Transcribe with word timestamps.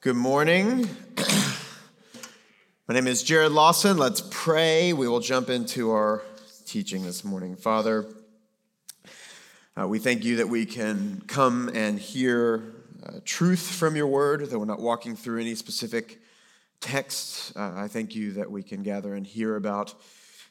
Good 0.00 0.14
morning. 0.14 0.88
My 2.86 2.94
name 2.94 3.08
is 3.08 3.24
Jared 3.24 3.50
Lawson. 3.50 3.98
Let's 3.98 4.22
pray. 4.30 4.92
We 4.92 5.08
will 5.08 5.18
jump 5.18 5.50
into 5.50 5.90
our 5.90 6.22
teaching 6.66 7.02
this 7.02 7.24
morning. 7.24 7.56
Father, 7.56 8.06
uh, 9.76 9.88
we 9.88 9.98
thank 9.98 10.24
you 10.24 10.36
that 10.36 10.48
we 10.48 10.66
can 10.66 11.24
come 11.26 11.68
and 11.74 11.98
hear 11.98 12.74
uh, 13.04 13.14
truth 13.24 13.72
from 13.72 13.96
your 13.96 14.06
word, 14.06 14.48
that 14.48 14.56
we're 14.56 14.66
not 14.66 14.78
walking 14.78 15.16
through 15.16 15.40
any 15.40 15.56
specific 15.56 16.20
text. 16.78 17.56
Uh, 17.56 17.72
I 17.74 17.88
thank 17.88 18.14
you 18.14 18.34
that 18.34 18.52
we 18.52 18.62
can 18.62 18.84
gather 18.84 19.14
and 19.14 19.26
hear 19.26 19.56
about 19.56 19.94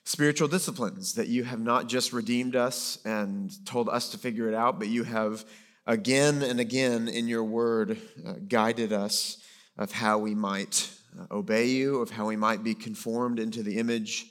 spiritual 0.04 0.50
disciplines, 0.50 1.14
that 1.14 1.30
you 1.30 1.46
have 1.46 1.62
not 1.62 1.88
just 1.88 2.12
redeemed 2.12 2.58
us 2.58 3.00
and 3.06 3.66
told 3.66 3.88
us 3.88 4.10
to 4.10 4.18
figure 4.18 4.50
it 4.50 4.54
out, 4.54 4.78
but 4.78 4.90
you 4.90 5.06
have 5.06 5.46
again 5.88 6.44
and 6.44 6.60
again 6.60 7.08
in 7.08 7.28
your 7.28 7.46
word 7.46 7.98
uh, 8.26 8.34
guided 8.48 8.92
us 8.92 9.38
of 9.78 9.92
how 9.92 10.18
we 10.18 10.36
might 10.36 10.92
uh, 11.18 11.34
obey 11.34 11.68
you, 11.68 12.02
of 12.02 12.12
how 12.12 12.28
we 12.28 12.36
might 12.36 12.64
be 12.64 12.76
conformed 12.76 13.40
into 13.40 13.64
the 13.64 13.78
image 13.78 14.28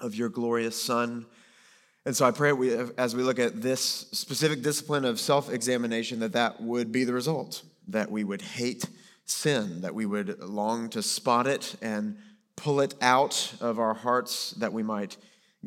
of 0.00 0.14
your 0.14 0.28
glorious 0.28 0.80
Son. 0.80 1.24
And 2.04 2.16
so 2.16 2.26
I 2.26 2.32
pray 2.32 2.52
we, 2.52 2.76
as 2.98 3.14
we 3.14 3.22
look 3.22 3.38
at 3.38 3.62
this 3.62 3.80
specific 4.10 4.62
discipline 4.62 5.04
of 5.04 5.20
self 5.20 5.50
examination, 5.50 6.18
that 6.18 6.32
that 6.32 6.60
would 6.60 6.90
be 6.90 7.04
the 7.04 7.12
result, 7.12 7.62
that 7.88 8.10
we 8.10 8.24
would 8.24 8.42
hate 8.42 8.84
sin, 9.24 9.82
that 9.82 9.94
we 9.94 10.04
would 10.04 10.40
long 10.40 10.90
to 10.90 11.02
spot 11.02 11.46
it 11.46 11.76
and 11.80 12.16
pull 12.56 12.80
it 12.80 12.94
out 13.00 13.54
of 13.60 13.78
our 13.78 13.94
hearts, 13.94 14.50
that 14.52 14.72
we 14.72 14.82
might 14.82 15.16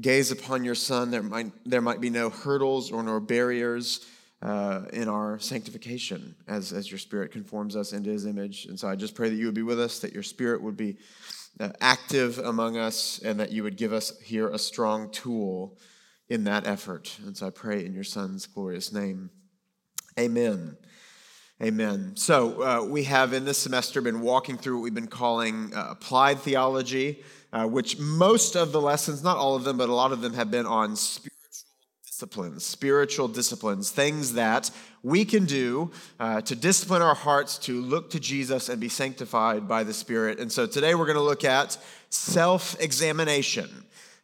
gaze 0.01 0.29
upon 0.29 0.65
your 0.65 0.75
Son. 0.75 1.09
There 1.09 1.23
might, 1.23 1.53
there 1.65 1.81
might 1.81 2.01
be 2.01 2.09
no 2.09 2.29
hurdles 2.29 2.91
or 2.91 3.01
no 3.01 3.21
barriers 3.21 4.05
uh, 4.41 4.83
in 4.93 5.07
our 5.07 5.39
sanctification 5.39 6.35
as, 6.47 6.71
as 6.73 6.91
your 6.91 6.99
spirit 6.99 7.31
conforms 7.31 7.75
us 7.75 7.93
into 7.93 8.09
his 8.09 8.25
image. 8.25 8.65
And 8.65 8.79
so 8.79 8.87
I 8.87 8.95
just 8.95 9.15
pray 9.15 9.29
that 9.29 9.35
you 9.35 9.45
would 9.45 9.55
be 9.55 9.63
with 9.63 9.79
us, 9.79 9.99
that 9.99 10.13
your 10.13 10.23
spirit 10.23 10.61
would 10.61 10.77
be 10.77 10.97
uh, 11.59 11.69
active 11.81 12.37
among 12.39 12.77
us, 12.77 13.19
and 13.23 13.39
that 13.39 13.51
you 13.51 13.63
would 13.63 13.77
give 13.77 13.93
us 13.93 14.19
here 14.19 14.49
a 14.49 14.59
strong 14.59 15.09
tool 15.11 15.77
in 16.29 16.43
that 16.43 16.67
effort. 16.67 17.17
And 17.25 17.35
so 17.35 17.47
I 17.47 17.49
pray 17.49 17.85
in 17.85 17.93
your 17.93 18.03
son's 18.03 18.45
glorious 18.45 18.91
name. 18.91 19.29
Amen. 20.19 20.77
Amen. 21.63 22.11
So 22.15 22.61
uh, 22.61 22.85
we 22.85 23.05
have 23.05 23.31
in 23.31 23.45
this 23.45 23.57
semester 23.57 24.01
been 24.01 24.19
walking 24.19 24.57
through 24.57 24.77
what 24.77 24.83
we've 24.83 24.93
been 24.93 25.07
calling 25.07 25.73
uh, 25.73 25.87
applied 25.91 26.39
theology, 26.39 27.23
uh, 27.53 27.65
which 27.65 27.97
most 27.97 28.55
of 28.57 28.73
the 28.73 28.81
lessons, 28.81 29.23
not 29.23 29.37
all 29.37 29.55
of 29.55 29.63
them, 29.63 29.77
but 29.77 29.87
a 29.87 29.93
lot 29.93 30.11
of 30.11 30.19
them 30.19 30.33
have 30.33 30.51
been 30.51 30.65
on 30.65 30.97
spiritual 30.97 31.34
disciplines, 32.15 32.65
spiritual 32.65 33.27
disciplines, 33.27 33.91
things 33.91 34.31
that 34.31 34.71
we 35.03 35.25
can 35.25 35.43
do 35.43 35.91
uh, 36.17 36.39
to 36.39 36.55
discipline 36.55 37.01
our 37.01 37.13
hearts 37.13 37.57
to 37.57 37.81
look 37.81 38.09
to 38.09 38.21
Jesus 38.21 38.69
and 38.69 38.79
be 38.79 38.87
sanctified 38.87 39.67
by 39.67 39.83
the 39.83 39.93
Spirit. 39.93 40.39
And 40.39 40.49
so 40.49 40.65
today 40.65 40.95
we're 40.95 41.07
going 41.07 41.17
to 41.17 41.21
look 41.21 41.43
at 41.43 41.77
self 42.09 42.79
examination. 42.79 43.69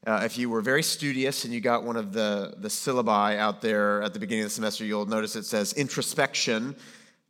Uh, 0.07 0.21
if 0.23 0.37
you 0.37 0.49
were 0.49 0.61
very 0.61 0.81
studious 0.81 1.43
and 1.43 1.53
you 1.53 1.59
got 1.59 1.83
one 1.83 1.97
of 1.97 2.13
the, 2.13 2.53
the 2.59 2.69
syllabi 2.69 3.37
out 3.37 3.61
there 3.61 4.01
at 4.03 4.13
the 4.13 4.19
beginning 4.19 4.45
of 4.45 4.49
the 4.49 4.55
semester, 4.55 4.85
you'll 4.85 5.05
notice 5.05 5.35
it 5.35 5.43
says 5.43 5.73
introspection 5.73 6.77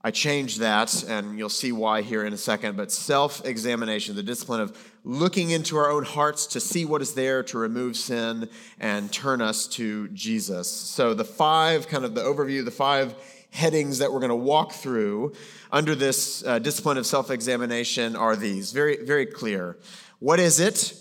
I 0.04 0.10
changed 0.10 0.60
that, 0.60 1.04
and 1.04 1.38
you'll 1.38 1.50
see 1.50 1.72
why 1.72 2.02
here 2.02 2.26
in 2.26 2.34
a 2.34 2.38
second. 2.38 2.76
But 2.76 2.92
self 2.92 3.46
examination, 3.46 4.16
the 4.16 4.24
discipline 4.24 4.60
of 4.60 4.76
looking 5.04 5.52
into 5.52 5.78
our 5.78 5.92
own 5.92 6.04
hearts 6.04 6.48
to 6.48 6.60
see 6.60 6.86
what 6.86 7.02
is 7.02 7.14
there 7.14 7.44
to 7.44 7.58
remove 7.60 7.96
sin 7.96 8.50
and 8.80 9.12
turn 9.12 9.42
us 9.42 9.68
to 9.68 10.08
Jesus. 10.10 10.70
So, 10.70 11.14
the 11.14 11.24
five 11.24 11.88
kind 11.88 12.04
of 12.04 12.16
the 12.16 12.22
overview, 12.22 12.66
the 12.66 12.72
five 12.72 13.14
headings 13.52 14.00
that 14.00 14.12
we're 14.12 14.20
going 14.20 14.30
to 14.30 14.36
walk 14.36 14.72
through 14.72 15.34
under 15.72 15.94
this 15.94 16.44
uh, 16.46 16.58
discipline 16.58 16.98
of 16.98 17.06
self 17.06 17.30
examination 17.30 18.16
are 18.16 18.36
these 18.36 18.72
very, 18.72 19.06
very 19.06 19.28
clear. 19.28 19.78
What 20.18 20.40
is 20.40 20.60
it? 20.60 20.96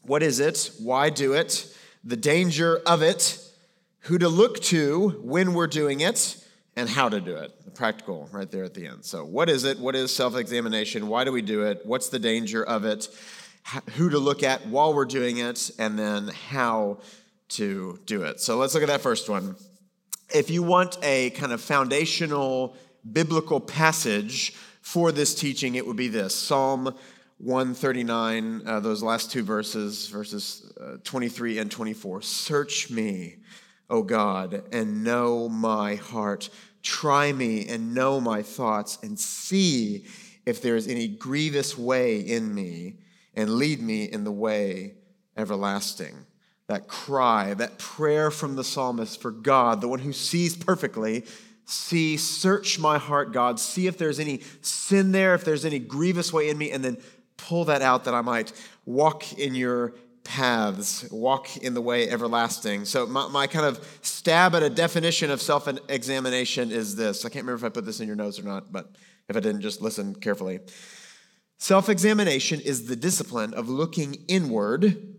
What 0.00 0.22
is 0.22 0.40
it? 0.40 0.70
Why 0.78 1.10
do 1.10 1.34
it? 1.34 1.76
The 2.04 2.16
danger 2.16 2.80
of 2.86 3.02
it, 3.02 3.38
who 4.00 4.16
to 4.16 4.28
look 4.28 4.60
to 4.64 5.10
when 5.22 5.52
we're 5.52 5.66
doing 5.66 6.00
it 6.00 6.40
and 6.76 6.88
how 6.88 7.08
to 7.08 7.20
do 7.20 7.36
it. 7.36 7.64
The 7.64 7.70
practical 7.70 8.28
right 8.32 8.50
there 8.50 8.64
at 8.64 8.74
the 8.74 8.86
end. 8.86 9.04
So, 9.04 9.24
what 9.24 9.48
is 9.48 9.64
it? 9.64 9.78
What 9.78 9.94
is 9.94 10.14
self 10.14 10.36
examination? 10.36 11.08
Why 11.08 11.24
do 11.24 11.32
we 11.32 11.42
do 11.42 11.62
it? 11.62 11.82
What's 11.84 12.08
the 12.08 12.18
danger 12.18 12.64
of 12.64 12.84
it? 12.84 13.08
Who 13.92 14.10
to 14.10 14.18
look 14.18 14.42
at 14.42 14.66
while 14.66 14.94
we're 14.94 15.04
doing 15.04 15.38
it? 15.38 15.70
And 15.78 15.98
then 15.98 16.28
how 16.50 16.98
to 17.50 17.98
do 18.06 18.22
it. 18.22 18.40
So, 18.40 18.56
let's 18.56 18.74
look 18.74 18.82
at 18.82 18.88
that 18.88 19.00
first 19.00 19.28
one. 19.28 19.56
If 20.34 20.50
you 20.50 20.62
want 20.62 20.98
a 21.02 21.30
kind 21.30 21.52
of 21.52 21.60
foundational 21.60 22.76
biblical 23.10 23.60
passage 23.60 24.54
for 24.80 25.12
this 25.12 25.34
teaching, 25.34 25.76
it 25.76 25.86
would 25.86 25.96
be 25.96 26.08
this 26.08 26.34
Psalm 26.34 26.94
139, 27.38 28.62
uh, 28.64 28.80
those 28.80 29.02
last 29.02 29.30
two 29.30 29.42
verses, 29.42 30.08
verses 30.08 30.72
uh, 30.80 30.96
23 31.04 31.58
and 31.58 31.70
24. 31.70 32.22
Search 32.22 32.90
me 32.90 33.36
O 33.90 34.02
God, 34.02 34.64
and 34.72 35.04
know 35.04 35.48
my 35.48 35.96
heart. 35.96 36.48
Try 36.82 37.32
me 37.32 37.66
and 37.68 37.94
know 37.94 38.20
my 38.20 38.42
thoughts, 38.42 38.98
and 39.02 39.18
see 39.18 40.06
if 40.46 40.60
there 40.60 40.76
is 40.76 40.88
any 40.88 41.08
grievous 41.08 41.76
way 41.76 42.20
in 42.20 42.54
me, 42.54 42.98
and 43.34 43.54
lead 43.56 43.80
me 43.80 44.04
in 44.04 44.24
the 44.24 44.32
way 44.32 44.94
everlasting. 45.36 46.26
That 46.66 46.88
cry, 46.88 47.54
that 47.54 47.78
prayer 47.78 48.30
from 48.30 48.56
the 48.56 48.64
psalmist 48.64 49.20
for 49.20 49.30
God, 49.30 49.80
the 49.80 49.88
one 49.88 49.98
who 49.98 50.12
sees 50.12 50.56
perfectly, 50.56 51.24
see, 51.66 52.16
search 52.16 52.78
my 52.78 52.98
heart, 52.98 53.32
God, 53.32 53.60
see 53.60 53.86
if 53.86 53.98
there's 53.98 54.18
any 54.18 54.40
sin 54.60 55.12
there, 55.12 55.34
if 55.34 55.44
there's 55.44 55.64
any 55.64 55.78
grievous 55.78 56.32
way 56.32 56.48
in 56.48 56.56
me, 56.56 56.70
and 56.70 56.84
then 56.84 56.98
pull 57.36 57.64
that 57.66 57.82
out 57.82 58.04
that 58.04 58.14
I 58.14 58.20
might 58.20 58.52
walk 58.86 59.38
in 59.38 59.54
your 59.54 59.94
paths, 60.24 61.08
walk 61.10 61.56
in 61.58 61.74
the 61.74 61.80
way 61.80 62.08
everlasting. 62.08 62.84
So, 62.84 63.06
my, 63.06 63.28
my 63.28 63.46
kind 63.46 63.66
of 63.66 63.86
stab 64.02 64.54
at 64.54 64.62
a 64.62 64.70
definition 64.70 65.30
of 65.30 65.40
self 65.40 65.68
examination 65.88 66.72
is 66.72 66.96
this. 66.96 67.24
I 67.24 67.28
can't 67.28 67.44
remember 67.44 67.66
if 67.66 67.70
I 67.70 67.72
put 67.72 67.84
this 67.84 68.00
in 68.00 68.06
your 68.06 68.16
notes 68.16 68.38
or 68.38 68.42
not, 68.42 68.72
but 68.72 68.90
if 69.28 69.36
I 69.36 69.40
didn't, 69.40 69.60
just 69.60 69.80
listen 69.80 70.14
carefully. 70.14 70.60
Self 71.58 71.88
examination 71.88 72.60
is 72.60 72.86
the 72.86 72.96
discipline 72.96 73.54
of 73.54 73.68
looking 73.68 74.24
inward, 74.28 75.14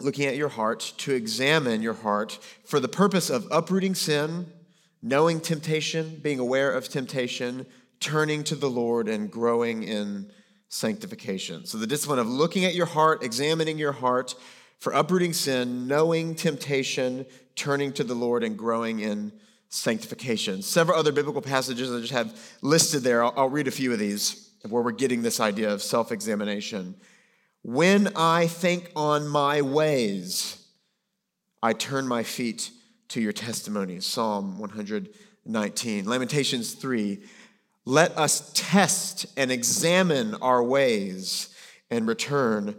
looking 0.00 0.26
at 0.26 0.36
your 0.36 0.48
heart, 0.48 0.94
to 0.98 1.12
examine 1.12 1.82
your 1.82 1.94
heart 1.94 2.38
for 2.64 2.80
the 2.80 2.88
purpose 2.88 3.30
of 3.30 3.46
uprooting 3.50 3.94
sin, 3.94 4.46
knowing 5.02 5.40
temptation, 5.40 6.20
being 6.22 6.38
aware 6.38 6.72
of 6.72 6.88
temptation, 6.88 7.66
turning 8.00 8.42
to 8.44 8.54
the 8.54 8.70
Lord, 8.70 9.08
and 9.08 9.30
growing 9.30 9.82
in 9.82 10.30
sanctification. 10.68 11.66
So, 11.66 11.78
the 11.78 11.86
discipline 11.86 12.18
of 12.18 12.28
looking 12.28 12.64
at 12.64 12.74
your 12.74 12.86
heart, 12.86 13.22
examining 13.22 13.78
your 13.78 13.92
heart 13.92 14.34
for 14.78 14.92
uprooting 14.92 15.32
sin, 15.32 15.86
knowing 15.86 16.34
temptation, 16.34 17.26
turning 17.54 17.92
to 17.94 18.04
the 18.04 18.14
Lord, 18.14 18.44
and 18.44 18.56
growing 18.56 19.00
in 19.00 19.32
sanctification. 19.68 20.62
Several 20.62 20.98
other 20.98 21.12
biblical 21.12 21.42
passages 21.42 21.92
I 21.92 22.00
just 22.00 22.12
have 22.12 22.38
listed 22.62 23.02
there. 23.02 23.24
I'll, 23.24 23.34
I'll 23.36 23.48
read 23.48 23.68
a 23.68 23.72
few 23.72 23.92
of 23.92 23.98
these 23.98 24.50
where 24.68 24.82
we're 24.82 24.92
getting 24.92 25.22
this 25.22 25.40
idea 25.40 25.72
of 25.72 25.82
self 25.82 26.12
examination. 26.12 26.94
When 27.62 28.08
I 28.16 28.46
think 28.46 28.92
on 28.94 29.26
my 29.26 29.62
ways, 29.62 30.64
I 31.62 31.72
turn 31.72 32.06
my 32.06 32.22
feet 32.22 32.70
to 33.08 33.20
your 33.20 33.32
testimonies. 33.32 34.06
Psalm 34.06 34.58
119. 34.58 36.08
Lamentations 36.08 36.74
3. 36.74 37.22
Let 37.88 38.18
us 38.18 38.50
test 38.52 39.26
and 39.36 39.52
examine 39.52 40.34
our 40.42 40.60
ways 40.60 41.54
and 41.88 42.08
return 42.08 42.74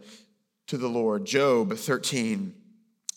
to 0.67 0.77
the 0.77 0.89
Lord. 0.89 1.23
Job 1.23 1.73
13. 1.73 2.53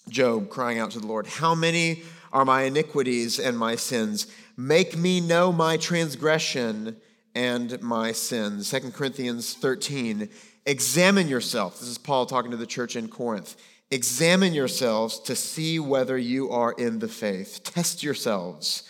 Job 0.08 0.48
crying 0.48 0.78
out 0.78 0.92
to 0.92 1.00
the 1.00 1.08
Lord, 1.08 1.26
How 1.26 1.52
many 1.52 2.04
are 2.32 2.44
my 2.44 2.62
iniquities 2.62 3.40
and 3.40 3.58
my 3.58 3.74
sins? 3.74 4.28
Make 4.56 4.96
me 4.96 5.20
know 5.20 5.50
my 5.50 5.76
transgression 5.76 6.96
and 7.34 7.82
my 7.82 8.12
sins. 8.12 8.70
2 8.70 8.92
Corinthians 8.92 9.54
13. 9.54 10.28
Examine 10.66 11.26
yourself. 11.26 11.80
This 11.80 11.88
is 11.88 11.98
Paul 11.98 12.24
talking 12.24 12.52
to 12.52 12.56
the 12.56 12.66
church 12.66 12.94
in 12.94 13.08
Corinth. 13.08 13.56
Examine 13.90 14.54
yourselves 14.54 15.18
to 15.18 15.34
see 15.34 15.80
whether 15.80 16.16
you 16.16 16.50
are 16.50 16.70
in 16.70 17.00
the 17.00 17.08
faith. 17.08 17.62
Test 17.64 18.04
yourselves. 18.04 18.84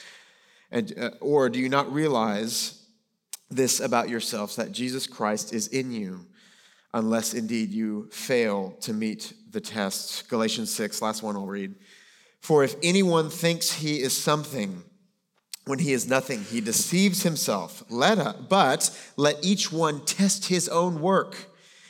And, 0.70 0.92
uh, 0.98 1.10
or 1.22 1.48
do 1.48 1.58
you 1.58 1.70
not 1.70 1.90
realize 1.90 2.79
this 3.50 3.80
about 3.80 4.08
yourselves 4.08 4.56
that 4.56 4.72
Jesus 4.72 5.06
Christ 5.06 5.52
is 5.52 5.68
in 5.68 5.90
you, 5.92 6.26
unless 6.94 7.34
indeed 7.34 7.70
you 7.70 8.08
fail 8.12 8.76
to 8.80 8.92
meet 8.92 9.32
the 9.50 9.60
test. 9.60 10.28
Galatians 10.28 10.72
6, 10.72 11.02
last 11.02 11.22
one 11.22 11.36
I'll 11.36 11.46
read. 11.46 11.74
For 12.40 12.64
if 12.64 12.76
anyone 12.82 13.28
thinks 13.28 13.72
he 13.72 14.00
is 14.00 14.16
something 14.16 14.82
when 15.66 15.78
he 15.78 15.92
is 15.92 16.08
nothing, 16.08 16.42
he 16.42 16.60
deceives 16.60 17.22
himself. 17.22 17.84
Let 17.90 18.18
a, 18.18 18.34
but 18.48 18.90
let 19.16 19.44
each 19.44 19.70
one 19.70 20.04
test 20.04 20.46
his 20.46 20.68
own 20.68 21.00
work, 21.00 21.36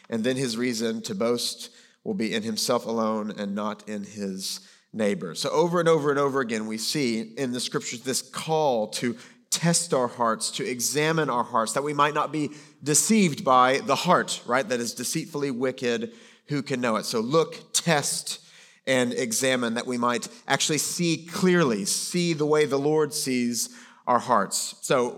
and 0.09 0.25
then 0.25 0.37
his 0.37 0.57
reason 0.57 1.03
to 1.03 1.15
boast 1.15 1.71
will 2.05 2.15
be 2.15 2.35
in 2.35 2.43
himself 2.43 2.85
alone 2.87 3.33
and 3.39 3.55
not 3.55 3.89
in 3.89 4.05
his 4.05 4.61
neighbor. 4.93 5.35
So 5.35 5.51
over 5.51 5.79
and 5.79 5.89
over 5.89 6.11
and 6.11 6.19
over 6.19 6.41
again, 6.41 6.67
we 6.67 6.79
see 6.79 7.21
in 7.21 7.53
the 7.53 7.61
scriptures 7.61 8.01
this 8.01 8.23
call 8.23 8.89
to 8.89 9.17
test 9.51 9.93
our 9.93 10.09
hearts, 10.09 10.51
to 10.53 10.65
examine 10.65 11.29
our 11.29 11.45
hearts, 11.45 11.73
that 11.73 11.83
we 11.83 11.93
might 11.93 12.15
not 12.15 12.33
be 12.33 12.51
deceived 12.83 13.45
by 13.45 13.79
the 13.79 13.97
heart, 13.97 14.43
right? 14.47 14.69
That 14.69 14.81
is 14.81 14.95
deceitfully 14.95 15.51
wicked. 15.51 16.13
Who 16.49 16.63
can 16.63 16.81
know 16.81 16.97
it? 16.97 17.05
So 17.05 17.21
look, 17.21 17.73
test, 17.73 18.41
and 18.87 19.13
examine 19.13 19.75
that 19.75 19.87
we 19.87 19.99
might 19.99 20.29
actually 20.49 20.79
see 20.79 21.27
clearly, 21.31 21.85
see 21.85 22.33
the 22.33 22.47
way 22.47 22.65
the 22.65 22.79
Lord 22.79 23.13
sees 23.15 23.77
our 24.07 24.19
hearts. 24.19 24.75
So, 24.81 25.11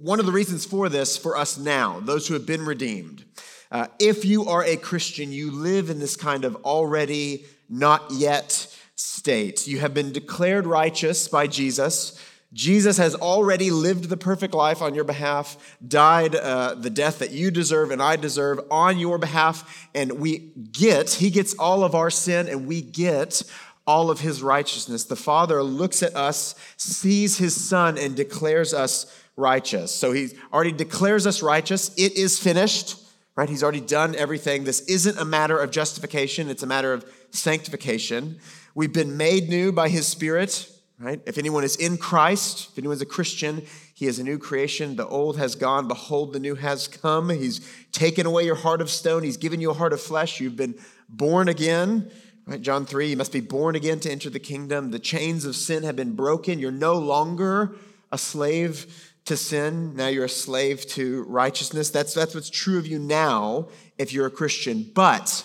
one 0.00 0.18
of 0.18 0.26
the 0.26 0.32
reasons 0.32 0.64
for 0.64 0.88
this 0.88 1.16
for 1.16 1.36
us 1.36 1.56
now, 1.56 2.00
those 2.00 2.26
who 2.26 2.34
have 2.34 2.46
been 2.46 2.64
redeemed, 2.64 3.24
uh, 3.70 3.86
if 4.00 4.24
you 4.24 4.46
are 4.46 4.64
a 4.64 4.76
Christian, 4.76 5.30
you 5.30 5.52
live 5.52 5.90
in 5.90 6.00
this 6.00 6.16
kind 6.16 6.44
of 6.44 6.56
already, 6.64 7.44
not 7.68 8.10
yet 8.10 8.76
state. 8.96 9.68
You 9.68 9.78
have 9.78 9.94
been 9.94 10.10
declared 10.10 10.66
righteous 10.66 11.28
by 11.28 11.46
Jesus. 11.46 12.20
Jesus 12.52 12.96
has 12.96 13.14
already 13.14 13.70
lived 13.70 14.08
the 14.08 14.16
perfect 14.16 14.54
life 14.54 14.82
on 14.82 14.94
your 14.94 15.04
behalf, 15.04 15.76
died 15.86 16.34
uh, 16.34 16.74
the 16.74 16.90
death 16.90 17.20
that 17.20 17.30
you 17.30 17.50
deserve 17.50 17.92
and 17.92 18.02
I 18.02 18.16
deserve 18.16 18.58
on 18.72 18.98
your 18.98 19.18
behalf, 19.18 19.88
and 19.94 20.12
we 20.12 20.50
get, 20.72 21.10
He 21.10 21.30
gets 21.30 21.54
all 21.54 21.84
of 21.84 21.94
our 21.94 22.10
sin, 22.10 22.48
and 22.48 22.66
we 22.66 22.82
get 22.82 23.42
all 23.86 24.10
of 24.10 24.20
His 24.20 24.42
righteousness. 24.42 25.04
The 25.04 25.14
Father 25.14 25.62
looks 25.62 26.02
at 26.02 26.16
us, 26.16 26.56
sees 26.76 27.38
His 27.38 27.54
Son, 27.54 27.96
and 27.96 28.16
declares 28.16 28.74
us 28.74 29.16
righteous. 29.36 29.94
So 29.94 30.10
He 30.10 30.30
already 30.52 30.72
declares 30.72 31.28
us 31.28 31.42
righteous. 31.42 31.94
It 31.96 32.16
is 32.16 32.36
finished, 32.40 32.96
right? 33.36 33.48
He's 33.48 33.62
already 33.62 33.80
done 33.80 34.16
everything. 34.16 34.64
This 34.64 34.80
isn't 34.82 35.18
a 35.18 35.24
matter 35.24 35.56
of 35.56 35.70
justification, 35.70 36.50
it's 36.50 36.64
a 36.64 36.66
matter 36.66 36.92
of 36.92 37.04
sanctification. 37.30 38.40
We've 38.74 38.92
been 38.92 39.16
made 39.16 39.48
new 39.48 39.70
by 39.70 39.88
His 39.88 40.08
Spirit 40.08 40.68
right? 41.00 41.20
If 41.24 41.38
anyone 41.38 41.64
is 41.64 41.76
in 41.76 41.96
Christ, 41.96 42.68
if 42.70 42.78
anyone's 42.78 43.00
a 43.00 43.06
Christian, 43.06 43.64
he 43.94 44.06
is 44.06 44.18
a 44.18 44.24
new 44.24 44.38
creation. 44.38 44.96
The 44.96 45.06
old 45.06 45.38
has 45.38 45.54
gone, 45.54 45.88
behold, 45.88 46.32
the 46.32 46.40
new 46.40 46.54
has 46.54 46.86
come. 46.86 47.30
He's 47.30 47.66
taken 47.90 48.26
away 48.26 48.44
your 48.44 48.54
heart 48.54 48.80
of 48.80 48.90
stone, 48.90 49.22
he's 49.22 49.38
given 49.38 49.60
you 49.60 49.70
a 49.70 49.74
heart 49.74 49.92
of 49.92 50.00
flesh. 50.00 50.40
You've 50.40 50.56
been 50.56 50.78
born 51.08 51.48
again. 51.48 52.10
Right? 52.46 52.60
John 52.60 52.84
3, 52.84 53.08
you 53.08 53.16
must 53.16 53.32
be 53.32 53.40
born 53.40 53.76
again 53.76 54.00
to 54.00 54.10
enter 54.10 54.28
the 54.28 54.40
kingdom. 54.40 54.90
The 54.90 54.98
chains 54.98 55.44
of 55.44 55.56
sin 55.56 55.84
have 55.84 55.96
been 55.96 56.14
broken. 56.14 56.58
You're 56.58 56.72
no 56.72 56.94
longer 56.94 57.76
a 58.12 58.18
slave 58.18 59.12
to 59.26 59.36
sin. 59.36 59.94
Now 59.94 60.08
you're 60.08 60.24
a 60.24 60.28
slave 60.28 60.86
to 60.88 61.22
righteousness. 61.24 61.90
That's, 61.90 62.12
that's 62.12 62.34
what's 62.34 62.50
true 62.50 62.78
of 62.78 62.86
you 62.86 62.98
now 62.98 63.68
if 63.98 64.12
you're 64.12 64.26
a 64.26 64.30
Christian. 64.30 64.90
But 64.94 65.44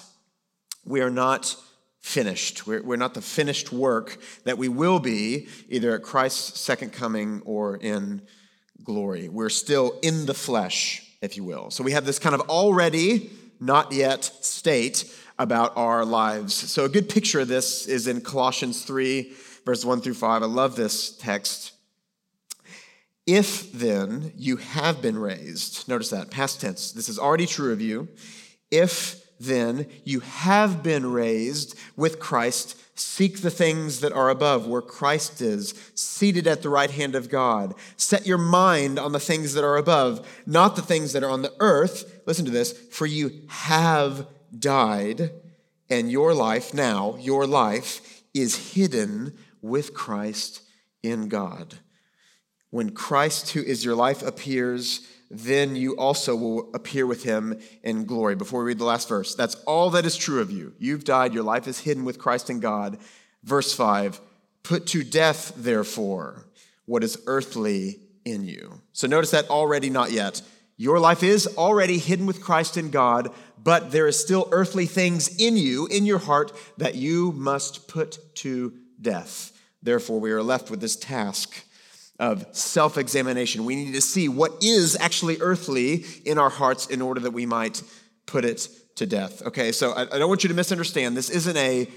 we 0.83 1.01
are 1.01 1.09
not 1.09 1.55
finished. 2.05 2.67
We're, 2.67 2.83
we're 2.83 2.97
not 2.97 3.15
the 3.15 3.21
finished 3.21 3.73
work 3.73 4.19
that 4.43 4.59
we 4.59 4.69
will 4.69 4.99
be 4.99 5.47
either 5.69 5.95
at 5.95 6.03
Christ's 6.03 6.59
second 6.59 6.93
coming 6.93 7.41
or 7.45 7.77
in 7.77 8.21
glory. 8.83 9.27
We're 9.27 9.49
still 9.49 9.97
in 10.03 10.27
the 10.27 10.35
flesh, 10.35 11.17
if 11.23 11.35
you 11.35 11.43
will. 11.43 11.71
So 11.71 11.83
we 11.83 11.93
have 11.93 12.05
this 12.05 12.19
kind 12.19 12.35
of 12.35 12.41
already, 12.41 13.31
not 13.59 13.91
yet 13.91 14.23
state 14.23 15.11
about 15.39 15.75
our 15.75 16.05
lives. 16.05 16.53
So 16.53 16.85
a 16.85 16.89
good 16.89 17.09
picture 17.09 17.39
of 17.39 17.47
this 17.47 17.87
is 17.87 18.05
in 18.07 18.21
Colossians 18.21 18.85
3, 18.85 19.33
verse 19.65 19.83
1 19.83 20.01
through 20.01 20.13
5. 20.13 20.43
I 20.43 20.45
love 20.45 20.75
this 20.75 21.17
text. 21.17 21.71
If 23.25 23.71
then 23.71 24.31
you 24.37 24.57
have 24.57 25.01
been 25.01 25.17
raised, 25.17 25.89
notice 25.89 26.11
that, 26.11 26.29
past 26.29 26.61
tense, 26.61 26.91
this 26.91 27.09
is 27.09 27.17
already 27.17 27.47
true 27.47 27.73
of 27.73 27.81
you. 27.81 28.09
If 28.69 29.24
then 29.39 29.87
you 30.03 30.21
have 30.21 30.81
been 30.83 31.11
raised 31.11 31.77
with 31.95 32.19
Christ. 32.19 32.79
Seek 32.97 33.41
the 33.41 33.51
things 33.51 33.99
that 33.99 34.13
are 34.13 34.29
above, 34.29 34.67
where 34.67 34.81
Christ 34.81 35.41
is, 35.41 35.73
seated 35.95 36.47
at 36.47 36.61
the 36.61 36.69
right 36.69 36.89
hand 36.89 37.13
of 37.15 37.29
God. 37.29 37.73
Set 37.97 38.25
your 38.25 38.37
mind 38.37 38.97
on 38.97 39.11
the 39.11 39.19
things 39.19 39.53
that 39.53 39.65
are 39.65 39.77
above, 39.77 40.25
not 40.45 40.75
the 40.75 40.81
things 40.81 41.11
that 41.13 41.23
are 41.23 41.29
on 41.29 41.41
the 41.41 41.53
earth. 41.59 42.21
Listen 42.25 42.45
to 42.45 42.51
this 42.51 42.71
for 42.71 43.05
you 43.05 43.41
have 43.47 44.27
died, 44.57 45.31
and 45.89 46.09
your 46.09 46.33
life 46.33 46.73
now, 46.73 47.17
your 47.19 47.45
life, 47.45 48.23
is 48.33 48.73
hidden 48.73 49.37
with 49.61 49.93
Christ 49.93 50.61
in 51.03 51.27
God. 51.27 51.79
When 52.75 52.89
Christ, 52.89 53.51
who 53.51 53.61
is 53.61 53.85
your 53.85 53.95
life, 53.95 54.21
appears, 54.21 55.07
then 55.31 55.77
you 55.77 55.95
also 55.95 56.35
will 56.35 56.69
appear 56.73 57.07
with 57.07 57.23
him 57.23 57.57
in 57.83 58.03
glory. 58.03 58.35
Before 58.35 58.59
we 58.59 58.65
read 58.65 58.79
the 58.79 58.83
last 58.83 59.07
verse, 59.07 59.33
that's 59.33 59.55
all 59.63 59.91
that 59.91 60.05
is 60.05 60.17
true 60.17 60.41
of 60.41 60.51
you. 60.51 60.73
You've 60.77 61.05
died, 61.05 61.33
your 61.33 61.45
life 61.45 61.69
is 61.69 61.79
hidden 61.79 62.03
with 62.03 62.19
Christ 62.19 62.49
in 62.49 62.59
God. 62.59 62.97
Verse 63.45 63.73
5 63.73 64.19
Put 64.61 64.87
to 64.87 65.05
death, 65.05 65.53
therefore, 65.55 66.47
what 66.85 67.01
is 67.01 67.17
earthly 67.27 68.01
in 68.25 68.43
you. 68.43 68.81
So 68.91 69.07
notice 69.07 69.31
that 69.31 69.49
already, 69.49 69.89
not 69.89 70.11
yet. 70.11 70.41
Your 70.75 70.99
life 70.99 71.23
is 71.23 71.47
already 71.57 71.97
hidden 71.97 72.25
with 72.25 72.43
Christ 72.43 72.75
in 72.75 72.89
God, 72.89 73.29
but 73.57 73.93
there 73.93 74.05
is 74.05 74.19
still 74.19 74.49
earthly 74.51 74.85
things 74.85 75.33
in 75.37 75.55
you, 75.55 75.87
in 75.87 76.05
your 76.05 76.19
heart, 76.19 76.51
that 76.77 76.95
you 76.95 77.31
must 77.31 77.87
put 77.87 78.35
to 78.39 78.73
death. 79.01 79.53
Therefore, 79.81 80.19
we 80.19 80.33
are 80.33 80.43
left 80.43 80.69
with 80.69 80.81
this 80.81 80.97
task 80.97 81.63
of 82.19 82.45
self 82.55 82.97
examination. 82.97 83.65
We 83.65 83.75
need 83.75 83.93
to 83.93 84.01
see 84.01 84.29
what 84.29 84.63
is 84.63 84.97
actually 84.99 85.37
earthly 85.41 86.05
in 86.25 86.37
our 86.37 86.49
hearts 86.49 86.87
in 86.87 87.01
order 87.01 87.19
that 87.21 87.31
we 87.31 87.45
might 87.45 87.83
put 88.25 88.45
it 88.45 88.67
to 88.95 89.05
death. 89.05 89.45
Okay, 89.45 89.71
so 89.71 89.91
I, 89.91 90.03
I, 90.03 90.19
don't 90.19 90.29
want 90.29 90.43
you 90.43 90.49
to 90.49 90.55
misunderstand. 90.55 91.17
This 91.17 91.29
isn't 91.29 91.57
a 91.57 91.87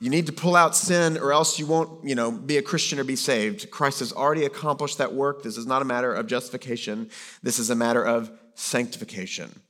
you 0.00 0.10
need 0.10 0.26
to 0.26 0.32
pull 0.32 0.56
out 0.56 0.76
sin 0.76 1.18
or 1.18 1.32
else 1.32 1.58
you 1.58 1.66
won't, 1.66 2.04
you 2.04 2.14
know, 2.14 2.30
be 2.30 2.58
a 2.58 2.62
Christian 2.62 2.98
or 2.98 3.04
be 3.04 3.16
saved. 3.16 3.70
Christ 3.70 4.00
has 4.00 4.12
already 4.12 4.44
accomplished 4.44 4.98
that 4.98 5.14
work. 5.14 5.42
This 5.42 5.56
is 5.56 5.66
not 5.66 5.82
a 5.82 5.84
matter 5.84 6.12
of 6.12 6.26
justification. 6.26 7.10
This 7.42 7.58
is 7.58 7.70
a 7.70 7.74
matter 7.74 8.04
of 8.04 8.30
sanctification. 8.54 9.60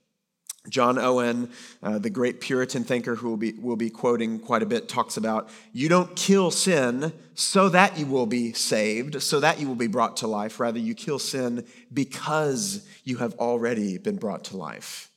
John 0.69 0.99
Owen, 0.99 1.51
uh, 1.83 1.99
the 1.99 2.11
great 2.11 2.41
Puritan 2.41 2.85
thinker 2.85 3.17
who 3.17 3.29
we'll 3.29 3.37
be, 3.37 3.53
we'll 3.53 3.77
be 3.77 3.91
quoting 3.91 4.39
quite 4.39 4.63
a 4.63 4.67
bit, 4.67 4.89
talks 4.89 5.17
about 5.17 5.51
you 5.73 5.89
don't 5.89 6.17
kill 6.17 6.51
sin 6.51 7.13
so 7.35 7.69
that 7.69 7.99
you 7.99 8.07
will 8.07 8.27
be 8.27 8.53
saved, 8.53 9.23
so 9.23 9.41
that 9.41 9.61
you 9.61 9.69
will 9.69 9.75
be 9.75 9.87
brought 9.87 10.17
to 10.19 10.27
life. 10.27 10.59
Rather, 10.59 10.79
you 10.79 10.95
kill 10.95 11.19
sin 11.19 11.67
because 11.93 12.87
you 13.05 13.19
have 13.19 13.35
already 13.35 13.99
been 13.99 14.17
brought 14.17 14.45
to 14.45 14.57
life. 14.57 15.11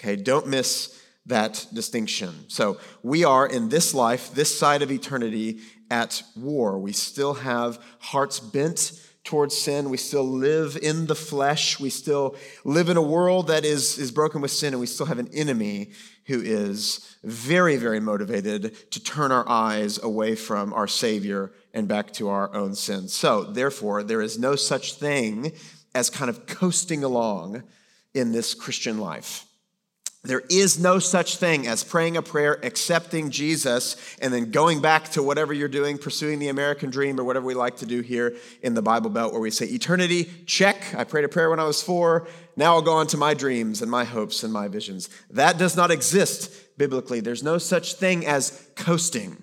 Okay, 0.00 0.16
don't 0.16 0.46
miss 0.46 1.00
that 1.24 1.66
distinction. 1.72 2.34
So, 2.48 2.78
we 3.02 3.24
are 3.24 3.46
in 3.46 3.68
this 3.68 3.94
life, 3.94 4.34
this 4.34 4.58
side 4.58 4.82
of 4.82 4.90
eternity, 4.90 5.60
at 5.88 6.22
war. 6.34 6.78
We 6.78 6.92
still 6.92 7.34
have 7.34 7.78
hearts 8.00 8.40
bent 8.40 8.92
towards 9.24 9.56
sin. 9.56 9.90
We 9.90 9.96
still 9.96 10.24
live 10.24 10.76
in 10.76 11.06
the 11.06 11.14
flesh. 11.14 11.78
We 11.78 11.90
still 11.90 12.36
live 12.64 12.88
in 12.88 12.96
a 12.96 13.02
world 13.02 13.46
that 13.48 13.64
is, 13.64 13.98
is 13.98 14.10
broken 14.10 14.40
with 14.40 14.50
sin, 14.50 14.74
and 14.74 14.80
we 14.80 14.86
still 14.86 15.06
have 15.06 15.18
an 15.18 15.30
enemy 15.32 15.92
who 16.26 16.40
is 16.40 17.16
very, 17.24 17.76
very 17.76 18.00
motivated 18.00 18.90
to 18.90 19.02
turn 19.02 19.32
our 19.32 19.48
eyes 19.48 20.02
away 20.02 20.34
from 20.34 20.72
our 20.72 20.86
Savior 20.86 21.52
and 21.74 21.88
back 21.88 22.12
to 22.14 22.28
our 22.28 22.54
own 22.54 22.74
sins. 22.74 23.12
So, 23.12 23.44
therefore, 23.44 24.02
there 24.02 24.22
is 24.22 24.38
no 24.38 24.56
such 24.56 24.94
thing 24.94 25.52
as 25.94 26.10
kind 26.10 26.28
of 26.28 26.46
coasting 26.46 27.04
along 27.04 27.62
in 28.14 28.32
this 28.32 28.54
Christian 28.54 28.98
life. 28.98 29.46
There 30.24 30.42
is 30.48 30.78
no 30.78 31.00
such 31.00 31.38
thing 31.38 31.66
as 31.66 31.82
praying 31.82 32.16
a 32.16 32.22
prayer, 32.22 32.60
accepting 32.62 33.30
Jesus, 33.30 33.96
and 34.20 34.32
then 34.32 34.52
going 34.52 34.80
back 34.80 35.08
to 35.10 35.22
whatever 35.22 35.52
you're 35.52 35.66
doing, 35.66 35.98
pursuing 35.98 36.38
the 36.38 36.46
American 36.46 36.90
dream 36.90 37.18
or 37.18 37.24
whatever 37.24 37.44
we 37.44 37.54
like 37.54 37.78
to 37.78 37.86
do 37.86 38.02
here 38.02 38.36
in 38.62 38.74
the 38.74 38.82
Bible 38.82 39.10
Belt, 39.10 39.32
where 39.32 39.40
we 39.40 39.50
say, 39.50 39.66
Eternity, 39.66 40.30
check. 40.46 40.94
I 40.94 41.02
prayed 41.02 41.24
a 41.24 41.28
prayer 41.28 41.50
when 41.50 41.58
I 41.58 41.64
was 41.64 41.82
four. 41.82 42.28
Now 42.56 42.74
I'll 42.74 42.82
go 42.82 42.92
on 42.92 43.08
to 43.08 43.16
my 43.16 43.34
dreams 43.34 43.82
and 43.82 43.90
my 43.90 44.04
hopes 44.04 44.44
and 44.44 44.52
my 44.52 44.68
visions. 44.68 45.08
That 45.28 45.58
does 45.58 45.76
not 45.76 45.90
exist 45.90 46.78
biblically. 46.78 47.18
There's 47.18 47.42
no 47.42 47.58
such 47.58 47.94
thing 47.94 48.24
as 48.24 48.68
coasting. 48.76 49.42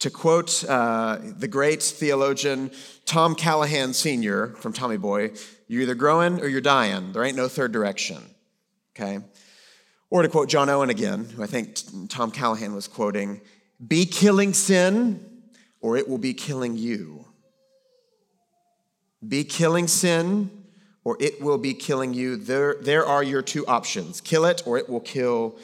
To 0.00 0.10
quote 0.10 0.64
uh, 0.68 1.18
the 1.20 1.48
great 1.48 1.82
theologian 1.82 2.70
Tom 3.04 3.34
Callahan 3.34 3.92
Sr. 3.92 4.48
from 4.56 4.72
Tommy 4.72 4.96
Boy, 4.96 5.32
you're 5.66 5.82
either 5.82 5.96
growing 5.96 6.40
or 6.40 6.46
you're 6.46 6.60
dying. 6.60 7.12
There 7.12 7.24
ain't 7.24 7.36
no 7.36 7.48
third 7.48 7.72
direction. 7.72 8.22
Okay? 8.94 9.20
Or 10.10 10.22
to 10.22 10.28
quote 10.28 10.48
John 10.48 10.68
Owen 10.68 10.90
again, 10.90 11.24
who 11.24 11.42
I 11.42 11.46
think 11.46 11.78
Tom 12.08 12.30
Callahan 12.30 12.74
was 12.74 12.88
quoting, 12.88 13.40
be 13.86 14.06
killing 14.06 14.54
sin 14.54 15.42
or 15.80 15.96
it 15.96 16.08
will 16.08 16.18
be 16.18 16.34
killing 16.34 16.76
you. 16.76 17.26
Be 19.26 19.44
killing 19.44 19.86
sin 19.86 20.50
or 21.04 21.16
it 21.20 21.40
will 21.42 21.58
be 21.58 21.74
killing 21.74 22.14
you. 22.14 22.36
There, 22.36 22.76
there 22.80 23.04
are 23.04 23.22
your 23.22 23.42
two 23.42 23.66
options 23.66 24.20
kill 24.20 24.44
it 24.44 24.62
or 24.66 24.78
it 24.78 24.88
will 24.88 25.00
kill 25.00 25.58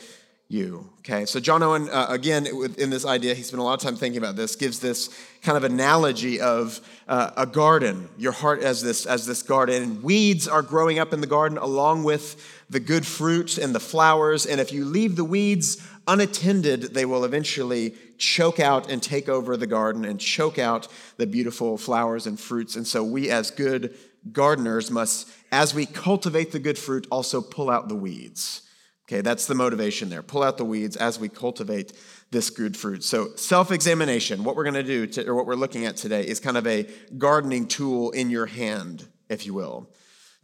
you. 0.54 0.88
Okay, 1.00 1.26
so 1.26 1.40
John 1.40 1.62
Owen, 1.62 1.90
uh, 1.90 2.06
again, 2.08 2.46
in 2.78 2.88
this 2.88 3.04
idea, 3.04 3.34
he 3.34 3.42
spent 3.42 3.60
a 3.60 3.62
lot 3.62 3.74
of 3.74 3.80
time 3.80 3.96
thinking 3.96 4.18
about 4.18 4.36
this, 4.36 4.56
gives 4.56 4.78
this 4.78 5.10
kind 5.42 5.58
of 5.58 5.64
analogy 5.64 6.40
of 6.40 6.80
uh, 7.08 7.32
a 7.36 7.44
garden, 7.44 8.08
your 8.16 8.32
heart 8.32 8.62
as 8.62 8.80
this, 8.80 9.04
as 9.04 9.26
this 9.26 9.42
garden. 9.42 9.82
And 9.82 10.02
weeds 10.02 10.48
are 10.48 10.62
growing 10.62 10.98
up 10.98 11.12
in 11.12 11.20
the 11.20 11.26
garden 11.26 11.58
along 11.58 12.04
with 12.04 12.42
the 12.70 12.80
good 12.80 13.04
fruit 13.04 13.58
and 13.58 13.74
the 13.74 13.80
flowers. 13.80 14.46
And 14.46 14.60
if 14.60 14.72
you 14.72 14.84
leave 14.84 15.16
the 15.16 15.24
weeds 15.24 15.86
unattended, 16.06 16.94
they 16.94 17.04
will 17.04 17.24
eventually 17.24 17.94
choke 18.16 18.60
out 18.60 18.90
and 18.90 19.02
take 19.02 19.28
over 19.28 19.56
the 19.56 19.66
garden 19.66 20.04
and 20.04 20.18
choke 20.18 20.58
out 20.58 20.88
the 21.16 21.26
beautiful 21.26 21.76
flowers 21.76 22.26
and 22.26 22.38
fruits. 22.40 22.76
And 22.76 22.86
so 22.86 23.02
we, 23.02 23.28
as 23.28 23.50
good 23.50 23.94
gardeners 24.32 24.90
must, 24.90 25.28
as 25.52 25.74
we 25.74 25.84
cultivate 25.84 26.52
the 26.52 26.58
good 26.58 26.78
fruit, 26.78 27.06
also 27.10 27.42
pull 27.42 27.68
out 27.68 27.88
the 27.88 27.94
weeds. 27.94 28.62
Okay, 29.06 29.20
that's 29.20 29.46
the 29.46 29.54
motivation 29.54 30.08
there. 30.08 30.22
Pull 30.22 30.42
out 30.42 30.56
the 30.56 30.64
weeds 30.64 30.96
as 30.96 31.18
we 31.18 31.28
cultivate 31.28 31.92
this 32.30 32.48
good 32.48 32.74
fruit. 32.74 33.04
So, 33.04 33.34
self 33.36 33.70
examination, 33.70 34.44
what 34.44 34.56
we're 34.56 34.64
going 34.64 34.82
to 34.82 35.06
do, 35.06 35.28
or 35.28 35.34
what 35.34 35.46
we're 35.46 35.56
looking 35.56 35.84
at 35.84 35.96
today, 35.96 36.26
is 36.26 36.40
kind 36.40 36.56
of 36.56 36.66
a 36.66 36.88
gardening 37.18 37.66
tool 37.66 38.12
in 38.12 38.30
your 38.30 38.46
hand, 38.46 39.06
if 39.28 39.44
you 39.44 39.52
will, 39.52 39.90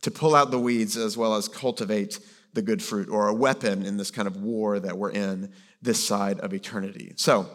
to 0.02 0.10
pull 0.10 0.34
out 0.34 0.50
the 0.50 0.60
weeds 0.60 0.96
as 0.98 1.16
well 1.16 1.36
as 1.36 1.48
cultivate 1.48 2.20
the 2.52 2.60
good 2.60 2.82
fruit, 2.82 3.08
or 3.08 3.28
a 3.28 3.34
weapon 3.34 3.86
in 3.86 3.96
this 3.96 4.10
kind 4.10 4.28
of 4.28 4.36
war 4.36 4.78
that 4.78 4.98
we're 4.98 5.10
in 5.10 5.52
this 5.80 6.04
side 6.04 6.38
of 6.40 6.52
eternity. 6.52 7.14
So, 7.16 7.48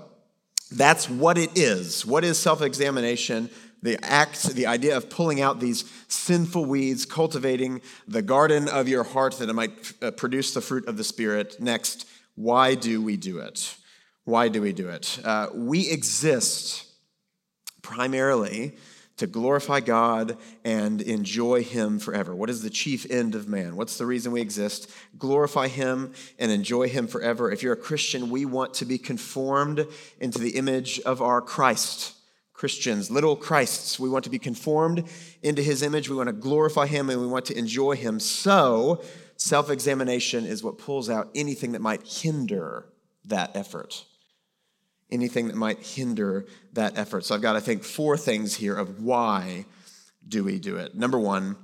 that's 0.71 1.07
what 1.07 1.37
it 1.37 1.51
is. 1.55 2.03
What 2.03 2.23
is 2.23 2.39
self 2.39 2.63
examination? 2.63 3.51
The 3.81 4.03
act, 4.03 4.43
the 4.43 4.65
idea 4.65 4.97
of 4.97 5.09
pulling 5.09 5.41
out 5.41 5.59
these 5.59 5.83
sinful 6.07 6.65
weeds, 6.65 7.05
cultivating 7.05 7.81
the 8.07 8.21
garden 8.21 8.67
of 8.67 8.87
your 8.87 9.03
heart 9.03 9.37
that 9.39 9.49
it 9.49 9.53
might 9.53 9.93
uh, 10.01 10.11
produce 10.11 10.53
the 10.53 10.61
fruit 10.61 10.87
of 10.87 10.97
the 10.97 11.03
Spirit. 11.03 11.59
Next, 11.59 12.07
why 12.35 12.75
do 12.75 13.01
we 13.01 13.17
do 13.17 13.39
it? 13.39 13.75
Why 14.23 14.47
do 14.47 14.61
we 14.61 14.73
do 14.73 14.89
it? 14.89 15.19
Uh, 15.23 15.49
we 15.53 15.89
exist 15.89 16.87
primarily 17.81 18.75
to 19.17 19.27
glorify 19.27 19.79
God 19.79 20.37
and 20.65 21.01
enjoy 21.01 21.63
Him 21.63 21.99
forever. 21.99 22.35
What 22.35 22.49
is 22.49 22.61
the 22.61 22.69
chief 22.69 23.09
end 23.09 23.35
of 23.35 23.47
man? 23.47 23.75
What's 23.75 23.97
the 23.97 24.05
reason 24.05 24.31
we 24.31 24.41
exist? 24.41 24.91
Glorify 25.17 25.67
Him 25.67 26.11
and 26.37 26.51
enjoy 26.51 26.89
Him 26.89 27.07
forever. 27.07 27.51
If 27.51 27.63
you're 27.63 27.73
a 27.73 27.77
Christian, 27.77 28.29
we 28.29 28.45
want 28.45 28.73
to 28.75 28.85
be 28.85 28.97
conformed 28.97 29.87
into 30.19 30.39
the 30.39 30.57
image 30.57 30.99
of 31.01 31.21
our 31.21 31.41
Christ. 31.41 32.13
Christians, 32.55 33.11
little 33.11 33.35
Christs. 33.35 33.99
We 33.99 34.09
want 34.09 34.23
to 34.23 34.29
be 34.29 34.39
conformed 34.39 35.03
into 35.43 35.61
his 35.61 35.81
image. 35.81 36.09
We 36.09 36.15
want 36.15 36.27
to 36.27 36.33
glorify 36.33 36.87
him 36.87 37.09
and 37.09 37.19
we 37.19 37.27
want 37.27 37.45
to 37.45 37.57
enjoy 37.57 37.97
him. 37.97 38.19
So, 38.19 39.03
self 39.35 39.69
examination 39.69 40.45
is 40.45 40.63
what 40.63 40.77
pulls 40.77 41.09
out 41.09 41.29
anything 41.35 41.73
that 41.73 41.81
might 41.81 42.07
hinder 42.07 42.85
that 43.25 43.55
effort. 43.55 44.05
Anything 45.11 45.47
that 45.47 45.57
might 45.57 45.79
hinder 45.79 46.45
that 46.73 46.97
effort. 46.97 47.25
So, 47.25 47.35
I've 47.35 47.41
got, 47.41 47.57
I 47.57 47.59
think, 47.59 47.83
four 47.83 48.15
things 48.15 48.55
here 48.55 48.75
of 48.75 49.03
why 49.03 49.65
do 50.25 50.45
we 50.45 50.57
do 50.57 50.77
it. 50.77 50.95
Number 50.95 51.19
one, 51.19 51.57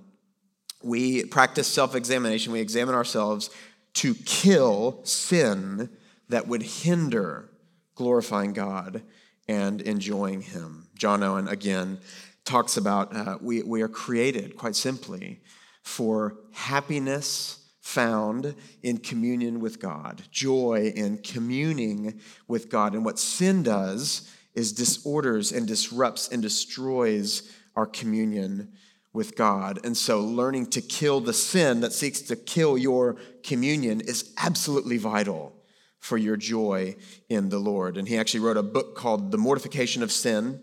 we 0.84 1.24
practice 1.24 1.68
self 1.68 1.96
examination. 1.96 2.52
We 2.52 2.60
examine 2.60 2.96
ourselves 2.96 3.50
to 3.94 4.14
kill 4.14 5.00
sin 5.06 5.90
that 6.28 6.48
would 6.48 6.64
hinder 6.64 7.50
glorifying 7.96 8.52
God 8.52 9.04
and 9.52 9.82
enjoying 9.82 10.42
Him. 10.42 10.88
John 10.96 11.22
Owen, 11.24 11.50
again, 11.50 12.00
talks 12.46 12.78
about 12.78 13.14
uh, 13.14 13.38
we, 13.42 13.62
we 13.64 13.82
are 13.82 13.90
created, 13.90 14.56
quite 14.56 14.78
simply, 14.78 15.42
for 15.84 16.38
happiness 16.54 17.58
found 17.82 18.56
in 18.82 18.98
communion 18.98 19.60
with 19.60 19.82
God, 19.82 20.24
joy 20.32 20.94
in 20.96 21.18
communing 21.18 22.22
with 22.48 22.70
God. 22.70 22.94
And 22.94 23.04
what 23.04 23.20
sin 23.20 23.62
does 23.62 24.34
is 24.54 24.72
disorders 24.72 25.52
and 25.52 25.68
disrupts 25.68 26.30
and 26.30 26.42
destroys 26.42 27.52
our 27.76 27.86
communion 27.86 28.72
with 29.12 29.36
God. 29.36 29.80
And 29.84 29.98
so, 29.98 30.22
learning 30.22 30.68
to 30.68 30.82
kill 30.82 31.20
the 31.20 31.34
sin 31.34 31.82
that 31.82 31.92
seeks 31.92 32.22
to 32.22 32.38
kill 32.38 32.78
your 32.78 33.18
communion 33.44 34.00
is 34.00 34.34
absolutely 34.38 34.98
vital 34.98 35.61
for 36.02 36.18
your 36.18 36.36
joy 36.36 36.98
in 37.30 37.48
the 37.50 37.60
Lord. 37.60 37.96
And 37.96 38.08
he 38.08 38.18
actually 38.18 38.42
wrote 38.42 38.58
a 38.58 38.64
book 38.64 38.96
called 38.96 39.32
The 39.32 39.38
Mortification 39.38 40.04
of 40.04 40.12
Sin. 40.12 40.62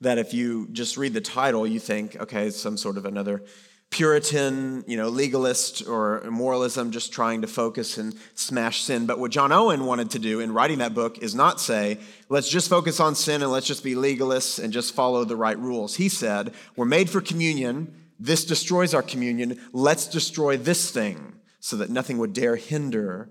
That 0.00 0.18
if 0.18 0.32
you 0.32 0.68
just 0.70 0.96
read 0.96 1.14
the 1.14 1.20
title, 1.20 1.66
you 1.66 1.80
think, 1.80 2.16
okay, 2.20 2.46
it's 2.46 2.60
some 2.60 2.76
sort 2.76 2.96
of 2.96 3.04
another 3.04 3.42
Puritan, 3.90 4.84
you 4.86 4.96
know, 4.96 5.08
legalist 5.08 5.84
or 5.88 6.22
moralism 6.30 6.92
just 6.92 7.12
trying 7.12 7.40
to 7.40 7.48
focus 7.48 7.98
and 7.98 8.14
smash 8.34 8.82
sin. 8.82 9.04
But 9.04 9.18
what 9.18 9.32
John 9.32 9.50
Owen 9.50 9.84
wanted 9.84 10.10
to 10.10 10.20
do 10.20 10.38
in 10.38 10.54
writing 10.54 10.78
that 10.78 10.94
book 10.94 11.18
is 11.18 11.34
not 11.34 11.60
say, 11.60 11.98
let's 12.28 12.48
just 12.48 12.70
focus 12.70 13.00
on 13.00 13.16
sin 13.16 13.42
and 13.42 13.50
let's 13.50 13.66
just 13.66 13.82
be 13.82 13.96
legalists 13.96 14.62
and 14.62 14.72
just 14.72 14.94
follow 14.94 15.24
the 15.24 15.34
right 15.34 15.58
rules. 15.58 15.96
He 15.96 16.08
said, 16.08 16.54
we're 16.76 16.84
made 16.84 17.10
for 17.10 17.20
communion. 17.20 17.92
This 18.20 18.44
destroys 18.44 18.94
our 18.94 19.02
communion. 19.02 19.58
Let's 19.72 20.06
destroy 20.06 20.56
this 20.56 20.92
thing 20.92 21.40
so 21.58 21.76
that 21.76 21.90
nothing 21.90 22.18
would 22.18 22.32
dare 22.32 22.56
hinder 22.56 23.28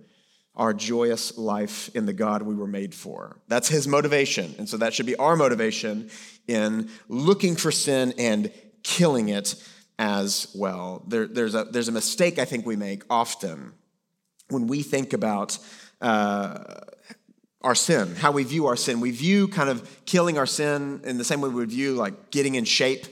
our 0.56 0.74
joyous 0.74 1.38
life 1.38 1.90
in 1.96 2.06
the 2.06 2.14
God 2.14 2.42
we 2.42 2.56
were 2.56 2.68
made 2.68 2.94
for. 2.94 3.40
That's 3.48 3.70
his 3.70 3.88
motivation. 3.88 4.56
And 4.58 4.68
so 4.68 4.78
that 4.78 4.94
should 4.94 5.06
be 5.06 5.16
our 5.16 5.36
motivation 5.36 6.10
in 6.48 6.90
looking 7.08 7.56
for 7.56 7.72
sin 7.72 8.14
and 8.18 8.52
killing 8.84 9.30
it 9.30 9.56
as 9.98 10.52
well. 10.56 11.04
There, 11.08 11.28
there's, 11.28 11.56
a, 11.56 11.66
there's 11.66 11.88
a 11.88 11.94
mistake 11.94 12.40
I 12.40 12.46
think 12.46 12.66
we 12.66 12.76
make 12.76 13.04
often 13.10 13.74
when 14.50 14.68
we 14.68 14.82
think 14.82 15.14
about 15.14 15.58
uh, 16.02 16.64
our 17.62 17.76
sin, 17.76 18.16
how 18.16 18.32
we 18.32 18.44
view 18.44 18.68
our 18.68 18.76
sin. 18.76 19.00
We 19.00 19.12
view 19.12 19.48
kind 19.48 19.70
of 19.70 20.06
killing 20.06 20.38
our 20.38 20.46
sin 20.46 21.02
in 21.04 21.18
the 21.18 21.24
same 21.24 21.42
way 21.42 21.50
we 21.50 21.56
would 21.56 21.70
view 21.70 21.94
like 21.94 22.32
getting 22.32 22.56
in 22.56 22.66
shape 22.66 23.06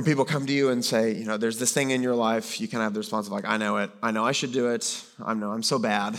when 0.00 0.06
people 0.06 0.24
come 0.24 0.46
to 0.46 0.52
you 0.54 0.70
and 0.70 0.82
say, 0.82 1.12
you 1.12 1.26
know, 1.26 1.36
there's 1.36 1.58
this 1.58 1.74
thing 1.74 1.90
in 1.90 2.02
your 2.02 2.14
life, 2.14 2.58
you 2.58 2.66
kind 2.66 2.80
of 2.80 2.84
have 2.84 2.94
the 2.94 3.00
response 3.00 3.26
of 3.26 3.34
like, 3.34 3.44
I 3.44 3.58
know 3.58 3.76
it, 3.76 3.90
I 4.02 4.12
know 4.12 4.24
I 4.24 4.32
should 4.32 4.50
do 4.50 4.68
it, 4.68 5.04
I 5.22 5.34
know 5.34 5.50
I'm 5.50 5.62
so 5.62 5.78
bad. 5.78 6.18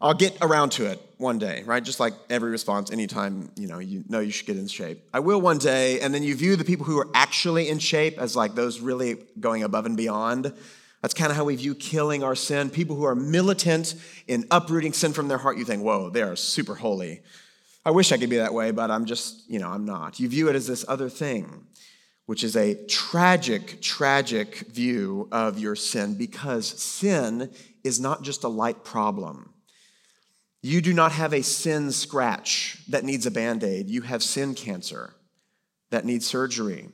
I'll 0.00 0.12
get 0.12 0.36
around 0.40 0.70
to 0.70 0.86
it 0.86 1.00
one 1.18 1.38
day, 1.38 1.62
right? 1.64 1.84
Just 1.84 2.00
like 2.00 2.14
every 2.28 2.50
response, 2.50 2.90
anytime 2.90 3.52
you 3.54 3.68
know 3.68 3.78
you 3.78 4.02
know 4.08 4.18
you 4.18 4.32
should 4.32 4.48
get 4.48 4.56
in 4.56 4.66
shape. 4.66 5.04
I 5.14 5.20
will 5.20 5.40
one 5.40 5.58
day, 5.58 6.00
and 6.00 6.12
then 6.12 6.24
you 6.24 6.34
view 6.34 6.56
the 6.56 6.64
people 6.64 6.84
who 6.84 6.98
are 6.98 7.06
actually 7.14 7.68
in 7.68 7.78
shape 7.78 8.18
as 8.18 8.34
like 8.34 8.56
those 8.56 8.80
really 8.80 9.18
going 9.38 9.62
above 9.62 9.86
and 9.86 9.96
beyond. 9.96 10.52
That's 11.00 11.14
kind 11.14 11.30
of 11.30 11.36
how 11.36 11.44
we 11.44 11.54
view 11.54 11.76
killing 11.76 12.24
our 12.24 12.34
sin. 12.34 12.70
People 12.70 12.96
who 12.96 13.04
are 13.04 13.14
militant 13.14 13.94
in 14.26 14.46
uprooting 14.50 14.94
sin 14.94 15.12
from 15.12 15.28
their 15.28 15.38
heart, 15.38 15.58
you 15.58 15.64
think, 15.64 15.84
whoa, 15.84 16.10
they 16.10 16.22
are 16.22 16.34
super 16.34 16.74
holy. 16.74 17.20
I 17.86 17.92
wish 17.92 18.10
I 18.10 18.18
could 18.18 18.30
be 18.30 18.38
that 18.38 18.52
way, 18.52 18.72
but 18.72 18.90
I'm 18.90 19.04
just, 19.04 19.48
you 19.48 19.60
know, 19.60 19.68
I'm 19.68 19.84
not. 19.84 20.18
You 20.18 20.28
view 20.28 20.48
it 20.48 20.56
as 20.56 20.66
this 20.66 20.84
other 20.88 21.08
thing 21.08 21.68
which 22.26 22.44
is 22.44 22.56
a 22.56 22.74
tragic, 22.86 23.80
tragic 23.82 24.58
view 24.70 25.28
of 25.32 25.58
your 25.58 25.74
sin 25.74 26.14
because 26.14 26.66
sin 26.66 27.50
is 27.84 28.00
not 28.00 28.22
just 28.22 28.44
a 28.44 28.48
light 28.48 28.84
problem. 28.84 29.52
You 30.62 30.80
do 30.80 30.92
not 30.92 31.12
have 31.12 31.32
a 31.32 31.42
sin 31.42 31.90
scratch 31.90 32.78
that 32.88 33.04
needs 33.04 33.26
a 33.26 33.30
band 33.30 33.64
aid. 33.64 33.90
You 33.90 34.02
have 34.02 34.22
sin 34.22 34.54
cancer 34.54 35.14
that 35.90 36.04
needs 36.04 36.24
surgery. 36.24 36.88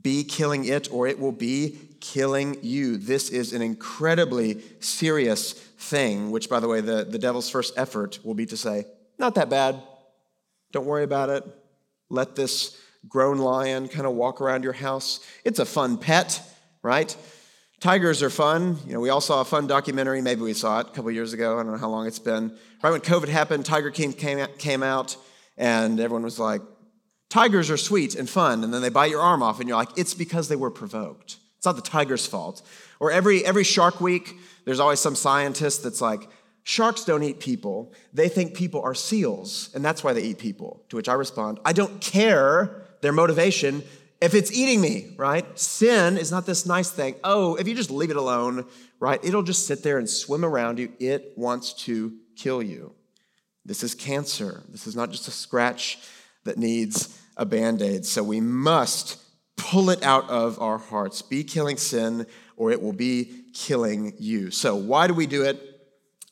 Be 0.00 0.22
killing 0.22 0.64
it, 0.64 0.88
or 0.92 1.08
it 1.08 1.18
will 1.18 1.32
be 1.32 1.76
killing 2.00 2.56
you. 2.62 2.96
This 2.96 3.28
is 3.28 3.52
an 3.52 3.62
incredibly 3.62 4.62
serious 4.78 5.52
thing, 5.52 6.30
which, 6.30 6.48
by 6.48 6.60
the 6.60 6.68
way, 6.68 6.80
the, 6.80 7.04
the 7.04 7.18
devil's 7.18 7.50
first 7.50 7.74
effort 7.76 8.20
will 8.24 8.34
be 8.34 8.46
to 8.46 8.56
say, 8.56 8.84
Not 9.18 9.34
that 9.34 9.50
bad. 9.50 9.82
Don't 10.72 10.86
worry 10.86 11.02
about 11.02 11.30
it. 11.30 11.44
Let 12.08 12.36
this 12.36 12.80
grown 13.08 13.38
lion 13.38 13.88
kind 13.88 14.06
of 14.06 14.14
walk 14.14 14.40
around 14.40 14.64
your 14.64 14.72
house. 14.72 15.20
It's 15.44 15.58
a 15.58 15.64
fun 15.64 15.98
pet, 15.98 16.42
right? 16.82 17.16
Tigers 17.80 18.22
are 18.22 18.30
fun. 18.30 18.76
You 18.86 18.92
know, 18.92 19.00
we 19.00 19.08
all 19.08 19.22
saw 19.22 19.40
a 19.40 19.44
fun 19.44 19.66
documentary. 19.66 20.20
Maybe 20.20 20.42
we 20.42 20.52
saw 20.52 20.80
it 20.80 20.88
a 20.88 20.90
couple 20.90 21.10
years 21.10 21.32
ago. 21.32 21.58
I 21.58 21.62
don't 21.62 21.72
know 21.72 21.78
how 21.78 21.88
long 21.88 22.06
it's 22.06 22.18
been. 22.18 22.56
Right 22.82 22.90
when 22.90 23.00
COVID 23.00 23.28
happened, 23.28 23.64
Tiger 23.64 23.90
King 23.90 24.12
came, 24.12 24.46
came 24.58 24.82
out, 24.82 25.16
and 25.56 25.98
everyone 25.98 26.22
was 26.22 26.38
like, 26.38 26.60
Tigers 27.30 27.70
are 27.70 27.78
sweet 27.78 28.16
and 28.16 28.28
fun. 28.28 28.64
And 28.64 28.74
then 28.74 28.82
they 28.82 28.90
bite 28.90 29.10
your 29.10 29.22
arm 29.22 29.42
off, 29.42 29.60
and 29.60 29.68
you're 29.68 29.78
like, 29.78 29.96
it's 29.96 30.12
because 30.12 30.48
they 30.48 30.56
were 30.56 30.70
provoked. 30.70 31.38
It's 31.56 31.64
not 31.64 31.76
the 31.76 31.82
tiger's 31.82 32.26
fault. 32.26 32.60
Or 32.98 33.10
every, 33.10 33.44
every 33.46 33.64
Shark 33.64 34.00
Week, 34.00 34.34
there's 34.66 34.80
always 34.80 35.00
some 35.00 35.14
scientist 35.14 35.82
that's 35.82 36.02
like, 36.02 36.28
Sharks 36.64 37.04
don't 37.04 37.22
eat 37.22 37.40
people. 37.40 37.94
They 38.12 38.28
think 38.28 38.54
people 38.54 38.82
are 38.82 38.94
seals, 38.94 39.70
and 39.74 39.82
that's 39.82 40.04
why 40.04 40.12
they 40.12 40.22
eat 40.22 40.38
people. 40.38 40.84
To 40.90 40.96
which 40.96 41.08
I 41.08 41.14
respond, 41.14 41.60
I 41.64 41.72
don't 41.72 42.00
care 42.02 42.86
their 43.00 43.12
motivation 43.12 43.82
if 44.20 44.34
it's 44.34 44.52
eating 44.52 44.80
me, 44.80 45.14
right? 45.16 45.58
Sin 45.58 46.18
is 46.18 46.30
not 46.30 46.44
this 46.44 46.66
nice 46.66 46.90
thing. 46.90 47.14
Oh, 47.24 47.54
if 47.54 47.66
you 47.66 47.74
just 47.74 47.90
leave 47.90 48.10
it 48.10 48.16
alone, 48.16 48.66
right, 48.98 49.22
it'll 49.24 49.42
just 49.42 49.66
sit 49.66 49.82
there 49.82 49.98
and 49.98 50.08
swim 50.08 50.44
around 50.44 50.78
you. 50.78 50.92
It 50.98 51.32
wants 51.36 51.72
to 51.84 52.12
kill 52.36 52.62
you. 52.62 52.92
This 53.64 53.82
is 53.82 53.94
cancer. 53.94 54.62
This 54.68 54.86
is 54.86 54.94
not 54.94 55.10
just 55.10 55.28
a 55.28 55.30
scratch 55.30 55.98
that 56.44 56.58
needs 56.58 57.18
a 57.36 57.46
band 57.46 57.80
aid. 57.80 58.04
So 58.04 58.22
we 58.22 58.40
must 58.40 59.18
pull 59.56 59.88
it 59.88 60.02
out 60.02 60.28
of 60.28 60.60
our 60.60 60.78
hearts. 60.78 61.22
Be 61.22 61.42
killing 61.42 61.76
sin, 61.76 62.26
or 62.56 62.70
it 62.70 62.82
will 62.82 62.92
be 62.92 63.44
killing 63.54 64.14
you. 64.18 64.50
So, 64.50 64.74
why 64.74 65.06
do 65.06 65.14
we 65.14 65.26
do 65.26 65.44
it? 65.44 65.66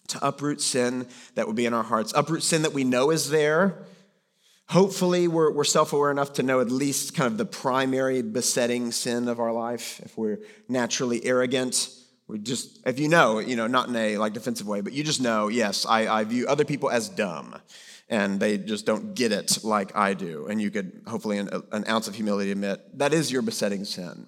To 0.09 0.27
uproot 0.27 0.63
sin 0.63 1.07
that 1.35 1.47
would 1.47 1.57
be 1.57 1.67
in 1.67 1.75
our 1.75 1.83
hearts, 1.83 2.15
uproot 2.17 2.43
sin 2.43 2.63
that 2.63 2.73
we 2.73 2.83
know 2.83 3.11
is 3.11 3.29
there 3.29 3.85
Hopefully, 4.69 5.29
we're, 5.29 5.51
we're 5.51 5.65
self 5.65 5.95
aware 5.95 6.11
enough 6.11 6.35
to 6.35 6.43
know 6.43 6.61
at 6.61 6.71
least 6.71 7.15
kind 7.15 7.27
of 7.27 7.39
the 7.39 7.47
primary 7.47 8.21
besetting 8.21 8.93
sin 8.93 9.27
of 9.29 9.41
our 9.41 9.53
life. 9.53 10.01
If 10.05 10.19
we're 10.19 10.41
naturally 10.69 11.25
arrogant, 11.25 11.89
we 12.27 12.39
just, 12.39 12.79
if 12.87 12.99
you 12.99 13.09
know, 13.09 13.39
you 13.39 13.57
know, 13.57 13.67
not 13.67 13.89
in 13.89 13.97
a 13.97 14.19
like 14.19 14.35
defensive 14.35 14.67
way, 14.67 14.83
but 14.83 14.93
you 14.93 15.03
just 15.03 15.23
know, 15.23 15.49
yes, 15.49 15.87
I, 15.87 16.07
I 16.21 16.25
view 16.25 16.47
other 16.47 16.67
people 16.67 16.91
as 16.91 17.09
dumb 17.09 17.57
and 18.11 18.41
they 18.41 18.59
just 18.59 18.85
don't 18.85 19.15
get 19.15 19.33
it 19.33 19.65
like 19.65 19.97
I 19.97 20.13
do. 20.13 20.47
And 20.47 20.61
you 20.61 20.71
could 20.71 21.03
hopefully, 21.07 21.39
an, 21.39 21.49
an 21.73 21.85
ounce 21.89 22.07
of 22.07 22.15
humility 22.15 22.51
admit 22.51 22.99
that 22.99 23.15
is 23.15 23.33
your 23.33 23.43
besetting 23.43 23.85
sin. 23.85 24.27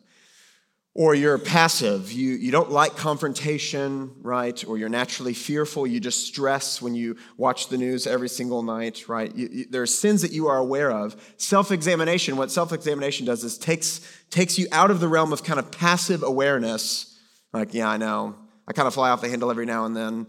Or 0.95 1.15
you're 1.15 1.39
passive. 1.39 2.11
You, 2.11 2.31
you 2.33 2.51
don't 2.51 2.71
like 2.71 2.97
confrontation, 2.97 4.13
right? 4.23 4.63
Or 4.67 4.77
you're 4.77 4.89
naturally 4.89 5.35
fearful. 5.35 5.87
You 5.87 6.01
just 6.01 6.27
stress 6.27 6.83
when 6.83 6.95
you 6.95 7.17
watch 7.37 7.69
the 7.69 7.79
news 7.79 8.07
every 8.07 8.29
single 8.29 8.63
night, 8.63 9.09
right? 9.09 9.35
You, 9.35 9.49
you, 9.53 9.65
there 9.71 9.83
are 9.83 9.87
sins 9.87 10.23
that 10.23 10.33
you 10.33 10.49
are 10.49 10.59
aware 10.59 10.91
of. 10.91 11.17
Self 11.37 11.71
examination, 11.71 12.37
what 12.37 12.51
self 12.51 12.73
examination 12.73 13.25
does 13.25 13.45
is 13.45 13.57
takes, 13.57 14.01
takes 14.31 14.59
you 14.59 14.67
out 14.73 14.91
of 14.91 15.01
the 15.01 15.09
realm 15.09 15.33
of 15.33 15.45
kind 15.45 15.61
of 15.61 15.71
passive 15.71 16.23
awareness. 16.25 17.19
Like, 17.53 17.73
yeah, 17.73 17.89
I 17.89 17.97
know. 17.97 18.35
I 18.67 18.73
kind 18.73 18.89
of 18.89 18.95
fly 18.95 19.11
off 19.11 19.21
the 19.21 19.29
handle 19.29 19.51
every 19.51 19.67
now 19.67 19.85
and 19.85 19.97
then. 19.97 20.27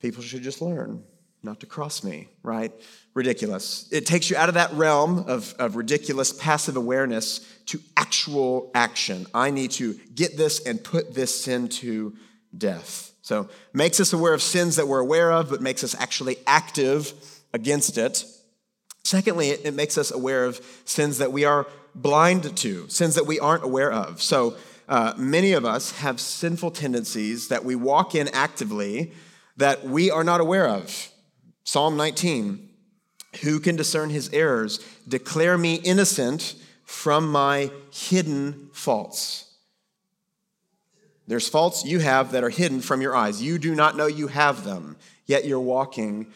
People 0.00 0.22
should 0.22 0.42
just 0.42 0.62
learn 0.62 1.04
not 1.42 1.60
to 1.60 1.66
cross 1.66 2.04
me, 2.04 2.28
right? 2.42 2.72
Ridiculous. 3.12 3.88
It 3.90 4.06
takes 4.06 4.30
you 4.30 4.36
out 4.36 4.48
of 4.48 4.54
that 4.54 4.72
realm 4.72 5.24
of, 5.26 5.54
of 5.58 5.74
ridiculous 5.74 6.32
passive 6.32 6.76
awareness 6.76 7.40
to 7.66 7.80
actual 7.96 8.70
action. 8.72 9.26
I 9.34 9.50
need 9.50 9.72
to 9.72 9.94
get 10.14 10.36
this 10.36 10.64
and 10.64 10.82
put 10.82 11.12
this 11.12 11.42
sin 11.42 11.68
to 11.68 12.14
death. 12.56 13.12
So, 13.22 13.48
makes 13.72 14.00
us 14.00 14.12
aware 14.12 14.32
of 14.32 14.42
sins 14.42 14.76
that 14.76 14.86
we're 14.86 15.00
aware 15.00 15.32
of, 15.32 15.50
but 15.50 15.60
makes 15.60 15.82
us 15.84 15.94
actually 15.98 16.36
active 16.46 17.12
against 17.52 17.98
it. 17.98 18.24
Secondly, 19.04 19.50
it 19.50 19.74
makes 19.74 19.98
us 19.98 20.10
aware 20.10 20.44
of 20.44 20.60
sins 20.84 21.18
that 21.18 21.32
we 21.32 21.44
are 21.44 21.66
blind 21.94 22.56
to, 22.56 22.88
sins 22.88 23.16
that 23.16 23.26
we 23.26 23.40
aren't 23.40 23.64
aware 23.64 23.92
of. 23.92 24.22
So, 24.22 24.56
uh, 24.88 25.14
many 25.16 25.52
of 25.52 25.64
us 25.64 25.92
have 25.98 26.20
sinful 26.20 26.72
tendencies 26.72 27.48
that 27.48 27.64
we 27.64 27.74
walk 27.74 28.14
in 28.14 28.28
actively 28.28 29.12
that 29.56 29.84
we 29.84 30.10
are 30.10 30.24
not 30.24 30.40
aware 30.40 30.68
of. 30.68 31.10
Psalm 31.64 31.96
19 31.96 32.69
Who 33.42 33.60
can 33.60 33.76
discern 33.76 34.10
his 34.10 34.28
errors? 34.32 34.84
Declare 35.06 35.58
me 35.58 35.76
innocent 35.76 36.56
from 36.84 37.30
my 37.30 37.70
hidden 37.92 38.68
faults. 38.72 39.46
There's 41.28 41.48
faults 41.48 41.84
you 41.84 42.00
have 42.00 42.32
that 42.32 42.42
are 42.42 42.50
hidden 42.50 42.80
from 42.80 43.00
your 43.00 43.14
eyes. 43.14 43.40
You 43.40 43.58
do 43.58 43.74
not 43.74 43.96
know 43.96 44.06
you 44.06 44.26
have 44.26 44.64
them, 44.64 44.96
yet 45.26 45.44
you're 45.44 45.60
walking 45.60 46.26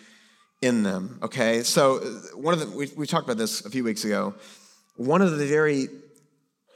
in 0.63 0.85
them. 0.85 1.19
Okay? 1.21 1.65
So, 1.65 1.99
one 2.35 2.55
of 2.55 2.61
the, 2.61 2.77
we, 2.77 2.89
we 2.97 3.07
talked 3.07 3.25
about 3.25 3.37
this 3.37 3.65
a 3.67 3.71
few 3.71 3.83
weeks 3.83 4.05
ago. 4.05 4.35
One 4.95 5.21
of 5.21 5.37
the 5.37 5.47
very 5.47 5.89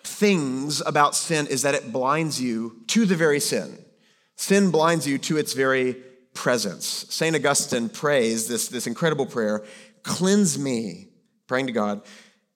things 0.03 0.81
about 0.85 1.15
sin 1.15 1.47
is 1.47 1.63
that 1.63 1.77
it 1.77 1.93
blinds 1.93 2.41
you 2.41 2.83
to 2.89 3.07
the 3.07 3.15
very 3.15 3.39
sin. 3.39 3.79
Sin 4.35 4.73
blinds 4.73 5.07
you 5.07 5.19
to 5.19 5.37
its 5.37 5.53
very 5.53 5.97
presence. 6.35 7.07
St. 7.09 7.35
Augustine 7.35 7.89
prays 7.89 8.49
this, 8.49 8.69
this 8.69 8.87
incredible 8.87 9.27
prayer 9.27 9.65
Cleanse 10.09 10.59
me, 10.59 11.09
praying 11.47 11.67
to 11.67 11.73
God, 11.73 12.00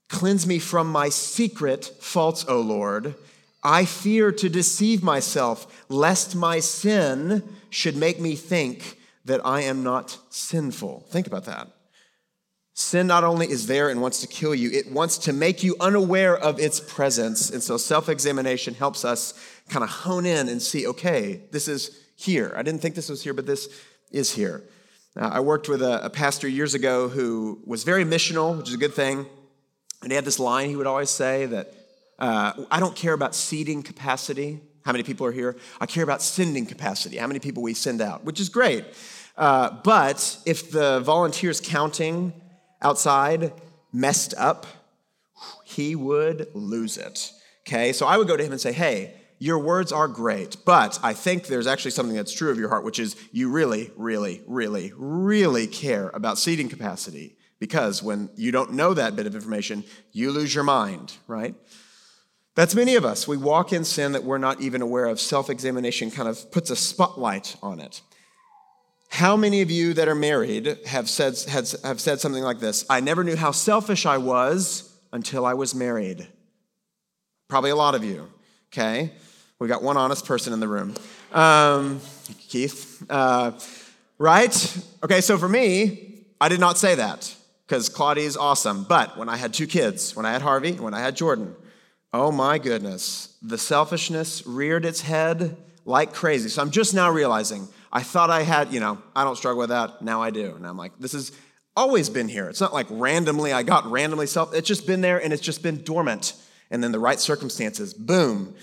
cleanse 0.08 0.46
me 0.46 0.58
from 0.58 0.90
my 0.90 1.10
secret 1.10 1.84
faults, 2.00 2.46
O 2.48 2.58
Lord. 2.60 3.14
I 3.62 3.84
fear 3.84 4.32
to 4.32 4.48
deceive 4.48 5.02
myself, 5.02 5.84
lest 5.90 6.34
my 6.34 6.60
sin 6.60 7.42
should 7.68 7.94
make 7.94 8.18
me 8.18 8.36
think 8.36 8.96
that 9.26 9.44
I 9.44 9.60
am 9.60 9.82
not 9.82 10.18
sinful. 10.30 11.06
Think 11.10 11.26
about 11.26 11.44
that. 11.44 11.68
Sin 12.72 13.06
not 13.06 13.22
only 13.22 13.50
is 13.50 13.66
there 13.66 13.90
and 13.90 14.00
wants 14.00 14.22
to 14.22 14.26
kill 14.26 14.54
you, 14.54 14.70
it 14.70 14.90
wants 14.90 15.18
to 15.18 15.32
make 15.34 15.62
you 15.62 15.76
unaware 15.78 16.34
of 16.34 16.58
its 16.58 16.80
presence. 16.80 17.50
And 17.50 17.62
so 17.62 17.76
self 17.76 18.08
examination 18.08 18.72
helps 18.72 19.04
us 19.04 19.34
kind 19.68 19.84
of 19.84 19.90
hone 19.90 20.24
in 20.24 20.48
and 20.48 20.60
see 20.60 20.86
okay, 20.86 21.42
this 21.50 21.68
is 21.68 22.00
here. 22.16 22.54
I 22.56 22.62
didn't 22.62 22.80
think 22.80 22.94
this 22.94 23.10
was 23.10 23.22
here, 23.22 23.34
but 23.34 23.44
this 23.44 23.68
is 24.10 24.32
here. 24.32 24.62
Uh, 25.14 25.28
I 25.32 25.40
worked 25.40 25.68
with 25.68 25.82
a, 25.82 26.06
a, 26.06 26.10
pastor 26.10 26.48
years 26.48 26.72
ago 26.72 27.08
who 27.08 27.60
was 27.66 27.84
very 27.84 28.04
missional, 28.04 28.56
which 28.56 28.68
is 28.68 28.74
a 28.74 28.78
good 28.78 28.94
thing. 28.94 29.26
And 30.02 30.10
he 30.10 30.16
had 30.16 30.24
this 30.24 30.38
line 30.38 30.70
he 30.70 30.76
would 30.76 30.86
always 30.86 31.10
say 31.10 31.46
that 31.46 31.74
uh, 32.18 32.52
I 32.70 32.80
don't 32.80 32.96
care 32.96 33.12
about 33.12 33.34
seating 33.34 33.82
capacity. 33.82 34.60
How 34.86 34.92
many 34.92 35.04
people 35.04 35.26
are 35.26 35.32
here? 35.32 35.56
I 35.80 35.86
care 35.86 36.02
about 36.02 36.22
sending 36.22 36.64
capacity. 36.64 37.18
How 37.18 37.26
many 37.26 37.40
people 37.40 37.62
we 37.62 37.74
send 37.74 38.00
out, 38.00 38.24
which 38.24 38.40
is 38.40 38.48
great. 38.48 38.84
Uh, 39.36 39.70
but 39.84 40.38
if 40.46 40.70
the 40.70 41.00
volunteers 41.00 41.60
counting 41.60 42.32
outside 42.80 43.52
messed 43.92 44.34
up, 44.38 44.66
he 45.64 45.94
would 45.94 46.48
lose 46.54 46.96
it. 46.96 47.32
Okay, 47.66 47.92
so 47.92 48.06
I 48.06 48.16
would 48.16 48.28
go 48.28 48.36
to 48.36 48.44
him 48.44 48.52
and 48.52 48.60
say, 48.60 48.72
Hey, 48.72 49.14
your 49.42 49.58
words 49.58 49.90
are 49.90 50.06
great, 50.06 50.56
but 50.64 51.00
I 51.02 51.14
think 51.14 51.48
there's 51.48 51.66
actually 51.66 51.90
something 51.90 52.14
that's 52.14 52.32
true 52.32 52.52
of 52.52 52.60
your 52.60 52.68
heart, 52.68 52.84
which 52.84 53.00
is 53.00 53.16
you 53.32 53.50
really, 53.50 53.90
really, 53.96 54.40
really, 54.46 54.92
really 54.96 55.66
care 55.66 56.10
about 56.14 56.38
seating 56.38 56.68
capacity. 56.68 57.36
Because 57.58 58.04
when 58.04 58.30
you 58.36 58.52
don't 58.52 58.72
know 58.74 58.94
that 58.94 59.16
bit 59.16 59.26
of 59.26 59.34
information, 59.34 59.82
you 60.12 60.30
lose 60.30 60.54
your 60.54 60.62
mind, 60.62 61.16
right? 61.26 61.56
That's 62.54 62.76
many 62.76 62.94
of 62.94 63.04
us. 63.04 63.26
We 63.26 63.36
walk 63.36 63.72
in 63.72 63.84
sin 63.84 64.12
that 64.12 64.22
we're 64.22 64.38
not 64.38 64.60
even 64.60 64.80
aware 64.80 65.06
of. 65.06 65.18
Self 65.18 65.50
examination 65.50 66.12
kind 66.12 66.28
of 66.28 66.52
puts 66.52 66.70
a 66.70 66.76
spotlight 66.76 67.56
on 67.64 67.80
it. 67.80 68.00
How 69.08 69.36
many 69.36 69.60
of 69.60 69.72
you 69.72 69.92
that 69.94 70.06
are 70.06 70.14
married 70.14 70.78
have 70.86 71.10
said, 71.10 71.36
have 71.48 72.00
said 72.00 72.20
something 72.20 72.44
like 72.44 72.60
this 72.60 72.84
I 72.88 73.00
never 73.00 73.24
knew 73.24 73.34
how 73.34 73.50
selfish 73.50 74.06
I 74.06 74.18
was 74.18 74.96
until 75.12 75.44
I 75.44 75.54
was 75.54 75.74
married? 75.74 76.28
Probably 77.48 77.70
a 77.70 77.76
lot 77.76 77.96
of 77.96 78.04
you, 78.04 78.28
okay? 78.72 79.10
We 79.62 79.68
got 79.68 79.80
one 79.80 79.96
honest 79.96 80.26
person 80.26 80.52
in 80.52 80.58
the 80.58 80.66
room. 80.66 80.92
Um, 81.30 82.00
Keith. 82.48 83.00
Uh, 83.08 83.52
right? 84.18 84.82
Okay, 85.04 85.20
so 85.20 85.38
for 85.38 85.48
me, 85.48 86.24
I 86.40 86.48
did 86.48 86.58
not 86.58 86.78
say 86.78 86.96
that 86.96 87.32
because 87.64 87.88
Claudia 87.88 88.24
is 88.24 88.36
awesome. 88.36 88.82
But 88.82 89.16
when 89.16 89.28
I 89.28 89.36
had 89.36 89.54
two 89.54 89.68
kids, 89.68 90.16
when 90.16 90.26
I 90.26 90.32
had 90.32 90.42
Harvey, 90.42 90.72
when 90.72 90.94
I 90.94 90.98
had 90.98 91.14
Jordan, 91.14 91.54
oh 92.12 92.32
my 92.32 92.58
goodness, 92.58 93.36
the 93.40 93.56
selfishness 93.56 94.44
reared 94.44 94.84
its 94.84 95.02
head 95.02 95.56
like 95.84 96.12
crazy. 96.12 96.48
So 96.48 96.60
I'm 96.60 96.72
just 96.72 96.92
now 96.92 97.12
realizing 97.12 97.68
I 97.92 98.02
thought 98.02 98.30
I 98.30 98.42
had, 98.42 98.72
you 98.72 98.80
know, 98.80 99.00
I 99.14 99.22
don't 99.22 99.36
struggle 99.36 99.60
with 99.60 99.70
that. 99.70 100.02
Now 100.02 100.22
I 100.22 100.30
do. 100.30 100.56
And 100.56 100.66
I'm 100.66 100.76
like, 100.76 100.98
this 100.98 101.12
has 101.12 101.30
always 101.76 102.10
been 102.10 102.26
here. 102.26 102.48
It's 102.48 102.60
not 102.60 102.74
like 102.74 102.88
randomly, 102.90 103.52
I 103.52 103.62
got 103.62 103.88
randomly 103.88 104.26
self. 104.26 104.54
It's 104.54 104.66
just 104.66 104.88
been 104.88 105.02
there 105.02 105.22
and 105.22 105.32
it's 105.32 105.40
just 105.40 105.62
been 105.62 105.84
dormant. 105.84 106.32
And 106.72 106.82
then 106.82 106.90
the 106.90 106.98
right 106.98 107.20
circumstances, 107.20 107.94
boom, 107.94 108.56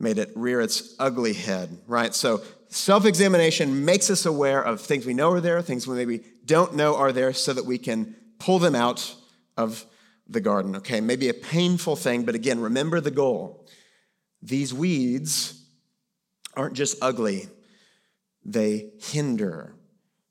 made 0.00 0.18
it 0.18 0.30
rear 0.34 0.60
its 0.60 0.94
ugly 0.98 1.32
head, 1.32 1.76
right? 1.86 2.14
So 2.14 2.42
self 2.68 3.04
examination 3.04 3.84
makes 3.84 4.10
us 4.10 4.26
aware 4.26 4.62
of 4.62 4.80
things 4.80 5.06
we 5.06 5.14
know 5.14 5.32
are 5.32 5.40
there, 5.40 5.60
things 5.62 5.86
we 5.86 5.96
maybe 5.96 6.24
don't 6.44 6.74
know 6.74 6.96
are 6.96 7.12
there, 7.12 7.32
so 7.32 7.52
that 7.52 7.66
we 7.66 7.78
can 7.78 8.14
pull 8.38 8.58
them 8.58 8.74
out 8.74 9.14
of 9.56 9.84
the 10.28 10.40
garden, 10.40 10.76
okay? 10.76 11.00
Maybe 11.00 11.28
a 11.28 11.34
painful 11.34 11.96
thing, 11.96 12.24
but 12.24 12.34
again, 12.34 12.60
remember 12.60 13.00
the 13.00 13.10
goal. 13.10 13.66
These 14.42 14.72
weeds 14.72 15.64
aren't 16.54 16.74
just 16.74 16.98
ugly, 17.02 17.48
they 18.44 18.90
hinder, 19.00 19.74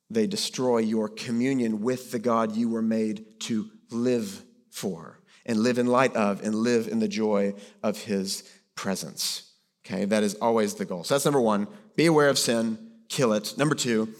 they 0.09 0.27
destroy 0.27 0.79
your 0.79 1.09
communion 1.09 1.81
with 1.81 2.11
the 2.11 2.19
God 2.19 2.55
you 2.55 2.69
were 2.69 2.81
made 2.81 3.39
to 3.41 3.69
live 3.91 4.43
for 4.71 5.19
and 5.45 5.59
live 5.59 5.77
in 5.77 5.87
light 5.87 6.15
of 6.15 6.43
and 6.43 6.55
live 6.55 6.87
in 6.87 6.99
the 6.99 7.07
joy 7.07 7.53
of 7.83 8.03
his 8.03 8.43
presence. 8.75 9.46
Okay, 9.89 10.03
that 10.03 10.21
is 10.21 10.35
always 10.35 10.73
the 10.73 10.83
goal. 10.83 11.05
So 11.05 11.13
that's 11.15 11.23
number 11.23 11.39
one 11.39 11.67
be 11.95 12.05
aware 12.05 12.29
of 12.29 12.37
sin, 12.37 12.77
kill 13.07 13.31
it. 13.31 13.57
Number 13.57 13.73
two, 13.73 14.13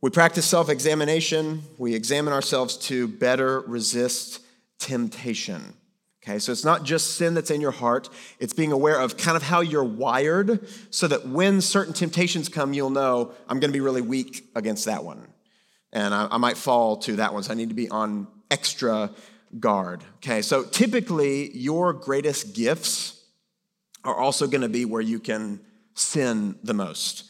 we 0.00 0.08
practice 0.08 0.46
self 0.46 0.68
examination. 0.68 1.62
We 1.78 1.94
examine 1.94 2.32
ourselves 2.32 2.76
to 2.88 3.08
better 3.08 3.60
resist 3.60 4.40
temptation. 4.78 5.74
Okay, 6.22 6.38
so 6.38 6.52
it's 6.52 6.64
not 6.64 6.84
just 6.84 7.16
sin 7.16 7.34
that's 7.34 7.50
in 7.50 7.60
your 7.60 7.70
heart, 7.70 8.08
it's 8.38 8.52
being 8.52 8.72
aware 8.72 9.00
of 9.00 9.16
kind 9.16 9.36
of 9.36 9.42
how 9.42 9.62
you're 9.62 9.82
wired 9.82 10.68
so 10.90 11.08
that 11.08 11.26
when 11.26 11.60
certain 11.60 11.94
temptations 11.94 12.48
come, 12.48 12.74
you'll 12.74 12.90
know 12.90 13.32
I'm 13.48 13.58
going 13.58 13.70
to 13.70 13.76
be 13.76 13.80
really 13.80 14.02
weak 14.02 14.44
against 14.54 14.84
that 14.84 15.02
one. 15.02 15.26
And 15.92 16.14
I, 16.14 16.28
I 16.30 16.36
might 16.36 16.58
fall 16.58 16.98
to 16.98 17.16
that 17.16 17.32
one, 17.32 17.42
so 17.42 17.52
I 17.52 17.56
need 17.56 17.70
to 17.70 17.74
be 17.74 17.88
on 17.88 18.28
extra 18.50 19.10
guard. 19.58 20.04
Okay, 20.16 20.42
so 20.42 20.62
typically 20.62 21.56
your 21.56 21.94
greatest 21.94 22.54
gifts 22.54 23.19
are 24.04 24.14
also 24.14 24.46
going 24.46 24.62
to 24.62 24.68
be 24.68 24.84
where 24.84 25.00
you 25.00 25.18
can 25.18 25.60
sin 25.94 26.56
the 26.62 26.74
most. 26.74 27.24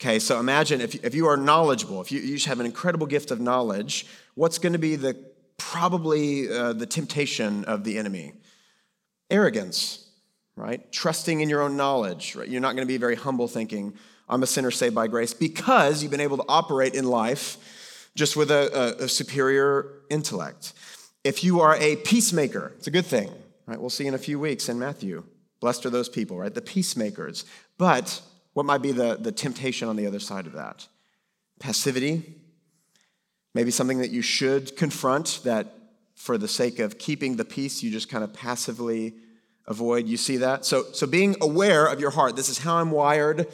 Okay, 0.00 0.18
so 0.18 0.40
imagine 0.40 0.80
if, 0.80 0.94
if 1.04 1.14
you 1.14 1.26
are 1.26 1.36
knowledgeable, 1.36 2.00
if 2.00 2.10
you, 2.10 2.20
you 2.20 2.38
have 2.46 2.60
an 2.60 2.66
incredible 2.66 3.06
gift 3.06 3.30
of 3.30 3.40
knowledge, 3.40 4.06
what's 4.34 4.58
going 4.58 4.72
to 4.72 4.78
be 4.78 4.96
the 4.96 5.16
probably 5.56 6.52
uh, 6.52 6.72
the 6.72 6.86
temptation 6.86 7.64
of 7.64 7.84
the 7.84 7.96
enemy? 7.96 8.32
Arrogance, 9.30 10.08
right? 10.56 10.90
Trusting 10.92 11.40
in 11.40 11.48
your 11.48 11.62
own 11.62 11.76
knowledge, 11.76 12.34
right? 12.34 12.48
You're 12.48 12.60
not 12.60 12.74
going 12.74 12.86
to 12.86 12.92
be 12.92 12.98
very 12.98 13.14
humble 13.14 13.48
thinking, 13.48 13.94
I'm 14.28 14.42
a 14.42 14.46
sinner 14.46 14.70
saved 14.70 14.94
by 14.94 15.06
grace, 15.06 15.32
because 15.32 16.02
you've 16.02 16.10
been 16.10 16.20
able 16.20 16.36
to 16.38 16.44
operate 16.48 16.94
in 16.94 17.04
life 17.04 18.10
just 18.14 18.36
with 18.36 18.50
a, 18.50 18.98
a, 19.00 19.04
a 19.04 19.08
superior 19.08 20.02
intellect. 20.10 20.72
If 21.22 21.42
you 21.42 21.60
are 21.60 21.76
a 21.76 21.96
peacemaker, 21.96 22.72
it's 22.76 22.86
a 22.86 22.90
good 22.90 23.06
thing, 23.06 23.30
right? 23.66 23.80
We'll 23.80 23.90
see 23.90 24.06
in 24.06 24.14
a 24.14 24.18
few 24.18 24.38
weeks 24.38 24.68
in 24.68 24.78
Matthew. 24.78 25.24
Blessed 25.64 25.86
are 25.86 25.90
those 25.90 26.10
people, 26.10 26.36
right? 26.36 26.52
The 26.52 26.60
peacemakers. 26.60 27.46
But 27.78 28.20
what 28.52 28.66
might 28.66 28.82
be 28.82 28.92
the, 28.92 29.16
the 29.18 29.32
temptation 29.32 29.88
on 29.88 29.96
the 29.96 30.06
other 30.06 30.20
side 30.20 30.46
of 30.46 30.52
that? 30.52 30.86
Passivity. 31.58 32.34
Maybe 33.54 33.70
something 33.70 33.96
that 34.00 34.10
you 34.10 34.20
should 34.20 34.76
confront 34.76 35.40
that 35.44 35.72
for 36.16 36.36
the 36.36 36.48
sake 36.48 36.80
of 36.80 36.98
keeping 36.98 37.36
the 37.36 37.46
peace, 37.46 37.82
you 37.82 37.90
just 37.90 38.10
kind 38.10 38.22
of 38.22 38.34
passively 38.34 39.14
avoid. 39.66 40.06
You 40.06 40.18
see 40.18 40.36
that? 40.36 40.66
So, 40.66 40.84
so 40.92 41.06
being 41.06 41.34
aware 41.40 41.86
of 41.86 41.98
your 41.98 42.10
heart, 42.10 42.36
this 42.36 42.50
is 42.50 42.58
how 42.58 42.76
I'm 42.76 42.90
wired. 42.90 43.46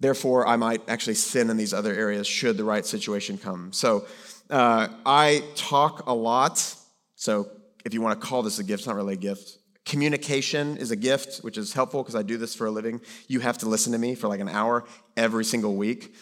Therefore, 0.00 0.46
I 0.46 0.56
might 0.56 0.80
actually 0.88 1.16
sin 1.16 1.50
in 1.50 1.58
these 1.58 1.74
other 1.74 1.92
areas 1.92 2.26
should 2.26 2.56
the 2.56 2.64
right 2.64 2.86
situation 2.86 3.36
come. 3.36 3.74
So, 3.74 4.06
uh, 4.48 4.88
I 5.04 5.44
talk 5.54 6.06
a 6.06 6.14
lot. 6.14 6.74
So, 7.14 7.50
if 7.84 7.92
you 7.92 8.00
want 8.00 8.18
to 8.18 8.26
call 8.26 8.42
this 8.42 8.58
a 8.58 8.64
gift, 8.64 8.80
it's 8.80 8.86
not 8.86 8.96
really 8.96 9.12
a 9.12 9.18
gift. 9.18 9.58
Communication 9.90 10.76
is 10.76 10.92
a 10.92 10.96
gift, 10.96 11.38
which 11.38 11.58
is 11.58 11.72
helpful 11.72 12.00
because 12.00 12.14
I 12.14 12.22
do 12.22 12.36
this 12.36 12.54
for 12.54 12.68
a 12.68 12.70
living. 12.70 13.00
You 13.26 13.40
have 13.40 13.58
to 13.58 13.68
listen 13.68 13.90
to 13.90 13.98
me 13.98 14.14
for 14.14 14.28
like 14.28 14.38
an 14.38 14.48
hour 14.48 14.84
every 15.16 15.44
single 15.44 15.74
week, 15.74 16.14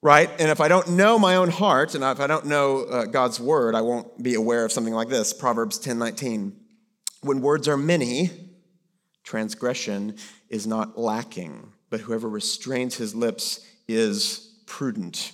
right? 0.00 0.30
And 0.38 0.48
if 0.48 0.60
I 0.60 0.68
don't 0.68 0.90
know 0.90 1.18
my 1.18 1.34
own 1.34 1.50
heart, 1.50 1.96
and 1.96 2.04
if 2.04 2.20
I 2.20 2.28
don't 2.28 2.46
know 2.46 2.84
uh, 2.84 3.06
God's 3.06 3.40
word, 3.40 3.74
I 3.74 3.80
won't 3.80 4.22
be 4.22 4.34
aware 4.34 4.64
of 4.64 4.70
something 4.70 4.94
like 4.94 5.08
this 5.08 5.32
Proverbs 5.32 5.76
10 5.80 5.98
19. 5.98 6.56
When 7.22 7.40
words 7.40 7.66
are 7.66 7.76
many, 7.76 8.30
transgression 9.24 10.14
is 10.48 10.68
not 10.68 10.96
lacking, 10.96 11.72
but 11.90 12.02
whoever 12.02 12.28
restrains 12.28 12.94
his 12.94 13.12
lips 13.12 13.66
is 13.88 14.54
prudent. 14.66 15.32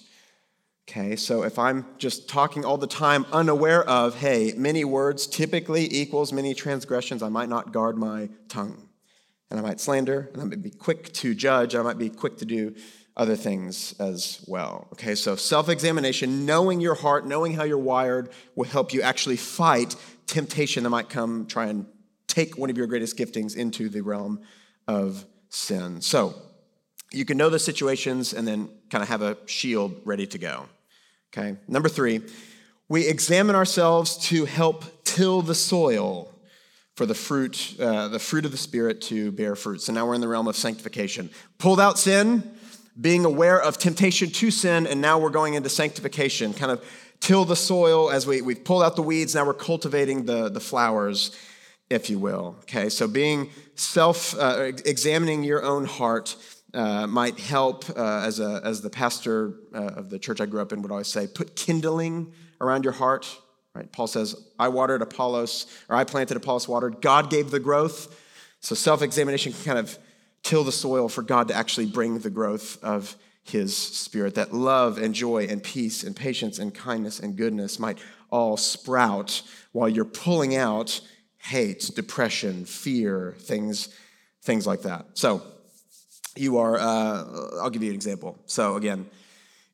Okay, 0.89 1.17
so 1.17 1.43
if 1.43 1.59
I'm 1.59 1.85
just 1.99 2.29
talking 2.29 2.65
all 2.65 2.79
the 2.79 2.87
time, 2.87 3.27
unaware 3.33 3.83
of, 3.89 4.15
hey, 4.15 4.53
many 4.57 4.85
words 4.85 5.27
typically 5.27 5.93
equals 5.93 6.33
many 6.33 6.55
transgressions, 6.55 7.25
I 7.25 7.29
might 7.29 7.49
not 7.49 7.73
guard 7.73 7.97
my 7.97 8.29
tongue. 8.49 8.89
And 9.51 9.59
I 9.59 9.63
might 9.65 9.81
slander, 9.81 10.31
and 10.33 10.41
I 10.41 10.45
might 10.45 10.63
be 10.63 10.71
quick 10.71 11.13
to 11.15 11.35
judge, 11.35 11.75
I 11.75 11.83
might 11.83 11.99
be 11.99 12.09
quick 12.09 12.39
to 12.39 12.45
do 12.45 12.77
other 13.17 13.35
things 13.35 13.95
as 13.99 14.45
well. 14.47 14.87
Okay, 14.93 15.17
so 15.17 15.35
self 15.35 15.69
examination, 15.69 16.47
knowing 16.47 16.81
your 16.81 16.95
heart, 16.95 17.27
knowing 17.27 17.55
how 17.55 17.65
you're 17.65 17.79
wired, 17.79 18.31
will 18.55 18.67
help 18.67 18.93
you 18.93 19.03
actually 19.03 19.37
fight 19.37 19.97
temptation 20.27 20.85
that 20.85 20.91
might 20.91 21.09
come 21.09 21.47
try 21.47 21.67
and 21.67 21.87
take 22.29 22.57
one 22.57 22.71
of 22.71 22.77
your 22.77 22.87
greatest 22.87 23.17
giftings 23.17 23.57
into 23.57 23.89
the 23.89 24.03
realm 24.03 24.41
of 24.87 25.25
sin. 25.49 26.01
So 26.01 26.35
you 27.11 27.25
can 27.25 27.37
know 27.39 27.51
the 27.51 27.59
situations 27.59 28.33
and 28.33 28.47
then 28.47 28.69
kind 28.91 29.03
of 29.03 29.09
have 29.09 29.23
a 29.23 29.37
shield 29.47 30.01
ready 30.05 30.27
to 30.29 30.39
go. 30.39 30.67
Okay, 31.37 31.57
number 31.69 31.91
three, 31.91 32.23
we 32.89 33.07
examine 33.07 33.57
ourselves 33.57 34.17
to 34.29 34.47
help 34.47 34.85
till 35.05 35.43
the 35.43 35.55
soil 35.55 36.33
for 36.95 37.05
the 37.05 37.15
fruit, 37.15 37.77
uh, 37.79 38.09
the 38.09 38.19
fruit 38.19 38.47
of 38.47 38.53
the 38.53 38.57
Spirit 38.57 39.03
to 39.03 39.33
bear 39.33 39.55
fruit. 39.55 39.83
So 39.83 39.93
now 39.93 40.07
we're 40.07 40.15
in 40.15 40.23
the 40.23 40.29
realm 40.29 40.49
of 40.49 40.57
sanctification. 40.57 41.29
Pulled 41.59 41.79
out 41.79 41.99
sin, 41.99 42.43
being 42.99 43.27
aware 43.27 43.61
of 43.61 43.77
temptation 43.77 44.31
to 44.31 44.51
sin, 44.51 44.87
and 44.87 45.03
now 45.03 45.19
we're 45.19 45.29
going 45.29 45.53
into 45.53 45.69
sanctification, 45.69 46.55
kind 46.55 46.73
of 46.73 46.83
till 47.21 47.45
the 47.45 47.57
soil 47.57 48.11
as 48.11 48.27
we, 48.27 48.41
we've 48.41 48.65
pulled 48.65 48.83
out 48.83 48.97
the 48.97 49.03
weeds, 49.03 49.35
now 49.35 49.45
we're 49.45 49.53
cultivating 49.53 50.25
the, 50.25 50.49
the 50.49 50.61
flowers, 50.61 51.37
if 51.91 52.09
you 52.09 52.19
will. 52.19 52.57
Okay, 52.61 52.89
so 52.89 53.07
being 53.07 53.51
self, 53.75 54.35
uh, 54.39 54.73
examining 54.87 55.45
your 55.45 55.63
own 55.63 55.85
heart 55.85 56.35
uh, 56.77 57.07
might 57.07 57.41
help 57.41 57.89
uh, 57.91 58.23
as, 58.25 58.39
a, 58.39 58.61
as 58.63 58.83
the 58.83 58.91
pastor 58.91 59.55
uh, 59.75 59.79
of 59.79 60.11
the 60.11 60.19
church 60.19 60.41
I 60.41 60.47
grew 60.47 60.61
up 60.61 60.73
in 60.73 60.83
would 60.83 60.91
always 60.91 61.09
say, 61.09 61.27
put 61.27 61.57
kindling 61.57 62.33
around 62.61 62.85
your 62.85 62.93
heart. 62.93 63.35
Right? 63.75 63.91
Paul 63.91 64.07
says, 64.07 64.37
I 64.59 64.69
watered 64.69 65.03
Apollos, 65.03 65.67
or 65.89 65.97
I 65.97 66.05
planted 66.05 66.37
Apollos 66.37 66.69
watered. 66.69 67.01
God 67.01 67.31
gave 67.31 67.51
the 67.51 67.61
growth. 67.61 68.15
So 68.61 68.75
self 68.75 69.01
examination 69.03 69.53
can 69.53 69.65
kind 69.65 69.79
of 69.79 69.99
till 70.43 70.65
the 70.65 70.73
soil 70.73 71.09
for 71.09 71.23
God 71.23 71.49
to 71.49 71.55
actually 71.55 71.87
bring 71.87 72.19
the 72.19 72.31
growth 72.31 72.83
of 72.85 73.17
his 73.43 73.77
spirit. 73.77 74.35
That 74.35 74.53
love 74.53 74.99
and 74.99 75.15
joy 75.15 75.47
and 75.47 75.63
peace 75.63 76.03
and 76.05 76.15
patience 76.15 76.59
and 76.59 76.75
kindness 76.75 77.21
and 77.21 77.37
goodness 77.37 77.79
might 77.79 77.99
all 78.31 78.57
sprout 78.57 79.43
while 79.73 79.89
you're 79.89 80.05
pulling 80.05 80.57
out 80.57 81.01
hate, 81.39 81.91
depression, 81.95 82.65
fear, 82.65 83.35
things, 83.39 83.89
things 84.43 84.67
like 84.67 84.83
that. 84.83 85.07
So, 85.15 85.43
you 86.39 86.59
are, 86.59 86.79
uh, 86.79 87.61
I'll 87.61 87.71
give 87.71 87.83
you 87.83 87.91
an 87.91 87.95
example. 87.95 88.39
So, 88.47 88.77
again, 88.77 89.07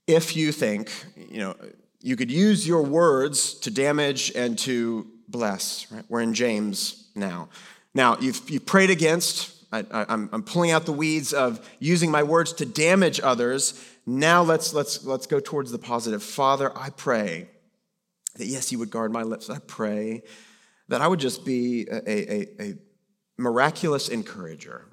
if 0.07 0.37
you 0.37 0.53
think, 0.53 0.91
you 1.17 1.39
know, 1.39 1.57
you 2.01 2.17
could 2.17 2.31
use 2.31 2.67
your 2.67 2.83
words 2.83 3.55
to 3.61 3.71
damage 3.71 4.33
and 4.35 4.59
to 4.61 5.07
bless, 5.29 5.91
right? 5.91 6.05
We're 6.09 6.23
in 6.23 6.35
James 6.35 7.09
now. 7.15 7.49
Now, 7.95 8.17
you've, 8.19 8.49
you've 8.51 8.67
prayed 8.67 8.91
against, 8.91 9.65
I, 9.73 9.85
am 10.09 10.43
pulling 10.43 10.71
out 10.71 10.87
the 10.87 10.93
weeds 10.93 11.33
of 11.33 11.67
using 11.79 12.11
my 12.11 12.23
words 12.23 12.53
to 12.55 12.67
damage 12.67 13.21
others. 13.21 13.83
Now 14.07 14.43
let's, 14.43 14.75
let's, 14.75 15.05
let's 15.05 15.27
go 15.27 15.41
towards 15.41 15.71
the 15.71 15.79
positive. 15.79 16.23
Father, 16.23 16.77
I 16.77 16.91
pray 16.91 17.49
that, 18.37 18.47
yes, 18.47 18.73
you 18.73 18.79
would 18.79 18.91
guard 18.91 19.13
my 19.13 19.23
lips. 19.23 19.49
I 19.49 19.59
pray 19.59 20.23
that 20.89 21.01
I 21.01 21.07
would 21.07 21.21
just 21.21 21.45
be 21.45 21.87
a, 21.91 22.11
a, 22.11 22.63
a 22.63 22.75
miraculous 23.39 24.09
encourager 24.09 24.92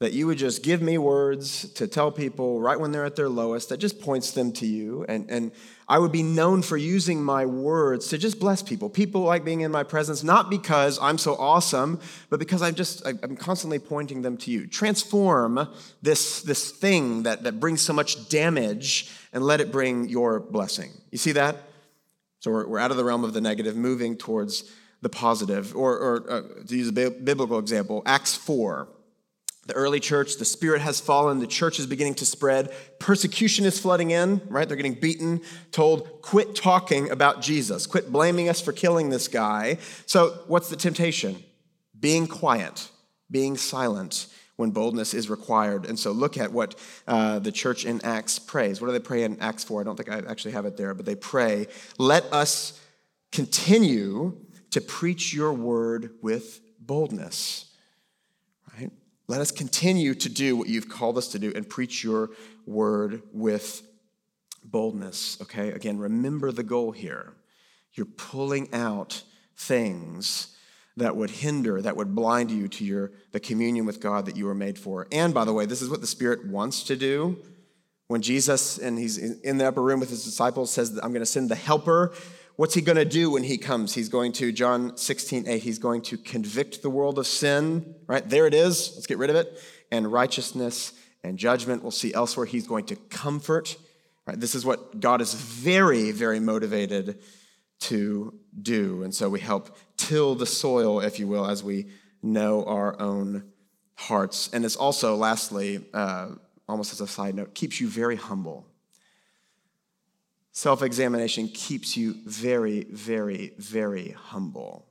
that 0.00 0.14
you 0.14 0.26
would 0.26 0.38
just 0.38 0.62
give 0.62 0.80
me 0.80 0.96
words 0.96 1.68
to 1.74 1.86
tell 1.86 2.10
people 2.10 2.58
right 2.58 2.80
when 2.80 2.90
they're 2.90 3.04
at 3.04 3.16
their 3.16 3.28
lowest 3.28 3.68
that 3.68 3.76
just 3.76 4.00
points 4.00 4.30
them 4.30 4.50
to 4.50 4.66
you. 4.66 5.04
And, 5.10 5.30
and 5.30 5.52
I 5.86 5.98
would 5.98 6.10
be 6.10 6.22
known 6.22 6.62
for 6.62 6.78
using 6.78 7.22
my 7.22 7.44
words 7.44 8.08
to 8.08 8.16
just 8.16 8.40
bless 8.40 8.62
people. 8.62 8.88
People 8.88 9.20
like 9.20 9.44
being 9.44 9.60
in 9.60 9.70
my 9.70 9.82
presence, 9.82 10.22
not 10.22 10.48
because 10.48 10.98
I'm 11.02 11.18
so 11.18 11.34
awesome, 11.34 12.00
but 12.30 12.38
because 12.38 12.62
I'm 12.62 12.74
just, 12.74 13.06
I'm 13.06 13.36
constantly 13.36 13.78
pointing 13.78 14.22
them 14.22 14.38
to 14.38 14.50
you. 14.50 14.66
Transform 14.66 15.68
this, 16.00 16.40
this 16.42 16.70
thing 16.70 17.24
that, 17.24 17.42
that 17.42 17.60
brings 17.60 17.82
so 17.82 17.92
much 17.92 18.30
damage 18.30 19.14
and 19.34 19.44
let 19.44 19.60
it 19.60 19.70
bring 19.70 20.08
your 20.08 20.40
blessing. 20.40 20.92
You 21.10 21.18
see 21.18 21.32
that? 21.32 21.56
So 22.38 22.50
we're, 22.50 22.66
we're 22.66 22.78
out 22.78 22.90
of 22.90 22.96
the 22.96 23.04
realm 23.04 23.22
of 23.22 23.34
the 23.34 23.42
negative, 23.42 23.76
moving 23.76 24.16
towards 24.16 24.64
the 25.02 25.10
positive. 25.10 25.76
Or, 25.76 25.98
or 25.98 26.30
uh, 26.30 26.42
to 26.68 26.74
use 26.74 26.88
a 26.88 26.92
biblical 27.10 27.58
example, 27.58 28.02
Acts 28.06 28.34
4 28.34 28.88
the 29.70 29.76
early 29.76 30.00
church, 30.00 30.36
the 30.36 30.44
spirit 30.44 30.82
has 30.82 30.98
fallen, 30.98 31.38
the 31.38 31.46
church 31.46 31.78
is 31.78 31.86
beginning 31.86 32.14
to 32.14 32.26
spread, 32.26 32.74
persecution 32.98 33.64
is 33.64 33.78
flooding 33.78 34.10
in, 34.10 34.40
right? 34.48 34.66
They're 34.66 34.76
getting 34.76 34.94
beaten, 34.94 35.42
told, 35.70 36.22
quit 36.22 36.56
talking 36.56 37.08
about 37.08 37.40
Jesus, 37.40 37.86
quit 37.86 38.10
blaming 38.10 38.48
us 38.48 38.60
for 38.60 38.72
killing 38.72 39.10
this 39.10 39.28
guy. 39.28 39.78
So, 40.06 40.40
what's 40.48 40.70
the 40.70 40.76
temptation? 40.76 41.40
Being 42.00 42.26
quiet, 42.26 42.88
being 43.30 43.56
silent 43.56 44.26
when 44.56 44.72
boldness 44.72 45.14
is 45.14 45.30
required. 45.30 45.86
And 45.86 45.96
so, 45.96 46.10
look 46.10 46.36
at 46.36 46.50
what 46.50 46.74
uh, 47.06 47.38
the 47.38 47.52
church 47.52 47.84
in 47.84 48.04
Acts 48.04 48.40
prays. 48.40 48.80
What 48.80 48.88
do 48.88 48.92
they 48.92 48.98
pray 48.98 49.22
in 49.22 49.38
Acts 49.38 49.62
4? 49.62 49.82
I 49.82 49.84
don't 49.84 49.94
think 49.94 50.10
I 50.10 50.18
actually 50.28 50.52
have 50.52 50.66
it 50.66 50.76
there, 50.76 50.94
but 50.94 51.06
they 51.06 51.14
pray, 51.14 51.68
let 51.96 52.24
us 52.32 52.80
continue 53.30 54.36
to 54.72 54.80
preach 54.80 55.32
your 55.32 55.52
word 55.52 56.10
with 56.22 56.60
boldness. 56.80 57.69
Let 59.30 59.40
us 59.40 59.52
continue 59.52 60.14
to 60.16 60.28
do 60.28 60.56
what 60.56 60.68
you've 60.68 60.88
called 60.88 61.16
us 61.16 61.28
to 61.28 61.38
do 61.38 61.52
and 61.54 61.68
preach 61.68 62.02
your 62.02 62.30
word 62.66 63.22
with 63.32 63.80
boldness. 64.64 65.40
Okay, 65.40 65.70
again, 65.70 65.98
remember 65.98 66.50
the 66.50 66.64
goal 66.64 66.90
here. 66.90 67.34
You're 67.92 68.06
pulling 68.06 68.74
out 68.74 69.22
things 69.56 70.56
that 70.96 71.14
would 71.14 71.30
hinder, 71.30 71.80
that 71.80 71.96
would 71.96 72.12
blind 72.12 72.50
you 72.50 72.66
to 72.66 72.84
your 72.84 73.12
the 73.30 73.38
communion 73.38 73.86
with 73.86 74.00
God 74.00 74.26
that 74.26 74.36
you 74.36 74.46
were 74.46 74.54
made 74.54 74.76
for. 74.76 75.06
And 75.12 75.32
by 75.32 75.44
the 75.44 75.52
way, 75.52 75.64
this 75.64 75.80
is 75.80 75.88
what 75.88 76.00
the 76.00 76.08
Spirit 76.08 76.48
wants 76.48 76.82
to 76.82 76.96
do. 76.96 77.38
When 78.08 78.22
Jesus 78.22 78.78
and 78.78 78.98
he's 78.98 79.16
in 79.16 79.58
the 79.58 79.68
upper 79.68 79.80
room 79.80 80.00
with 80.00 80.10
his 80.10 80.24
disciples 80.24 80.72
says, 80.72 80.98
I'm 81.00 81.12
going 81.12 81.20
to 81.20 81.24
send 81.24 81.50
the 81.50 81.54
helper 81.54 82.14
What's 82.56 82.74
he 82.74 82.80
going 82.80 82.96
to 82.96 83.04
do 83.04 83.30
when 83.30 83.44
he 83.44 83.56
comes? 83.56 83.94
He's 83.94 84.08
going 84.08 84.32
to, 84.32 84.52
John 84.52 84.96
16, 84.96 85.48
8, 85.48 85.62
he's 85.62 85.78
going 85.78 86.02
to 86.02 86.18
convict 86.18 86.82
the 86.82 86.90
world 86.90 87.18
of 87.18 87.26
sin, 87.26 87.94
right? 88.06 88.28
There 88.28 88.46
it 88.46 88.54
is. 88.54 88.92
Let's 88.94 89.06
get 89.06 89.18
rid 89.18 89.30
of 89.30 89.36
it. 89.36 89.58
And 89.90 90.12
righteousness 90.12 90.92
and 91.24 91.38
judgment. 91.38 91.82
We'll 91.82 91.90
see 91.90 92.12
elsewhere. 92.12 92.46
He's 92.46 92.66
going 92.66 92.86
to 92.86 92.96
comfort, 92.96 93.76
right? 94.26 94.38
This 94.38 94.54
is 94.54 94.64
what 94.64 95.00
God 95.00 95.20
is 95.20 95.34
very, 95.34 96.10
very 96.10 96.40
motivated 96.40 97.20
to 97.80 98.38
do. 98.60 99.02
And 99.02 99.14
so 99.14 99.28
we 99.28 99.40
help 99.40 99.76
till 99.96 100.34
the 100.34 100.46
soil, 100.46 101.00
if 101.00 101.18
you 101.18 101.26
will, 101.26 101.46
as 101.46 101.64
we 101.64 101.86
know 102.22 102.64
our 102.64 103.00
own 103.00 103.44
hearts. 103.94 104.50
And 104.52 104.64
it's 104.64 104.76
also, 104.76 105.16
lastly, 105.16 105.84
uh, 105.94 106.30
almost 106.68 106.92
as 106.92 107.00
a 107.00 107.06
side 107.06 107.34
note, 107.34 107.54
keeps 107.54 107.80
you 107.80 107.88
very 107.88 108.16
humble. 108.16 108.66
Self 110.52 110.82
examination 110.82 111.48
keeps 111.48 111.96
you 111.96 112.16
very, 112.26 112.84
very, 112.84 113.54
very 113.58 114.10
humble 114.10 114.86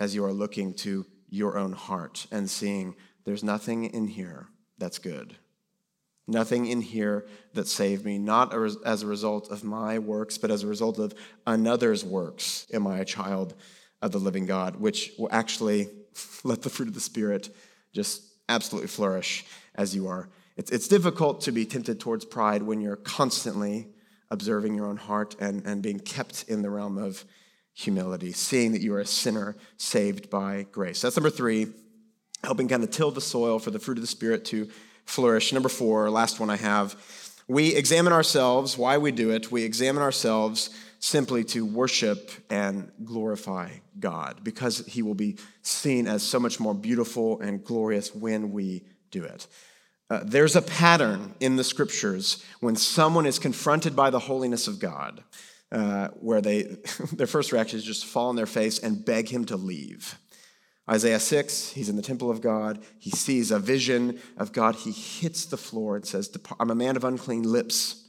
as 0.00 0.14
you 0.14 0.24
are 0.24 0.32
looking 0.32 0.74
to 0.74 1.06
your 1.28 1.58
own 1.58 1.72
heart 1.72 2.26
and 2.30 2.48
seeing 2.48 2.94
there's 3.24 3.44
nothing 3.44 3.84
in 3.84 4.08
here 4.08 4.48
that's 4.78 4.98
good. 4.98 5.36
Nothing 6.26 6.66
in 6.66 6.80
here 6.80 7.26
that 7.54 7.66
saved 7.66 8.04
me, 8.04 8.18
not 8.18 8.54
as 8.86 9.02
a 9.02 9.06
result 9.06 9.50
of 9.50 9.64
my 9.64 9.98
works, 9.98 10.38
but 10.38 10.50
as 10.50 10.62
a 10.62 10.66
result 10.66 10.98
of 10.98 11.14
another's 11.46 12.04
works. 12.04 12.66
Am 12.72 12.86
I 12.86 12.98
a 12.98 13.04
child 13.04 13.54
of 14.00 14.12
the 14.12 14.18
living 14.18 14.46
God? 14.46 14.76
Which 14.76 15.12
will 15.18 15.28
actually 15.30 15.88
let 16.44 16.62
the 16.62 16.70
fruit 16.70 16.88
of 16.88 16.94
the 16.94 17.00
Spirit 17.00 17.54
just 17.92 18.22
absolutely 18.48 18.88
flourish 18.88 19.44
as 19.74 19.94
you 19.94 20.06
are. 20.08 20.28
It's, 20.56 20.70
it's 20.70 20.88
difficult 20.88 21.42
to 21.42 21.52
be 21.52 21.64
tempted 21.64 22.00
towards 22.00 22.24
pride 22.24 22.62
when 22.62 22.80
you're 22.80 22.96
constantly 22.96 23.88
observing 24.32 24.74
your 24.74 24.86
own 24.86 24.96
heart 24.96 25.36
and, 25.38 25.64
and 25.66 25.82
being 25.82 26.00
kept 26.00 26.44
in 26.48 26.62
the 26.62 26.70
realm 26.70 26.96
of 26.98 27.24
humility, 27.74 28.32
seeing 28.32 28.72
that 28.72 28.82
you 28.82 28.92
are 28.94 29.00
a 29.00 29.06
sinner 29.06 29.56
saved 29.76 30.28
by 30.28 30.66
grace. 30.72 31.00
That's 31.02 31.16
number 31.16 31.30
three. 31.30 31.66
helping 32.44 32.68
kind 32.68 32.82
of 32.82 32.90
till 32.90 33.10
the 33.10 33.20
soil 33.20 33.58
for 33.58 33.70
the 33.70 33.78
fruit 33.78 33.98
of 33.98 34.02
the 34.02 34.08
Spirit 34.08 34.44
to 34.46 34.68
flourish. 35.04 35.52
Number 35.52 35.68
four, 35.68 36.10
last 36.10 36.40
one 36.40 36.50
I 36.50 36.56
have, 36.56 36.96
we 37.48 37.74
examine 37.74 38.12
ourselves, 38.12 38.78
why 38.78 38.98
we 38.98 39.12
do 39.12 39.30
it. 39.30 39.52
We 39.52 39.62
examine 39.64 40.02
ourselves 40.02 40.70
simply 40.98 41.44
to 41.44 41.66
worship 41.66 42.30
and 42.48 42.90
glorify 43.04 43.68
God 43.98 44.44
because 44.44 44.86
he 44.86 45.02
will 45.02 45.14
be 45.14 45.38
seen 45.62 46.06
as 46.06 46.22
so 46.22 46.38
much 46.38 46.60
more 46.60 46.74
beautiful 46.74 47.40
and 47.40 47.64
glorious 47.64 48.14
when 48.14 48.52
we 48.52 48.84
do 49.10 49.24
it. 49.24 49.46
Uh, 50.12 50.20
there's 50.26 50.54
a 50.54 50.60
pattern 50.60 51.34
in 51.40 51.56
the 51.56 51.64
scriptures 51.64 52.44
when 52.60 52.76
someone 52.76 53.24
is 53.24 53.38
confronted 53.38 53.96
by 53.96 54.10
the 54.10 54.18
holiness 54.18 54.68
of 54.68 54.78
God, 54.78 55.24
uh, 55.70 56.08
where 56.20 56.42
they 56.42 56.64
their 57.14 57.26
first 57.26 57.50
reaction 57.50 57.78
is 57.78 57.84
just 57.84 58.04
fall 58.04 58.28
on 58.28 58.36
their 58.36 58.44
face 58.44 58.78
and 58.78 59.02
beg 59.06 59.30
him 59.30 59.46
to 59.46 59.56
leave. 59.56 60.18
Isaiah 60.90 61.18
6, 61.18 61.70
he's 61.70 61.88
in 61.88 61.96
the 61.96 62.02
temple 62.02 62.30
of 62.30 62.42
God. 62.42 62.84
He 62.98 63.08
sees 63.08 63.50
a 63.50 63.58
vision 63.58 64.20
of 64.36 64.52
God. 64.52 64.74
He 64.74 64.90
hits 64.90 65.46
the 65.46 65.56
floor 65.56 65.96
and 65.96 66.04
says, 66.04 66.30
I'm 66.60 66.70
a 66.70 66.74
man 66.74 66.96
of 66.96 67.04
unclean 67.04 67.44
lips. 67.44 68.06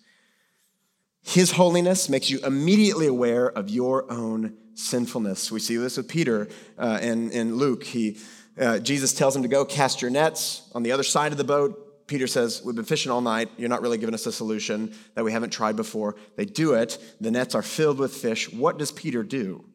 His 1.21 1.51
holiness 1.51 2.09
makes 2.09 2.29
you 2.29 2.41
immediately 2.45 3.07
aware 3.07 3.49
of 3.49 3.69
your 3.69 4.11
own 4.11 4.57
sinfulness. 4.73 5.53
We 5.53 5.61
see 5.61 5.77
this 5.77 5.95
with 5.95 6.09
Peter 6.09 6.49
uh, 6.77 6.99
in, 7.01 7.31
in 7.31 7.55
Luke. 7.55 7.85
He, 7.85 8.17
uh, 8.59 8.79
Jesus 8.79 9.13
tells 9.13 9.37
him 9.37 9.43
to 9.43 9.47
go 9.47 9.63
cast 9.63 10.01
your 10.01 10.11
nets 10.11 10.69
on 10.75 10.83
the 10.83 10.91
other 10.91 11.03
side 11.03 11.31
of 11.31 11.37
the 11.37 11.45
boat. 11.45 11.79
Peter 12.07 12.27
says, 12.27 12.61
We've 12.63 12.75
been 12.75 12.85
fishing 12.85 13.11
all 13.11 13.21
night. 13.21 13.49
You're 13.57 13.69
not 13.69 13.81
really 13.81 13.97
giving 13.97 14.15
us 14.15 14.25
a 14.25 14.31
solution 14.31 14.93
that 15.15 15.23
we 15.23 15.31
haven't 15.31 15.51
tried 15.51 15.75
before. 15.75 16.15
They 16.35 16.45
do 16.45 16.73
it. 16.73 16.97
The 17.21 17.31
nets 17.31 17.55
are 17.55 17.61
filled 17.61 17.99
with 17.99 18.13
fish. 18.13 18.51
What 18.51 18.77
does 18.77 18.91
Peter 18.91 19.23
do? 19.23 19.65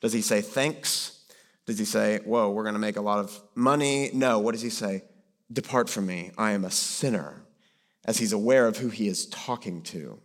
Does 0.00 0.12
he 0.12 0.20
say, 0.20 0.40
Thanks? 0.40 1.24
Does 1.66 1.78
he 1.78 1.84
say, 1.84 2.20
Whoa, 2.24 2.50
we're 2.50 2.62
going 2.64 2.74
to 2.74 2.80
make 2.80 2.96
a 2.96 3.02
lot 3.02 3.18
of 3.18 3.40
money? 3.54 4.10
No. 4.14 4.38
What 4.38 4.52
does 4.52 4.62
he 4.62 4.70
say? 4.70 5.04
Depart 5.52 5.88
from 5.88 6.06
me. 6.06 6.30
I 6.38 6.52
am 6.52 6.64
a 6.64 6.70
sinner, 6.70 7.42
as 8.04 8.18
he's 8.18 8.32
aware 8.32 8.66
of 8.66 8.78
who 8.78 8.88
he 8.88 9.08
is 9.08 9.26
talking 9.26 9.82
to. 9.82 10.20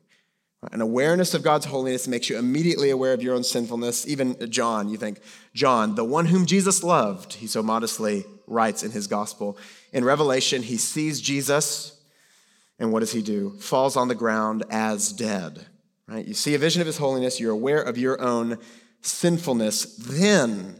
An 0.71 0.81
awareness 0.81 1.33
of 1.33 1.43
God's 1.43 1.65
holiness 1.65 2.07
makes 2.07 2.29
you 2.29 2.37
immediately 2.37 2.89
aware 2.89 3.13
of 3.13 3.21
your 3.21 3.35
own 3.35 3.43
sinfulness. 3.43 4.07
Even 4.07 4.37
John, 4.49 4.87
you 4.87 4.97
think, 4.97 5.19
John, 5.53 5.95
the 5.95 6.05
one 6.05 6.25
whom 6.25 6.45
Jesus 6.45 6.83
loved, 6.83 7.33
he 7.33 7.47
so 7.47 7.61
modestly 7.61 8.25
writes 8.47 8.83
in 8.83 8.91
his 8.91 9.07
gospel. 9.07 9.57
In 9.93 10.03
Revelation, 10.03 10.63
he 10.63 10.77
sees 10.77 11.21
Jesus, 11.21 12.01
and 12.79 12.91
what 12.91 13.01
does 13.01 13.13
he 13.13 13.21
do? 13.21 13.51
Falls 13.59 13.95
on 13.95 14.07
the 14.07 14.15
ground 14.15 14.63
as 14.69 15.13
dead. 15.13 15.67
Right? 16.07 16.25
You 16.25 16.33
see 16.33 16.55
a 16.55 16.57
vision 16.57 16.81
of 16.81 16.87
his 16.87 16.97
holiness, 16.97 17.39
you're 17.39 17.51
aware 17.51 17.81
of 17.81 17.97
your 17.97 18.19
own 18.19 18.57
sinfulness. 19.01 19.95
Then 19.97 20.79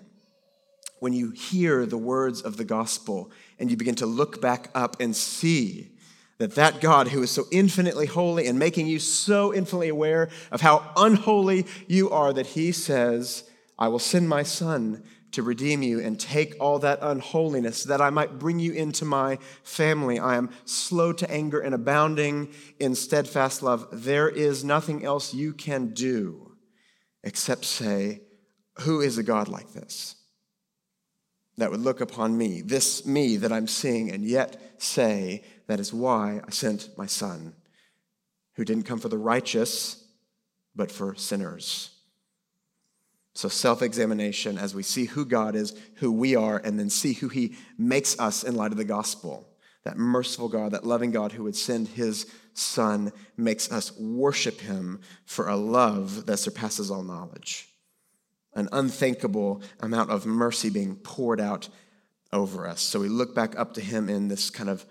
when 0.99 1.13
you 1.13 1.31
hear 1.31 1.85
the 1.85 1.97
words 1.97 2.41
of 2.41 2.57
the 2.57 2.65
gospel 2.65 3.31
and 3.59 3.69
you 3.69 3.77
begin 3.77 3.95
to 3.95 4.05
look 4.05 4.41
back 4.41 4.69
up 4.73 4.97
and 4.99 5.15
see 5.15 5.91
that 6.39 6.55
that 6.55 6.81
God 6.81 7.09
who 7.09 7.21
is 7.21 7.29
so 7.29 7.45
infinitely 7.51 8.07
holy 8.07 8.47
and 8.47 8.57
making 8.57 8.87
you 8.87 8.99
so 8.99 9.53
infinitely 9.53 9.89
aware 9.89 10.29
of 10.51 10.61
how 10.61 10.91
unholy 10.97 11.67
you 11.87 12.09
are 12.09 12.33
that 12.33 12.47
he 12.47 12.71
says, 12.71 13.43
I 13.77 13.89
will 13.89 13.99
send 13.99 14.27
my 14.27 14.43
son 14.43 15.03
to 15.33 15.43
redeem 15.43 15.83
you 15.83 15.99
and 15.99 16.19
take 16.19 16.55
all 16.59 16.79
that 16.79 16.99
unholiness 17.01 17.83
that 17.83 18.01
I 18.01 18.09
might 18.09 18.39
bring 18.39 18.59
you 18.59 18.71
into 18.73 19.05
my 19.05 19.37
family. 19.63 20.19
I 20.19 20.35
am 20.35 20.49
slow 20.65 21.13
to 21.13 21.29
anger 21.29 21.59
and 21.59 21.75
abounding 21.75 22.53
in 22.79 22.95
steadfast 22.95 23.61
love. 23.61 23.87
There 23.91 24.29
is 24.29 24.63
nothing 24.63 25.03
else 25.03 25.33
you 25.33 25.53
can 25.53 25.93
do 25.93 26.55
except 27.23 27.65
say, 27.65 28.21
Who 28.81 29.01
is 29.01 29.17
a 29.17 29.23
God 29.23 29.47
like 29.47 29.73
this? 29.73 30.15
that 31.57 31.71
would 31.71 31.81
look 31.81 32.01
upon 32.01 32.37
me, 32.37 32.61
this 32.61 33.05
me 33.05 33.37
that 33.37 33.51
I'm 33.51 33.67
seeing, 33.67 34.11
and 34.11 34.25
yet 34.25 34.81
say, 34.81 35.43
That 35.67 35.79
is 35.79 35.93
why 35.93 36.41
I 36.45 36.49
sent 36.49 36.89
my 36.97 37.05
son, 37.05 37.53
who 38.55 38.65
didn't 38.65 38.83
come 38.83 38.99
for 38.99 39.09
the 39.09 39.17
righteous, 39.17 40.03
but 40.75 40.91
for 40.91 41.15
sinners. 41.15 41.91
So, 43.35 43.49
self 43.49 43.81
examination 43.81 44.57
as 44.57 44.75
we 44.75 44.83
see 44.83 45.05
who 45.05 45.25
God 45.25 45.55
is, 45.55 45.73
who 45.95 46.11
we 46.11 46.35
are, 46.35 46.61
and 46.63 46.79
then 46.79 46.89
see 46.89 47.13
who 47.13 47.29
he 47.29 47.55
makes 47.77 48.19
us 48.19 48.43
in 48.43 48.55
light 48.55 48.71
of 48.71 48.77
the 48.77 48.83
gospel. 48.83 49.49
That 49.83 49.97
merciful 49.97 50.47
God, 50.47 50.71
that 50.71 50.85
loving 50.85 51.11
God 51.11 51.33
who 51.33 51.43
would 51.43 51.55
send 51.55 51.89
his 51.89 52.27
son, 52.53 53.11
makes 53.35 53.71
us 53.71 53.97
worship 53.97 54.61
him 54.61 55.01
for 55.25 55.49
a 55.49 55.57
love 55.57 56.25
that 56.27 56.37
surpasses 56.37 56.89
all 56.89 57.03
knowledge 57.03 57.67
an 58.55 58.69
unthinkable 58.71 59.61
amount 59.79 60.09
of 60.09 60.25
mercy 60.25 60.69
being 60.69 60.95
poured 60.95 61.41
out 61.41 61.69
over 62.31 62.67
us. 62.67 62.81
So 62.81 62.99
we 62.99 63.09
look 63.09 63.35
back 63.35 63.57
up 63.57 63.73
to 63.75 63.81
him 63.81 64.09
in 64.09 64.27
this 64.27 64.49
kind 64.49 64.69
of 64.69 64.85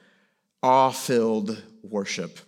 awe 0.63 0.91
filled 0.91 1.63
worship. 1.83 2.39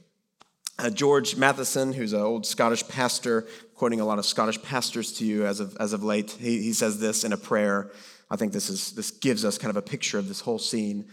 Uh, 0.79 0.91
George 0.91 1.37
Matheson, 1.37 1.93
who's 1.93 2.13
an 2.13 2.21
old 2.21 2.45
Scottish 2.45 2.87
pastor, 2.89 3.47
quoting 3.75 4.01
a 4.01 4.05
lot 4.05 4.19
of 4.19 4.27
Scottish 4.27 4.61
pastors 4.63 5.13
to 5.15 5.25
you 5.25 5.47
as 5.47 5.61
of, 5.61 5.77
as 5.79 5.93
of 5.93 6.03
late, 6.03 6.33
he, 6.33 6.63
he 6.63 6.73
says 6.73 6.99
this 6.99 7.23
in 7.23 7.33
a 7.33 7.37
prayer. 7.37 7.91
I 8.31 8.37
think 8.37 8.53
this, 8.53 8.69
is, 8.69 8.93
this 8.93 9.13
gives 9.13 9.45
us 9.45 9.57
kind 9.57 9.71
of 9.71 9.77
a 9.77 9.83
picture 9.83 10.19
of 10.19 10.27
this 10.27 10.41
whole 10.41 10.59
scene. 10.59 11.07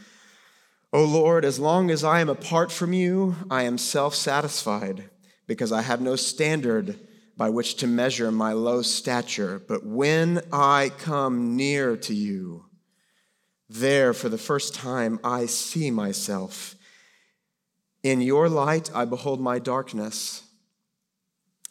O 0.94 1.04
Lord, 1.04 1.46
as 1.46 1.60
long 1.60 1.92
as 1.92 2.04
I 2.04 2.22
am 2.22 2.30
apart 2.30 2.72
from 2.72 2.92
you, 2.92 3.36
I 3.50 3.64
am 3.64 3.78
self 3.78 4.16
satisfied 4.16 5.10
because 5.48 5.72
I 5.72 5.82
have 5.82 6.02
no 6.02 6.16
standard 6.16 7.00
by 7.38 7.50
which 7.50 7.76
to 7.76 7.88
measure 7.88 8.32
my 8.32 8.54
low 8.54 8.82
stature. 8.82 9.62
But 9.68 9.86
when 9.86 10.42
I 10.52 10.92
come 10.98 11.56
near 11.56 11.96
to 11.98 12.14
you, 12.14 12.66
there 13.70 14.14
for 14.14 14.28
the 14.28 14.38
first 14.38 14.76
time 14.76 15.20
I 15.24 15.46
see 15.46 15.92
myself. 15.92 16.76
In 18.04 18.22
your 18.22 18.50
light 18.50 18.90
I 18.96 19.06
behold 19.06 19.40
my 19.40 19.60
darkness. 19.60 20.44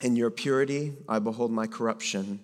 In 0.00 0.16
your 0.16 0.30
purity 0.30 0.94
I 1.08 1.18
behold 1.18 1.50
my 1.50 1.66
corruption. 1.66 2.40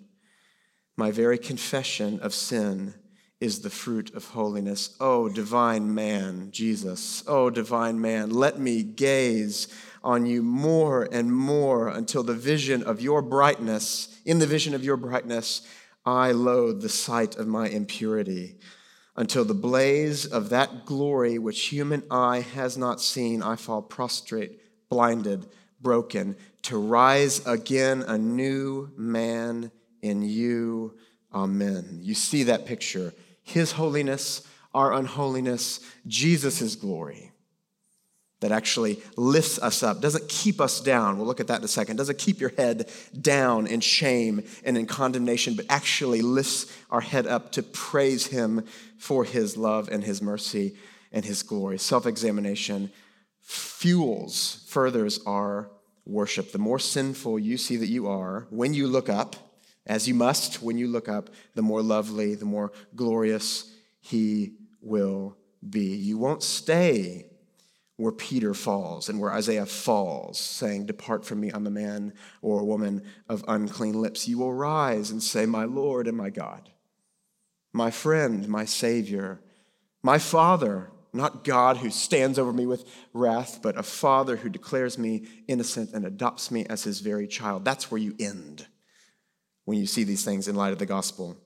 My 0.97 1.11
very 1.11 1.39
confession 1.39 2.19
of 2.21 2.35
sin 2.35 2.95
is 3.41 3.61
the 3.61 3.71
fruit 3.71 4.15
of 4.15 4.29
holiness. 4.29 4.97
Oh, 4.99 5.29
divine 5.29 5.95
man, 5.95 6.49
Jesus. 6.51 7.23
Oh, 7.27 7.51
divine 7.51 8.01
man, 8.01 8.31
let 8.31 8.59
me 8.59 8.83
gaze 8.83 9.69
on 10.03 10.25
you 10.25 10.43
more 10.43 11.07
and 11.13 11.35
more 11.35 11.89
until 11.89 12.23
the 12.23 12.35
vision 12.35 12.83
of 12.83 13.01
your 13.01 13.21
brightness, 13.21 14.19
in 14.25 14.39
the 14.39 14.47
vision 14.47 14.75
of 14.75 14.85
your 14.85 14.97
brightness, 14.97 15.63
I 16.05 16.33
loathe 16.33 16.81
the 16.81 16.89
sight 16.89 17.37
of 17.37 17.47
my 17.47 17.69
impurity. 17.69 18.57
Until 19.17 19.45
the 19.45 19.55
blaze 19.55 20.27
of 20.27 20.51
that 20.51 20.85
glory 20.85 21.39
which 21.39 21.69
human 21.69 22.03
eye 22.11 22.41
has 22.41 22.77
not 22.77 23.01
seen, 23.01 23.43
I 23.43 23.57
fall 23.57 23.83
prostrate, 23.83 24.61
blinded, 24.91 25.47
broken, 25.81 26.37
to 26.63 26.79
rise 26.79 27.45
again 27.47 28.03
a 28.03 28.19
new 28.19 28.91
man 28.97 29.71
in 30.03 30.23
you. 30.23 30.97
Amen. 31.33 32.01
You 32.03 32.15
see 32.15 32.45
that 32.45 32.67
picture. 32.67 33.15
His 33.43 33.73
holiness, 33.73 34.47
our 34.75 34.93
unholiness, 34.93 35.81
Jesus' 36.07 36.75
glory 36.75 37.33
that 38.47 38.55
actually 38.55 39.03
lifts 39.17 39.59
us 39.59 39.83
up, 39.83 40.01
doesn't 40.01 40.29
keep 40.29 40.61
us 40.61 40.81
down. 40.81 41.17
We'll 41.17 41.27
look 41.27 41.41
at 41.41 41.49
that 41.49 41.59
in 41.59 41.65
a 41.65 41.69
second. 41.69 41.97
Doesn't 41.97 42.19
keep 42.19 42.39
your 42.39 42.51
head 42.51 42.89
down 43.21 43.67
in 43.67 43.81
shame 43.81 44.45
and 44.65 44.79
in 44.79 44.87
condemnation, 44.87 45.57
but 45.57 45.67
actually 45.69 46.23
lifts 46.23 46.73
our 46.89 47.01
head 47.01 47.27
up 47.27 47.51
to 47.53 47.65
praise 47.65 48.29
Him 48.29 48.65
for 48.99 49.25
His 49.25 49.57
love 49.57 49.89
and 49.91 50.05
His 50.05 50.23
mercy 50.23 50.77
and 51.11 51.25
His 51.25 51.43
glory. 51.43 51.77
Self 51.77 52.07
examination 52.07 52.93
fuels, 53.43 54.65
furthers 54.69 55.19
our 55.27 55.69
worship. 56.05 56.53
The 56.53 56.59
more 56.59 56.79
sinful 56.79 57.41
you 57.41 57.59
see 57.59 57.77
that 57.79 57.89
you 57.89 58.07
are 58.07 58.47
when 58.51 58.75
you 58.75 58.87
look 58.87 59.09
up, 59.09 59.35
as 59.87 60.07
you 60.07 60.15
must 60.15 60.63
when 60.63 60.79
you 60.79 60.87
look 60.87 61.09
up, 61.09 61.31
the 61.57 61.63
more 61.63 61.83
lovely, 61.83 62.37
the 62.37 62.45
more 62.45 62.71
glorious 62.95 63.75
He 63.99 64.53
will 64.81 65.37
be. 65.69 65.97
You 65.97 66.17
won't 66.17 66.45
stay 66.45 67.27
where 67.97 68.13
Peter 68.13 68.53
falls 68.53 69.09
and 69.09 69.19
where 69.19 69.33
Isaiah 69.33 69.67
falls, 69.67 70.39
saying, 70.39 70.87
Depart 70.87 71.25
from 71.25 71.41
me, 71.41 71.51
I'm 71.51 71.67
a 71.67 71.71
man 71.71 72.13
or 72.43 72.61
a 72.61 72.65
woman 72.65 73.03
of 73.29 73.45
unclean 73.49 74.01
lips. 74.01 74.29
You 74.29 74.39
will 74.39 74.53
rise 74.53 75.11
and 75.11 75.23
say, 75.23 75.47
My 75.47 75.65
Lord 75.65 76.07
and 76.07 76.17
my 76.17 76.31
God, 76.31 76.71
my 77.73 77.91
friend, 77.91 78.47
my 78.49 78.65
Savior, 78.65 79.41
my 80.03 80.19
Father, 80.19 80.91
not 81.13 81.45
God 81.45 81.79
who 81.79 81.91
stands 81.91 82.39
over 82.39 82.53
me 82.53 82.67
with 82.67 82.85
wrath, 83.15 83.61
but 83.63 83.79
a 83.79 83.83
Father 83.83 84.37
who 84.37 84.51
declares 84.51 84.99
me 84.99 85.27
innocent 85.49 85.93
and 85.93 86.05
adopts 86.05 86.51
me 86.51 86.67
as 86.67 86.85
his 86.85 87.01
very 87.01 87.27
child. 87.27 87.65
That's 87.65 87.91
where 87.91 88.01
you 88.01 88.15
end 88.21 88.67
when 89.65 89.79
you 89.79 89.87
see 89.87 90.05
these 90.05 90.25
things 90.25 90.47
in 90.49 90.55
light 90.55 90.73
of 90.73 90.79
the 90.79 90.87
gospel. 90.87 91.37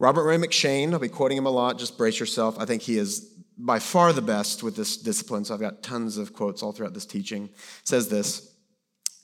Robert 0.00 0.24
Murray 0.24 0.38
M'Cheyne, 0.38 0.92
I'll 0.92 0.98
be 0.98 1.08
quoting 1.08 1.38
him 1.38 1.46
a 1.46 1.50
lot, 1.50 1.78
just 1.78 1.96
brace 1.96 2.18
yourself. 2.18 2.58
I 2.58 2.64
think 2.64 2.82
he 2.82 2.98
is 2.98 3.33
by 3.56 3.78
far 3.78 4.12
the 4.12 4.22
best 4.22 4.62
with 4.62 4.76
this 4.76 4.96
discipline, 4.96 5.44
so 5.44 5.54
I've 5.54 5.60
got 5.60 5.82
tons 5.82 6.18
of 6.18 6.32
quotes 6.32 6.62
all 6.62 6.72
throughout 6.72 6.94
this 6.94 7.06
teaching, 7.06 7.50
says 7.84 8.08
this 8.08 8.54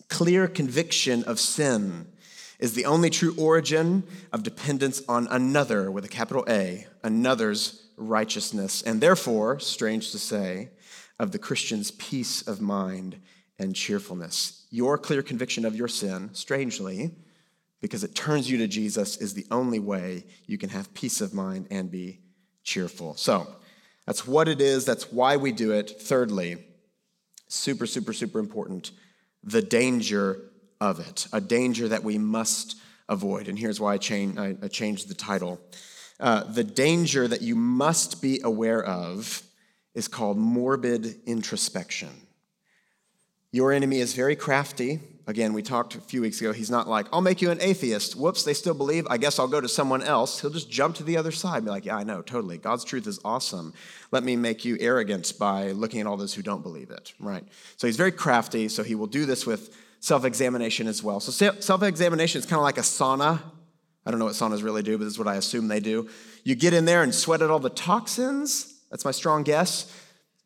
clear 0.09 0.49
conviction 0.49 1.23
of 1.25 1.39
sin 1.39 2.07
is 2.59 2.75
the 2.75 2.85
only 2.85 3.09
true 3.09 3.35
origin 3.39 4.03
of 4.33 4.43
dependence 4.43 5.03
on 5.09 5.27
another 5.29 5.91
with 5.91 6.05
a 6.05 6.09
capital 6.09 6.45
A, 6.49 6.87
another's 7.03 7.89
righteousness, 7.97 8.83
and 8.83 9.01
therefore, 9.01 9.59
strange 9.59 10.11
to 10.13 10.19
say, 10.19 10.71
of 11.19 11.33
the 11.33 11.39
Christian's 11.39 11.91
peace 11.93 12.47
of 12.47 12.61
mind 12.61 13.19
and 13.59 13.75
cheerfulness. 13.75 14.67
Your 14.71 14.99
clear 14.99 15.23
conviction 15.23 15.65
of 15.65 15.77
your 15.77 15.89
sin, 15.89 16.31
strangely, 16.33 17.15
because 17.81 18.05
it 18.05 18.15
turns 18.15 18.51
you 18.51 18.59
to 18.59 18.67
Jesus, 18.67 19.17
is 19.19 19.35
the 19.35 19.47
only 19.51 19.79
way 19.79 20.25
you 20.47 20.59
can 20.59 20.71
have 20.71 20.93
peace 20.93 21.21
of 21.21 21.33
mind 21.33 21.67
and 21.71 21.91
be 21.91 22.21
cheerful. 22.63 23.17
So, 23.17 23.47
that's 24.11 24.27
what 24.27 24.49
it 24.49 24.61
is. 24.61 24.85
That's 24.85 25.13
why 25.13 25.37
we 25.37 25.53
do 25.53 25.71
it. 25.71 26.03
Thirdly, 26.03 26.57
super, 27.47 27.87
super, 27.87 28.13
super 28.13 28.41
important 28.41 28.91
the 29.45 29.63
danger 29.63 30.51
of 30.81 30.99
it, 30.99 31.29
a 31.33 31.41
danger 31.41 31.87
that 31.87 32.03
we 32.03 32.19
must 32.19 32.75
avoid. 33.09 33.47
And 33.47 33.57
here's 33.57 33.79
why 33.79 33.95
I, 33.95 33.99
change, 33.99 34.37
I, 34.37 34.67
changed 34.67 35.09
the 35.09 35.15
title. 35.15 35.61
Uh, 36.19 36.43
the 36.43 36.65
danger 36.65 37.29
that 37.29 37.41
you 37.41 37.55
must 37.55 38.21
be 38.21 38.41
aware 38.43 38.83
of 38.83 39.45
is 39.95 40.09
called 40.09 40.37
morbid 40.37 41.21
introspection. 41.25 42.11
Your 43.53 43.71
enemy 43.71 44.01
is 44.01 44.15
very 44.15 44.35
crafty. 44.35 44.99
Again, 45.27 45.53
we 45.53 45.63
talked 45.63 45.95
a 45.95 46.01
few 46.01 46.23
weeks 46.23 46.41
ago. 46.41 46.53
He's 46.53 46.71
not 46.71 46.89
like, 46.89 47.07
I'll 47.13 47.21
make 47.21 47.43
you 47.43 47.51
an 47.51 47.61
atheist. 47.61 48.17
Whoops, 48.17 48.43
they 48.43 48.55
still 48.55 48.75
believe. 48.75 49.07
I 49.11 49.19
guess 49.19 49.39
I'll 49.39 49.49
go 49.49 49.61
to 49.61 49.69
someone 49.69 50.03
else. 50.03 50.41
He'll 50.41 50.51
just 50.51 50.71
jump 50.71 50.97
to 50.97 51.05
the 51.05 51.17
other 51.17 51.31
side 51.31 51.59
and 51.59 51.67
be 51.67 51.71
like, 51.71 51.85
Yeah, 51.85 51.97
I 51.97 52.05
know, 52.05 52.23
totally. 52.23 52.59
God's 52.59 52.85
truth 52.85 53.07
is 53.07 53.21
awesome. 53.25 53.75
Let 54.11 54.25
me 54.25 54.37
make 54.37 54.65
you 54.65 54.77
arrogant 54.81 55.33
by 55.39 55.73
looking 55.73 56.01
at 56.01 56.07
all 56.07 56.17
those 56.17 56.35
who 56.35 56.43
don't 56.43 56.63
believe 56.63 56.91
it, 56.91 57.13
right? 57.21 57.45
So 57.77 57.87
he's 57.87 57.97
very 57.97 58.13
crafty. 58.13 58.69
So 58.69 58.83
he 58.83 58.95
will 58.95 59.07
do 59.07 59.27
this 59.27 59.47
with 59.47 59.77
self 60.01 60.25
examination 60.25 60.87
as 60.87 61.03
well. 61.03 61.21
So 61.21 61.53
self 61.61 61.83
examination 61.83 62.39
is 62.39 62.47
kind 62.47 62.59
of 62.59 62.65
like 62.65 62.79
a 62.79 62.83
sauna. 62.83 63.41
I 64.07 64.11
don't 64.11 64.19
know 64.19 64.25
what 64.27 64.35
saunas 64.35 64.65
really 64.65 64.83
do, 64.83 64.97
but 64.97 65.05
this 65.05 65.13
is 65.13 65.19
what 65.19 65.29
I 65.29 65.37
assume 65.37 65.69
they 65.69 65.81
do. 65.81 66.09
You 66.43 66.55
get 66.55 66.73
in 66.73 66.87
there 66.87 67.03
and 67.03 67.15
sweat 67.15 67.43
out 67.43 67.51
all 67.51 67.59
the 67.59 67.71
toxins. 67.71 68.81
That's 68.91 69.05
my 69.05 69.11
strong 69.11 69.43
guess. 69.43 69.95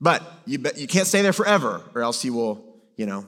But 0.00 0.22
you, 0.44 0.58
you 0.76 0.88
can't 0.88 1.06
stay 1.06 1.22
there 1.22 1.32
forever, 1.32 1.80
or 1.94 2.02
else 2.02 2.24
you 2.24 2.34
will 2.34 2.74
you 2.96 3.06
know, 3.06 3.26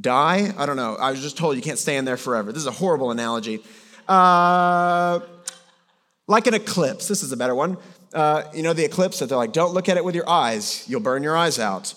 die. 0.00 0.52
I 0.56 0.66
don't 0.66 0.76
know. 0.76 0.96
I 0.96 1.10
was 1.10 1.20
just 1.20 1.36
told 1.36 1.56
you 1.56 1.62
can't 1.62 1.78
stay 1.78 1.96
in 1.96 2.04
there 2.04 2.16
forever. 2.16 2.52
This 2.52 2.62
is 2.62 2.66
a 2.66 2.72
horrible 2.72 3.10
analogy. 3.10 3.62
Uh, 4.08 5.20
like 6.26 6.46
an 6.46 6.54
eclipse. 6.54 7.08
This 7.08 7.22
is 7.22 7.32
a 7.32 7.36
better 7.36 7.54
one. 7.54 7.76
Uh, 8.12 8.44
you 8.54 8.62
know, 8.62 8.72
the 8.72 8.84
eclipse 8.84 9.18
that 9.20 9.28
they're 9.28 9.38
like, 9.38 9.52
don't 9.52 9.72
look 9.72 9.88
at 9.88 9.96
it 9.96 10.04
with 10.04 10.14
your 10.14 10.28
eyes, 10.28 10.84
you'll 10.88 11.00
burn 11.00 11.22
your 11.22 11.36
eyes 11.36 11.58
out. 11.58 11.94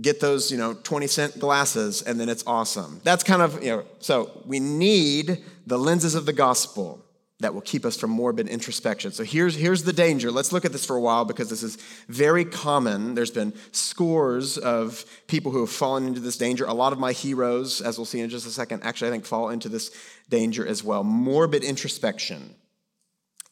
Get 0.00 0.20
those, 0.20 0.50
you 0.50 0.56
know, 0.56 0.74
20 0.74 1.06
cent 1.06 1.38
glasses, 1.38 2.02
and 2.02 2.18
then 2.18 2.28
it's 2.28 2.44
awesome. 2.46 3.00
That's 3.04 3.22
kind 3.22 3.42
of, 3.42 3.62
you 3.62 3.70
know, 3.70 3.84
so 3.98 4.42
we 4.46 4.58
need 4.58 5.44
the 5.66 5.78
lenses 5.78 6.14
of 6.14 6.26
the 6.26 6.32
gospel 6.32 7.04
that 7.42 7.54
will 7.54 7.60
keep 7.60 7.84
us 7.84 7.96
from 7.96 8.10
morbid 8.10 8.48
introspection. 8.48 9.12
So 9.12 9.24
here's, 9.24 9.54
here's 9.54 9.84
the 9.84 9.92
danger. 9.92 10.30
Let's 10.30 10.52
look 10.52 10.64
at 10.64 10.72
this 10.72 10.84
for 10.84 10.96
a 10.96 11.00
while 11.00 11.24
because 11.24 11.50
this 11.50 11.62
is 11.62 11.76
very 12.08 12.44
common. 12.44 13.14
There's 13.14 13.30
been 13.30 13.52
scores 13.72 14.58
of 14.58 15.04
people 15.26 15.52
who 15.52 15.60
have 15.60 15.70
fallen 15.70 16.06
into 16.06 16.20
this 16.20 16.36
danger. 16.36 16.64
A 16.64 16.72
lot 16.72 16.92
of 16.92 16.98
my 16.98 17.12
heroes, 17.12 17.80
as 17.80 17.98
we'll 17.98 18.04
see 18.04 18.20
in 18.20 18.30
just 18.30 18.46
a 18.46 18.50
second, 18.50 18.82
actually, 18.82 19.08
I 19.08 19.10
think 19.12 19.24
fall 19.24 19.50
into 19.50 19.68
this 19.68 19.90
danger 20.28 20.66
as 20.66 20.82
well. 20.82 21.04
Morbid 21.04 21.64
introspection 21.64 22.54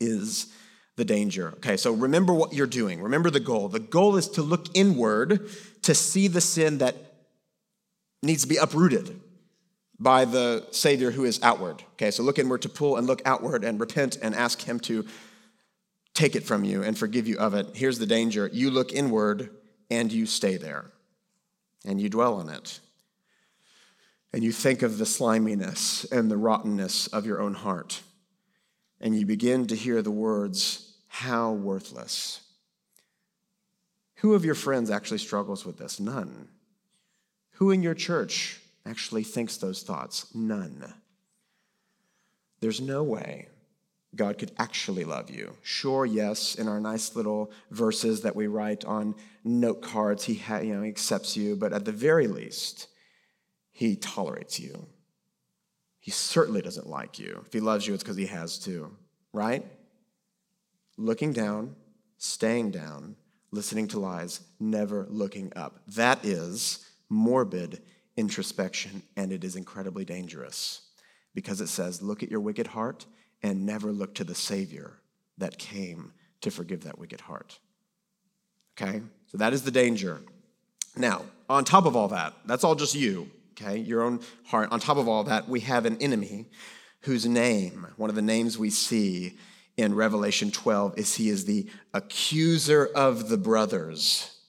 is 0.01 0.53
the 0.97 1.05
danger. 1.05 1.49
Okay, 1.57 1.77
so 1.77 1.93
remember 1.93 2.33
what 2.33 2.53
you're 2.53 2.67
doing. 2.67 3.01
Remember 3.03 3.31
the 3.31 3.41
goal. 3.41 3.69
The 3.69 3.81
goal 3.81 4.17
is 4.17 4.29
to 4.31 4.43
look 4.43 4.67
inward 4.75 5.49
to 5.83 5.95
see 5.95 6.29
the 6.29 6.41
sin 6.41 6.79
that 6.79 6.97
needs 8.23 8.43
to 8.43 8.49
be 8.49 8.57
uprooted 8.57 9.21
by 10.01 10.25
the 10.25 10.67
Savior 10.71 11.11
who 11.11 11.25
is 11.25 11.39
outward. 11.43 11.85
Okay, 11.93 12.11
so 12.11 12.23
look 12.23 12.39
inward 12.39 12.63
to 12.63 12.71
pull 12.71 12.97
and 12.97 13.07
look 13.07 13.21
outward 13.27 13.63
and 13.63 13.79
repent 13.79 14.17
and 14.23 14.35
ask 14.35 14.63
Him 14.63 14.81
to 14.81 15.05
take 16.15 16.35
it 16.35 16.43
from 16.43 16.65
you 16.65 16.83
and 16.83 16.99
forgive 16.99 17.29
you 17.29 17.39
of 17.39 17.55
it. 17.55 17.69
Here's 17.75 17.99
the 17.99 18.07
danger 18.07 18.49
you 18.53 18.71
look 18.71 18.93
inward 18.93 19.51
and 19.91 20.11
you 20.11 20.25
stay 20.25 20.57
there 20.57 20.91
and 21.85 22.01
you 22.01 22.09
dwell 22.09 22.35
on 22.37 22.49
it. 22.49 22.81
And 24.33 24.45
you 24.45 24.53
think 24.53 24.83
of 24.83 24.99
the 24.99 25.07
sliminess 25.07 26.05
and 26.05 26.31
the 26.31 26.37
rottenness 26.37 27.09
of 27.09 27.27
your 27.27 27.41
own 27.41 27.55
heart. 27.55 28.01
And 29.01 29.19
you 29.19 29.27
begin 29.27 29.67
to 29.67 29.75
hear 29.75 30.03
the 30.03 30.11
words, 30.11 30.95
How 31.09 31.53
worthless. 31.53 32.41
Who 34.17 34.35
of 34.35 34.45
your 34.45 34.55
friends 34.55 34.91
actually 34.91 35.19
struggles 35.19 35.65
with 35.65 35.79
this? 35.79 35.99
None. 35.99 36.49
Who 37.55 37.71
in 37.71 37.83
your 37.83 37.95
church 37.95 38.60
actually 38.87 39.23
thinks 39.23 39.57
those 39.57 39.83
thoughts? 39.83 40.35
None. 40.35 40.93
There's 42.61 42.81
no 42.81 43.03
way 43.03 43.49
God 44.15 44.39
could 44.39 44.53
actually 44.59 45.05
love 45.05 45.31
you. 45.31 45.57
Sure, 45.63 46.05
yes, 46.05 46.57
in 46.57 46.69
our 46.69 46.81
nice 46.81 47.15
little 47.15 47.53
verses 47.71 48.23
that 48.23 48.35
we 48.35 48.49
write 48.49 48.85
on 48.85 49.15
note 49.45 49.83
cards, 49.83 50.25
he, 50.25 50.35
ha- 50.35 50.59
you 50.59 50.75
know, 50.75 50.83
he 50.83 50.89
accepts 50.89 51.37
you, 51.37 51.55
but 51.55 51.73
at 51.73 51.85
the 51.85 51.93
very 51.93 52.27
least, 52.27 52.89
he 53.71 53.97
tolerates 53.97 54.59
you. 54.59 54.89
He 56.01 56.11
certainly 56.11 56.61
doesn't 56.61 56.89
like 56.89 57.19
you. 57.19 57.43
If 57.47 57.53
he 57.53 57.61
loves 57.61 57.87
you, 57.87 57.95
it's 57.95 58.03
because 58.03 58.17
he 58.17 58.27
has 58.27 58.59
to, 58.61 58.97
right? 59.33 59.65
Looking 60.97 61.33
down, 61.33 61.77
staying 62.19 62.73
down, 62.73 63.17
listening 63.53 63.87
to 63.89 64.01
lies, 64.01 64.41
never 64.59 65.07
looking 65.09 65.53
up. 65.55 65.81
That 65.89 66.25
is 66.25 66.85
morbid 67.09 67.81
introspection, 68.17 69.03
and 69.17 69.33
it 69.33 69.45
is 69.45 69.57
incredibly 69.57 70.05
dangerous 70.05 70.83
because 71.35 71.61
it 71.61 71.69
says, 71.69 72.03
Look 72.03 72.23
at 72.23 72.31
your 72.31 72.41
wicked 72.41 72.69
heart 72.69 73.07
and 73.43 73.65
never 73.65 73.93
look 73.93 74.15
to 74.17 74.25
the 74.25 74.35
Savior 74.35 74.93
that 75.39 75.59
came 75.59 76.13
to 76.43 76.51
forgive 76.51 76.85
that 76.85 76.99
wicked 76.99 77.23
heart. 77.23 77.59
Okay? 78.81 79.03
So 79.27 79.39
that 79.39 79.53
is 79.53 79.63
the 79.63 79.71
danger. 79.71 80.21
Now, 80.97 81.23
on 81.49 81.65
top 81.65 81.87
of 81.87 81.97
all 81.97 82.09
that, 82.09 82.35
that's 82.47 82.65
all 82.65 82.75
just 82.75 82.95
you, 82.95 83.31
okay? 83.53 83.79
Your 83.79 84.03
own 84.03 84.21
heart. 84.45 84.71
On 84.73 84.81
top 84.81 84.97
of 84.97 85.09
all 85.09 85.25
that, 85.25 85.49
we 85.49 85.61
have 85.61 85.87
an 85.87 85.97
enemy 86.01 86.47
whose 87.03 87.27
name, 87.27 87.87
one 87.97 88.11
of 88.11 88.17
the 88.17 88.23
names 88.23 88.59
we 88.59 88.71
see 88.71 89.39
in 89.77 89.95
Revelation 89.95 90.51
12, 90.51 90.99
is 90.99 91.15
he 91.15 91.29
is 91.29 91.45
the 91.45 91.69
accuser 91.95 92.91
of 92.95 93.29
the 93.29 93.39
brothers. 93.39 94.40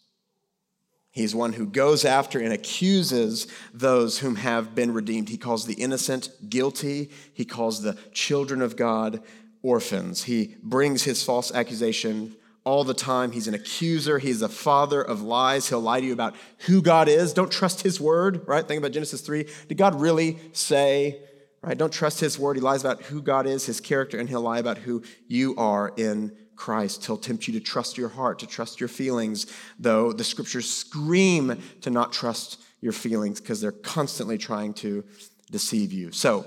He's 1.11 1.35
one 1.35 1.53
who 1.53 1.65
goes 1.65 2.05
after 2.05 2.39
and 2.39 2.53
accuses 2.53 3.47
those 3.73 4.19
whom 4.19 4.37
have 4.37 4.73
been 4.73 4.93
redeemed. 4.93 5.27
He 5.27 5.37
calls 5.37 5.65
the 5.65 5.73
innocent 5.73 6.29
guilty. 6.49 7.09
He 7.33 7.43
calls 7.43 7.81
the 7.81 7.97
children 8.13 8.61
of 8.61 8.77
God 8.77 9.21
orphans. 9.61 10.23
He 10.23 10.55
brings 10.63 11.03
his 11.03 11.21
false 11.21 11.53
accusation 11.53 12.35
all 12.63 12.85
the 12.85 12.93
time. 12.93 13.31
He's 13.31 13.47
an 13.47 13.53
accuser. 13.53 14.19
He's 14.19 14.41
a 14.41 14.47
father 14.47 15.01
of 15.01 15.21
lies. 15.21 15.67
He'll 15.67 15.81
lie 15.81 15.99
to 15.99 16.05
you 16.05 16.13
about 16.13 16.35
who 16.59 16.81
God 16.81 17.09
is. 17.09 17.33
Don't 17.33 17.51
trust 17.51 17.81
his 17.81 17.99
word, 17.99 18.47
right? 18.47 18.65
Think 18.65 18.79
about 18.79 18.91
Genesis 18.91 19.19
3. 19.21 19.47
Did 19.67 19.77
God 19.77 19.99
really 19.99 20.37
say, 20.53 21.21
right? 21.61 21.77
Don't 21.77 21.91
trust 21.91 22.21
his 22.21 22.39
word. 22.39 22.55
He 22.55 22.61
lies 22.61 22.81
about 22.81 23.01
who 23.03 23.21
God 23.21 23.47
is, 23.47 23.65
his 23.65 23.81
character, 23.81 24.17
and 24.17 24.29
he'll 24.29 24.41
lie 24.41 24.59
about 24.59 24.77
who 24.77 25.03
you 25.27 25.55
are 25.57 25.91
in 25.97 26.37
Christ. 26.61 27.07
He'll 27.07 27.17
tempt 27.17 27.47
you 27.47 27.53
to 27.53 27.59
trust 27.59 27.97
your 27.97 28.09
heart, 28.09 28.37
to 28.37 28.45
trust 28.45 28.79
your 28.79 28.87
feelings, 28.87 29.47
though 29.79 30.13
the 30.13 30.23
scriptures 30.23 30.71
scream 30.71 31.59
to 31.81 31.89
not 31.89 32.13
trust 32.13 32.61
your 32.81 32.93
feelings 32.93 33.41
because 33.41 33.61
they're 33.61 33.71
constantly 33.71 34.37
trying 34.37 34.75
to 34.75 35.03
deceive 35.49 35.91
you. 35.91 36.11
So, 36.11 36.45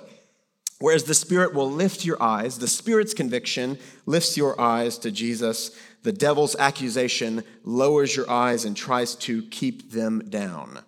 whereas 0.79 1.03
the 1.03 1.15
Spirit 1.15 1.53
will 1.53 1.69
lift 1.69 2.05
your 2.05 2.23
eyes, 2.23 2.59
the 2.59 2.69
Spirit's 2.69 3.13
conviction 3.13 3.77
lifts 4.07 4.37
your 4.37 4.59
eyes 4.61 4.99
to 4.99 5.11
Jesus, 5.11 5.77
the 6.05 6.13
devil's 6.13 6.55
accusation 6.61 7.43
lowers 7.65 8.15
your 8.15 8.31
eyes 8.31 8.65
and 8.65 8.77
tries 8.77 9.17
to 9.17 9.43
keep 9.43 9.91
them 9.91 10.29
down. 10.29 10.79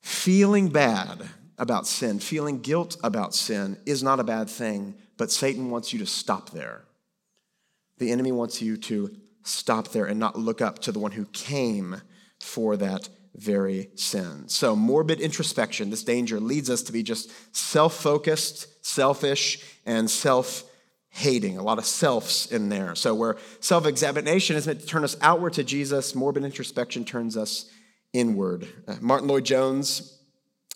Feeling 0.00 0.68
bad 0.68 1.28
about 1.58 1.88
sin, 1.88 2.20
feeling 2.20 2.60
guilt 2.60 2.96
about 3.02 3.34
sin 3.34 3.78
is 3.84 4.00
not 4.00 4.20
a 4.20 4.24
bad 4.24 4.48
thing, 4.48 4.94
but 5.16 5.32
Satan 5.32 5.70
wants 5.70 5.92
you 5.92 5.98
to 5.98 6.06
stop 6.06 6.50
there. 6.50 6.84
The 8.00 8.10
enemy 8.10 8.32
wants 8.32 8.62
you 8.62 8.78
to 8.78 9.14
stop 9.42 9.88
there 9.88 10.06
and 10.06 10.18
not 10.18 10.38
look 10.38 10.62
up 10.62 10.80
to 10.80 10.92
the 10.92 10.98
one 10.98 11.12
who 11.12 11.26
came 11.26 12.00
for 12.40 12.76
that 12.78 13.10
very 13.34 13.90
sin. 13.94 14.48
So, 14.48 14.74
morbid 14.74 15.20
introspection, 15.20 15.90
this 15.90 16.02
danger 16.02 16.40
leads 16.40 16.70
us 16.70 16.82
to 16.84 16.92
be 16.92 17.02
just 17.02 17.30
self 17.54 17.94
focused, 17.94 18.84
selfish, 18.84 19.62
and 19.84 20.10
self 20.10 20.64
hating. 21.10 21.58
A 21.58 21.62
lot 21.62 21.78
of 21.78 21.84
selves 21.84 22.50
in 22.50 22.70
there. 22.70 22.94
So, 22.94 23.14
where 23.14 23.36
self 23.60 23.86
examination 23.86 24.56
is 24.56 24.66
meant 24.66 24.80
to 24.80 24.86
turn 24.86 25.04
us 25.04 25.16
outward 25.20 25.52
to 25.54 25.64
Jesus, 25.64 26.14
morbid 26.14 26.42
introspection 26.42 27.04
turns 27.04 27.36
us 27.36 27.70
inward. 28.14 28.66
Uh, 28.88 28.96
Martyn 29.02 29.28
Lloyd-Jones, 29.28 30.18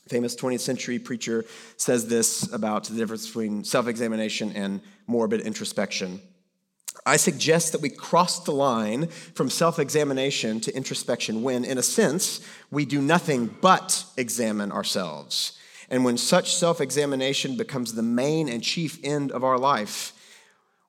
famous 0.09 0.36
20th 0.36 0.61
century 0.61 0.98
preacher, 0.98 1.46
says 1.78 2.07
this 2.07 2.53
about 2.53 2.84
the 2.84 2.96
difference 2.96 3.26
between 3.26 3.64
self 3.64 3.88
examination 3.88 4.53
and 4.53 4.82
morbid 5.07 5.40
introspection. 5.40 6.20
I 7.07 7.16
suggest 7.16 7.72
that 7.72 7.82
we 7.82 7.90
cross 7.90 8.40
the 8.40 8.52
line 8.52 9.09
from 9.09 9.50
self 9.50 9.78
examination 9.78 10.61
to 10.61 10.74
introspection 10.74 11.42
when, 11.42 11.64
in 11.64 11.76
a 11.76 11.82
sense, 11.82 12.40
we 12.70 12.84
do 12.86 13.00
nothing 13.02 13.55
but 13.61 14.05
examine 14.16 14.72
ourselves. 14.72 15.59
And 15.90 16.05
when 16.05 16.16
such 16.16 16.55
self 16.55 16.80
examination 16.80 17.57
becomes 17.57 17.92
the 17.92 18.02
main 18.02 18.48
and 18.48 18.62
chief 18.62 18.98
end 19.05 19.32
of 19.32 19.44
our 19.44 19.59
life, 19.59 20.12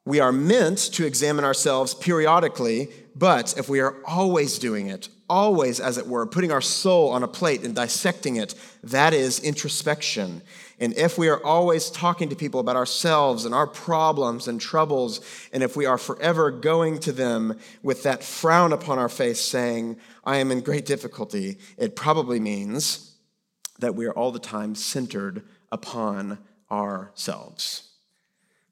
We 0.05 0.19
are 0.19 0.31
meant 0.31 0.77
to 0.93 1.05
examine 1.05 1.43
ourselves 1.43 1.95
periodically, 1.95 2.89
but 3.15 3.57
if 3.57 3.67
we 3.67 3.79
are 3.79 3.95
always 4.05 4.59
doing 4.59 4.87
it, 4.87 5.09
always, 5.29 5.79
as 5.79 5.97
it 5.97 6.07
were, 6.07 6.25
putting 6.25 6.51
our 6.51 6.61
soul 6.61 7.09
on 7.09 7.23
a 7.23 7.27
plate 7.27 7.63
and 7.63 7.75
dissecting 7.75 8.35
it, 8.35 8.55
that 8.83 9.13
is 9.13 9.39
introspection. 9.39 10.41
And 10.79 10.93
if 10.97 11.17
we 11.17 11.29
are 11.29 11.43
always 11.43 11.89
talking 11.89 12.29
to 12.29 12.35
people 12.35 12.59
about 12.59 12.75
ourselves 12.75 13.45
and 13.45 13.55
our 13.55 13.67
problems 13.67 14.47
and 14.47 14.59
troubles, 14.59 15.21
and 15.53 15.63
if 15.63 15.75
we 15.75 15.85
are 15.85 15.97
forever 15.97 16.51
going 16.51 16.99
to 16.99 17.11
them 17.11 17.57
with 17.81 18.03
that 18.03 18.23
frown 18.23 18.73
upon 18.73 18.99
our 18.99 19.09
face 19.09 19.41
saying, 19.41 19.97
I 20.23 20.37
am 20.37 20.51
in 20.51 20.61
great 20.61 20.85
difficulty, 20.85 21.57
it 21.77 21.95
probably 21.95 22.39
means 22.39 23.15
that 23.79 23.95
we 23.95 24.05
are 24.05 24.13
all 24.13 24.31
the 24.31 24.39
time 24.39 24.75
centered 24.75 25.43
upon 25.71 26.39
ourselves. 26.69 27.91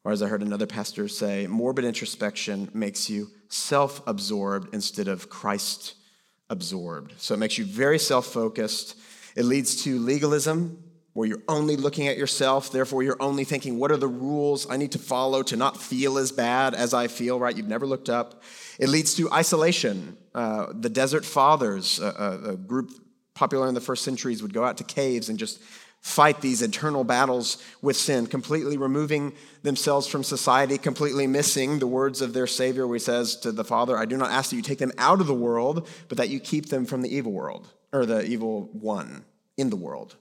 Or 0.03 0.11
as 0.11 0.21
I 0.21 0.27
heard 0.27 0.41
another 0.41 0.67
pastor 0.67 1.07
say, 1.07 1.47
morbid 1.47 1.85
introspection 1.85 2.69
makes 2.73 3.09
you 3.09 3.29
self 3.47 4.05
absorbed 4.05 4.73
instead 4.73 5.07
of 5.07 5.29
Christ 5.29 5.95
absorbed. 6.53 7.13
So 7.17 7.33
it 7.33 7.37
makes 7.37 7.57
you 7.57 7.65
very 7.65 7.99
self 7.99 8.27
focused. 8.27 8.95
It 9.35 9.43
leads 9.43 9.83
to 9.83 9.99
legalism, 9.99 10.81
where 11.13 11.27
you're 11.27 11.43
only 11.47 11.75
looking 11.75 12.07
at 12.07 12.17
yourself. 12.17 12.71
Therefore, 12.71 13.03
you're 13.03 13.21
only 13.21 13.43
thinking, 13.43 13.77
what 13.77 13.91
are 13.91 13.97
the 13.97 14.07
rules 14.07 14.69
I 14.69 14.77
need 14.77 14.91
to 14.93 14.99
follow 14.99 15.43
to 15.43 15.55
not 15.55 15.77
feel 15.77 16.17
as 16.17 16.31
bad 16.31 16.73
as 16.73 16.93
I 16.93 17.07
feel, 17.07 17.39
right? 17.39 17.55
You've 17.55 17.67
never 17.67 17.85
looked 17.85 18.09
up. 18.09 18.41
It 18.79 18.89
leads 18.89 19.13
to 19.15 19.31
isolation. 19.31 20.17
Uh, 20.33 20.67
the 20.73 20.89
Desert 20.89 21.25
Fathers, 21.25 21.99
a, 21.99 22.51
a 22.51 22.57
group 22.57 22.91
popular 23.35 23.67
in 23.67 23.75
the 23.75 23.81
first 23.81 24.03
centuries, 24.03 24.41
would 24.41 24.53
go 24.53 24.63
out 24.63 24.77
to 24.77 24.83
caves 24.83 25.29
and 25.29 25.37
just 25.37 25.59
fight 26.03 26.41
these 26.41 26.61
internal 26.61 27.05
battles 27.05 27.63
with 27.81 27.95
sin, 27.95 28.27
completely 28.27 28.75
removing 28.75 29.33
themselves 29.63 30.05
from 30.05 30.21
society, 30.21 30.77
completely 30.77 31.25
missing 31.25 31.79
the 31.79 31.87
words 31.87 32.21
of 32.21 32.33
their 32.33 32.45
Savior, 32.45 32.85
where 32.85 32.97
he 32.97 32.99
says 32.99 33.37
to 33.37 33.53
the 33.53 33.63
Father, 33.63 33.97
I 33.97 34.03
do 34.03 34.17
not 34.17 34.29
ask 34.29 34.49
that 34.49 34.57
you 34.57 34.61
take 34.61 34.79
them 34.79 34.91
out 34.97 35.21
of 35.21 35.27
the 35.27 35.33
world, 35.33 35.87
but 36.09 36.17
that 36.17 36.27
you 36.27 36.41
keep 36.41 36.67
them 36.67 36.85
from 36.85 37.03
the 37.03 37.15
evil 37.15 37.31
world, 37.31 37.69
or 37.93 38.05
the 38.05 38.21
evil 38.25 38.69
one 38.73 39.23
in 39.55 39.69
the 39.69 39.77
world. 39.77 40.17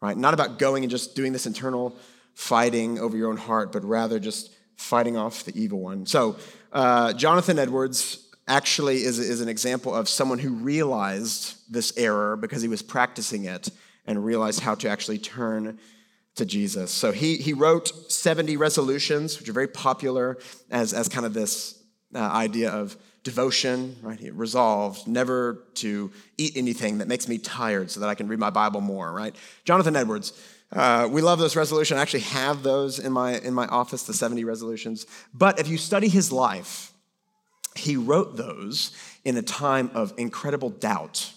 Right? 0.00 0.16
Not 0.16 0.32
about 0.32 0.58
going 0.58 0.84
and 0.84 0.90
just 0.90 1.14
doing 1.14 1.34
this 1.34 1.44
internal 1.44 1.94
fighting 2.32 2.98
over 2.98 3.14
your 3.14 3.28
own 3.28 3.36
heart, 3.36 3.72
but 3.72 3.84
rather 3.84 4.18
just 4.18 4.50
fighting 4.76 5.18
off 5.18 5.44
the 5.44 5.52
evil 5.54 5.80
one. 5.80 6.06
So, 6.06 6.36
uh, 6.72 7.12
Jonathan 7.12 7.58
Edwards 7.58 8.26
actually 8.48 9.04
is, 9.04 9.18
is 9.18 9.42
an 9.42 9.50
example 9.50 9.94
of 9.94 10.08
someone 10.08 10.38
who 10.38 10.54
realized 10.54 11.56
this 11.70 11.92
error 11.98 12.36
because 12.36 12.62
he 12.62 12.68
was 12.68 12.80
practicing 12.80 13.44
it 13.44 13.68
and 14.06 14.24
realized 14.24 14.60
how 14.60 14.74
to 14.76 14.88
actually 14.88 15.18
turn 15.18 15.78
to 16.36 16.44
Jesus. 16.44 16.90
So 16.90 17.12
he, 17.12 17.36
he 17.36 17.52
wrote 17.52 17.88
70 18.10 18.56
resolutions, 18.56 19.38
which 19.38 19.48
are 19.48 19.52
very 19.52 19.68
popular 19.68 20.38
as, 20.70 20.92
as 20.92 21.08
kind 21.08 21.26
of 21.26 21.34
this 21.34 21.82
uh, 22.14 22.18
idea 22.18 22.70
of 22.70 22.96
devotion, 23.22 23.96
right? 24.02 24.18
He 24.18 24.30
resolved 24.30 25.06
never 25.06 25.64
to 25.74 26.10
eat 26.38 26.56
anything 26.56 26.98
that 26.98 27.08
makes 27.08 27.28
me 27.28 27.38
tired 27.38 27.90
so 27.90 28.00
that 28.00 28.08
I 28.08 28.14
can 28.14 28.28
read 28.28 28.38
my 28.38 28.50
Bible 28.50 28.80
more, 28.80 29.12
right? 29.12 29.34
Jonathan 29.64 29.96
Edwards. 29.96 30.32
Uh, 30.72 31.08
we 31.10 31.20
love 31.20 31.38
those 31.38 31.56
resolutions. 31.56 31.98
I 31.98 32.02
actually 32.02 32.20
have 32.20 32.62
those 32.62 32.98
in 32.98 33.12
my, 33.12 33.38
in 33.38 33.52
my 33.52 33.66
office, 33.66 34.04
the 34.04 34.14
70 34.14 34.44
resolutions. 34.44 35.04
But 35.34 35.58
if 35.58 35.68
you 35.68 35.76
study 35.76 36.08
his 36.08 36.30
life, 36.30 36.92
he 37.76 37.96
wrote 37.96 38.36
those 38.36 38.96
in 39.24 39.36
a 39.36 39.42
time 39.42 39.90
of 39.94 40.14
incredible 40.16 40.70
doubt 40.70 41.32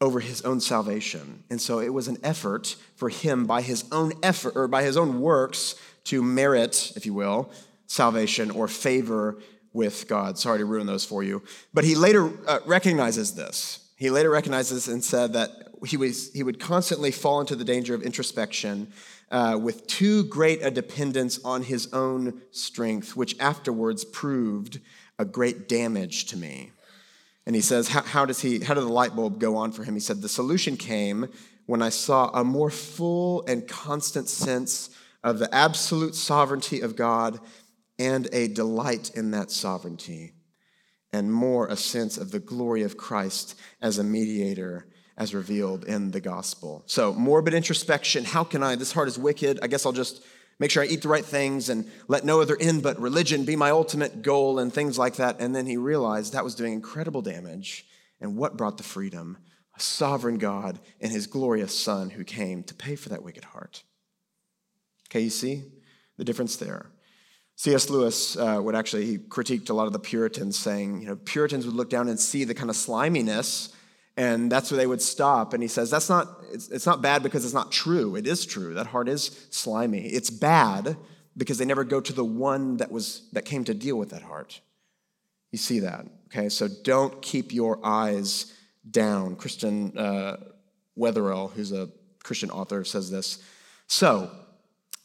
over 0.00 0.20
his 0.20 0.42
own 0.42 0.60
salvation. 0.60 1.44
And 1.50 1.60
so 1.60 1.80
it 1.80 1.92
was 1.92 2.08
an 2.08 2.18
effort 2.22 2.76
for 2.96 3.08
him 3.08 3.46
by 3.46 3.62
his 3.62 3.84
own 3.92 4.12
effort 4.22 4.54
or 4.56 4.68
by 4.68 4.82
his 4.82 4.96
own 4.96 5.20
works 5.20 5.76
to 6.04 6.22
merit, 6.22 6.92
if 6.96 7.06
you 7.06 7.14
will, 7.14 7.50
salvation 7.86 8.50
or 8.50 8.68
favor 8.68 9.38
with 9.72 10.06
God. 10.08 10.38
Sorry 10.38 10.58
to 10.58 10.64
ruin 10.64 10.86
those 10.86 11.04
for 11.04 11.22
you. 11.22 11.42
But 11.72 11.84
he 11.84 11.94
later 11.94 12.30
uh, 12.46 12.60
recognizes 12.66 13.34
this. 13.34 13.80
He 13.96 14.10
later 14.10 14.30
recognizes 14.30 14.88
and 14.88 15.02
said 15.02 15.32
that 15.34 15.50
he, 15.86 15.96
was, 15.96 16.32
he 16.32 16.42
would 16.42 16.60
constantly 16.60 17.10
fall 17.10 17.40
into 17.40 17.56
the 17.56 17.64
danger 17.64 17.94
of 17.94 18.02
introspection 18.02 18.92
uh, 19.30 19.58
with 19.60 19.86
too 19.86 20.24
great 20.24 20.62
a 20.62 20.70
dependence 20.70 21.40
on 21.44 21.62
his 21.62 21.92
own 21.92 22.40
strength, 22.50 23.16
which 23.16 23.38
afterwards 23.40 24.04
proved 24.04 24.80
a 25.18 25.24
great 25.24 25.68
damage 25.68 26.26
to 26.26 26.36
me. 26.36 26.70
And 27.46 27.54
he 27.54 27.62
says, 27.62 27.88
how, 27.88 28.24
does 28.24 28.40
he, 28.40 28.60
how 28.60 28.74
did 28.74 28.84
the 28.84 28.92
light 28.92 29.14
bulb 29.14 29.38
go 29.38 29.56
on 29.56 29.72
for 29.72 29.84
him? 29.84 29.94
He 29.94 30.00
said, 30.00 30.22
The 30.22 30.28
solution 30.28 30.76
came 30.76 31.28
when 31.66 31.82
I 31.82 31.90
saw 31.90 32.30
a 32.30 32.44
more 32.44 32.70
full 32.70 33.44
and 33.46 33.68
constant 33.68 34.28
sense 34.28 34.90
of 35.22 35.38
the 35.38 35.54
absolute 35.54 36.14
sovereignty 36.14 36.80
of 36.80 36.96
God 36.96 37.40
and 37.98 38.28
a 38.32 38.48
delight 38.48 39.10
in 39.14 39.30
that 39.30 39.50
sovereignty, 39.50 40.32
and 41.12 41.32
more 41.32 41.68
a 41.68 41.76
sense 41.76 42.18
of 42.18 42.30
the 42.30 42.40
glory 42.40 42.82
of 42.82 42.96
Christ 42.96 43.58
as 43.80 43.98
a 43.98 44.04
mediator 44.04 44.86
as 45.16 45.34
revealed 45.34 45.84
in 45.84 46.10
the 46.10 46.20
gospel. 46.20 46.82
So, 46.86 47.14
morbid 47.14 47.54
introspection 47.54 48.24
how 48.24 48.42
can 48.42 48.62
I? 48.62 48.74
This 48.74 48.92
heart 48.92 49.08
is 49.08 49.18
wicked. 49.18 49.60
I 49.62 49.68
guess 49.68 49.86
I'll 49.86 49.92
just 49.92 50.24
make 50.58 50.70
sure 50.70 50.82
I 50.82 50.86
eat 50.86 51.02
the 51.02 51.08
right 51.08 51.24
things 51.24 51.68
and 51.68 51.90
let 52.08 52.24
no 52.24 52.40
other 52.40 52.54
in 52.54 52.80
but 52.80 53.00
religion 53.00 53.44
be 53.44 53.56
my 53.56 53.70
ultimate 53.70 54.22
goal 54.22 54.58
and 54.58 54.72
things 54.72 54.98
like 54.98 55.16
that. 55.16 55.40
And 55.40 55.54
then 55.54 55.66
he 55.66 55.76
realized 55.76 56.32
that 56.32 56.44
was 56.44 56.54
doing 56.54 56.72
incredible 56.72 57.22
damage. 57.22 57.86
And 58.20 58.36
what 58.36 58.56
brought 58.56 58.76
the 58.76 58.82
freedom? 58.82 59.38
A 59.76 59.80
sovereign 59.80 60.38
God 60.38 60.78
and 61.00 61.10
his 61.10 61.26
glorious 61.26 61.78
Son 61.78 62.10
who 62.10 62.24
came 62.24 62.62
to 62.64 62.74
pay 62.74 62.96
for 62.96 63.08
that 63.08 63.22
wicked 63.22 63.44
heart. 63.44 63.82
Okay, 65.10 65.20
you 65.20 65.30
see 65.30 65.64
the 66.16 66.24
difference 66.24 66.56
there. 66.56 66.90
C.S. 67.56 67.88
Lewis 67.88 68.36
uh, 68.36 68.60
would 68.60 68.74
actually, 68.74 69.06
he 69.06 69.18
critiqued 69.18 69.70
a 69.70 69.74
lot 69.74 69.86
of 69.86 69.92
the 69.92 69.98
Puritans, 70.00 70.58
saying, 70.58 71.02
you 71.02 71.08
know, 71.08 71.16
Puritans 71.16 71.66
would 71.66 71.74
look 71.74 71.88
down 71.88 72.08
and 72.08 72.18
see 72.18 72.44
the 72.44 72.54
kind 72.54 72.68
of 72.68 72.76
sliminess 72.76 73.72
and 74.16 74.50
that's 74.50 74.70
where 74.70 74.78
they 74.78 74.86
would 74.86 75.02
stop 75.02 75.52
and 75.52 75.62
he 75.62 75.68
says 75.68 75.90
that's 75.90 76.08
not 76.08 76.28
it's, 76.52 76.68
it's, 76.68 76.86
not 76.86 77.02
bad 77.02 77.22
because 77.22 77.44
it's 77.44 77.54
not 77.54 77.72
true. 77.72 78.14
It 78.14 78.26
is 78.26 78.46
true. 78.46 78.74
That 78.74 78.86
heart 78.86 79.08
is 79.08 79.46
slimy. 79.50 80.06
It's 80.06 80.30
bad 80.30 80.96
because 81.36 81.58
they 81.58 81.64
never 81.64 81.82
go 81.82 82.00
to 82.00 82.12
the 82.12 82.24
one 82.24 82.76
that 82.76 82.92
was 82.92 83.28
that 83.32 83.44
came 83.44 83.64
to 83.64 83.74
deal 83.74 83.96
with 83.96 84.10
that 84.10 84.22
heart. 84.22 84.60
You 85.50 85.58
see 85.58 85.80
that 85.80 86.06
okay? 86.28 86.48
So 86.48 86.68
don't 86.68 87.20
keep 87.22 87.52
your 87.52 87.84
eyes 87.84 88.52
down. 88.88 89.36
Christian 89.36 89.96
uh, 89.98 90.36
wetherell 90.96 91.50
who's 91.52 91.72
a 91.72 91.88
christian 92.22 92.50
author 92.50 92.84
says 92.84 93.10
this. 93.10 93.42
So 93.88 94.30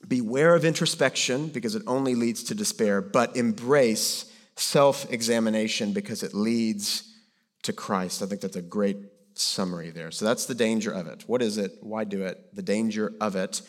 beware 0.07 0.55
of 0.55 0.64
introspection 0.64 1.47
because 1.47 1.76
it 1.76 1.84
only 1.88 2.16
leads 2.16 2.43
to 2.43 2.55
despair 2.55 3.01
but 3.01 3.36
embrace 3.36 4.32
self-examination 4.55 5.93
because 5.93 6.24
it 6.24 6.34
leads 6.34 7.09
to 7.64 7.74
Christ. 7.74 8.22
I 8.22 8.26
think 8.26 8.41
that's 8.41 8.55
a 8.55 8.62
great 8.62 8.97
summary 9.34 9.89
there. 9.89 10.12
So 10.12 10.26
that's 10.26 10.45
the 10.45 10.55
danger 10.55 10.91
of 10.91 11.07
it. 11.07 11.24
What 11.28 11.41
is 11.41 11.57
it? 11.57 11.78
Why 11.82 12.03
do 12.03 12.24
it? 12.24 12.55
The 12.55 12.62
danger 12.62 13.14
of 13.22 13.36
it. 13.36 13.62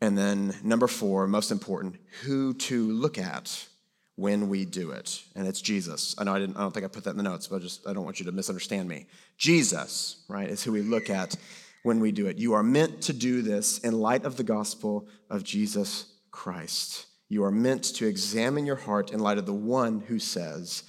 And 0.00 0.16
then 0.16 0.54
number 0.62 0.86
four, 0.86 1.26
most 1.26 1.50
important, 1.50 1.96
who 2.22 2.54
to 2.54 2.90
look 2.92 3.18
at 3.18 3.66
when 4.14 4.48
we 4.48 4.64
do 4.64 4.90
it. 4.90 5.22
And 5.34 5.46
it's 5.46 5.60
Jesus. 5.60 6.14
I 6.18 6.24
know 6.24 6.34
I 6.34 6.38
didn't 6.40 6.56
I 6.56 6.60
don't 6.60 6.72
think 6.72 6.84
I 6.84 6.88
put 6.88 7.04
that 7.04 7.10
in 7.10 7.16
the 7.16 7.22
notes, 7.22 7.46
but 7.46 7.56
I 7.56 7.58
just 7.60 7.86
I 7.86 7.92
don't 7.92 8.04
want 8.04 8.18
you 8.18 8.26
to 8.26 8.32
misunderstand 8.32 8.88
me. 8.88 9.06
Jesus, 9.36 10.24
right, 10.28 10.48
is 10.48 10.62
who 10.62 10.72
we 10.72 10.82
look 10.82 11.10
at 11.10 11.36
when 11.82 12.00
we 12.00 12.12
do 12.12 12.26
it. 12.26 12.38
You 12.38 12.54
are 12.54 12.62
meant 12.62 13.00
to 13.02 13.12
do 13.12 13.42
this 13.42 13.78
in 13.78 13.98
light 14.00 14.24
of 14.24 14.36
the 14.36 14.42
gospel 14.42 15.08
of 15.30 15.44
Jesus 15.44 16.06
Christ. 16.30 17.06
You 17.28 17.44
are 17.44 17.50
meant 17.50 17.84
to 17.94 18.06
examine 18.06 18.66
your 18.66 18.76
heart 18.76 19.12
in 19.12 19.20
light 19.20 19.38
of 19.38 19.46
the 19.46 19.52
one 19.52 20.00
who 20.00 20.18
says, 20.18 20.82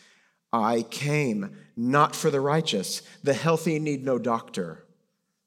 I 0.52 0.84
came 0.84 1.56
not 1.80 2.14
for 2.14 2.30
the 2.30 2.42
righteous. 2.42 3.02
The 3.24 3.34
healthy 3.34 3.80
need 3.80 4.04
no 4.04 4.20
doctor. 4.20 4.86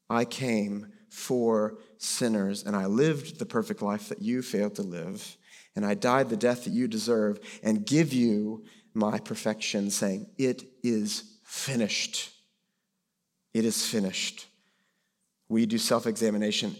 I 0.09 0.25
came 0.25 0.91
for 1.07 1.77
sinners, 1.99 2.63
and 2.63 2.75
I 2.75 2.87
lived 2.87 3.37
the 3.37 3.45
perfect 3.45 3.83
life 3.83 4.09
that 4.09 4.19
you 4.19 4.41
failed 4.41 4.75
to 4.75 4.81
live, 4.81 5.37
and 5.75 5.85
I 5.85 5.93
died 5.93 6.29
the 6.29 6.37
death 6.37 6.63
that 6.63 6.73
you 6.73 6.87
deserve, 6.87 7.39
and 7.61 7.85
give 7.85 8.13
you 8.13 8.65
my 8.95 9.19
perfection, 9.19 9.91
saying, 9.91 10.25
It 10.39 10.63
is 10.81 11.37
finished. 11.43 12.31
It 13.53 13.63
is 13.63 13.85
finished. 13.85 14.47
We 15.49 15.67
do 15.67 15.77
self 15.77 16.07
examination 16.07 16.75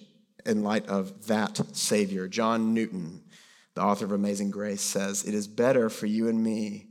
in 0.47 0.64
light 0.64 0.88
of 0.88 1.28
that 1.28 1.62
Savior. 1.76 2.28
John 2.28 2.74
Newton, 2.74 3.22
the 3.76 3.82
author 3.82 4.06
of 4.06 4.14
Amazing 4.14 4.49
Grace, 4.49 4.82
says, 4.82 5.24
It 5.26 5.36
is 5.36 5.47
better 5.47 5.91
for 5.91 6.08
you 6.08 6.28
and 6.28 6.43
me 6.43 6.88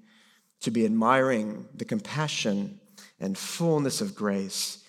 to 0.63 0.71
be 0.71 0.85
admiring 0.85 1.67
the 1.75 1.85
compassion 1.85 2.81
and 3.21 3.37
fullness 3.37 4.01
of 4.01 4.15
grace 4.15 4.85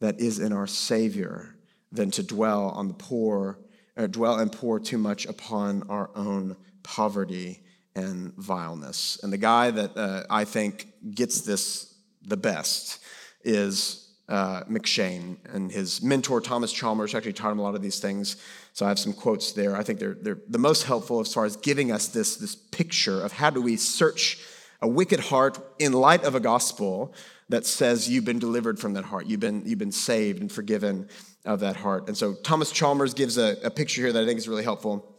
that 0.00 0.20
is 0.20 0.38
in 0.38 0.52
our 0.52 0.66
Savior 0.66 1.54
than 1.92 2.10
to 2.12 2.22
dwell 2.22 2.70
on 2.70 2.88
the 2.88 2.94
poor, 2.94 3.58
uh, 3.96 4.06
dwell 4.06 4.38
and 4.38 4.52
pour 4.52 4.80
too 4.80 4.98
much 4.98 5.26
upon 5.26 5.82
our 5.88 6.10
own 6.14 6.56
poverty 6.82 7.60
and 7.94 8.34
vileness. 8.34 9.18
And 9.22 9.32
the 9.32 9.38
guy 9.38 9.70
that 9.70 9.96
uh, 9.96 10.24
I 10.28 10.44
think 10.44 10.86
gets 11.14 11.40
this 11.40 11.94
the 12.22 12.36
best 12.36 13.02
is 13.44 14.14
uh, 14.28 14.64
M'Cheyne 14.64 15.36
and 15.52 15.70
his 15.70 16.02
mentor 16.02 16.40
Thomas 16.40 16.72
Chalmers 16.72 17.14
actually 17.14 17.32
taught 17.32 17.52
him 17.52 17.60
a 17.60 17.62
lot 17.62 17.76
of 17.76 17.82
these 17.82 18.00
things. 18.00 18.36
So 18.72 18.84
I 18.84 18.88
have 18.88 18.98
some 18.98 19.12
quotes 19.12 19.52
there. 19.52 19.76
I 19.76 19.82
think 19.82 20.00
they're, 20.00 20.16
they're 20.20 20.38
the 20.48 20.58
most 20.58 20.82
helpful 20.82 21.20
as 21.20 21.32
far 21.32 21.44
as 21.44 21.56
giving 21.56 21.92
us 21.92 22.08
this, 22.08 22.36
this 22.36 22.54
picture 22.56 23.22
of 23.22 23.32
how 23.32 23.50
do 23.50 23.62
we 23.62 23.76
search 23.76 24.38
a 24.80 24.88
wicked 24.88 25.20
heart 25.20 25.58
in 25.78 25.92
light 25.92 26.24
of 26.24 26.34
a 26.34 26.40
gospel 26.40 27.14
that 27.48 27.64
says 27.64 28.08
you've 28.08 28.24
been 28.24 28.38
delivered 28.38 28.78
from 28.78 28.94
that 28.94 29.04
heart. 29.04 29.26
You've 29.26 29.40
been, 29.40 29.62
you've 29.64 29.78
been 29.78 29.92
saved 29.92 30.40
and 30.40 30.50
forgiven 30.50 31.08
of 31.44 31.60
that 31.60 31.76
heart. 31.76 32.08
And 32.08 32.16
so 32.16 32.34
Thomas 32.34 32.72
Chalmers 32.72 33.14
gives 33.14 33.38
a, 33.38 33.56
a 33.62 33.70
picture 33.70 34.02
here 34.02 34.12
that 34.12 34.22
I 34.22 34.26
think 34.26 34.38
is 34.38 34.48
really 34.48 34.64
helpful 34.64 35.16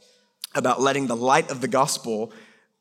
about 0.53 0.81
letting 0.81 1.07
the 1.07 1.15
light 1.15 1.49
of 1.51 1.61
the 1.61 1.67
gospel 1.67 2.31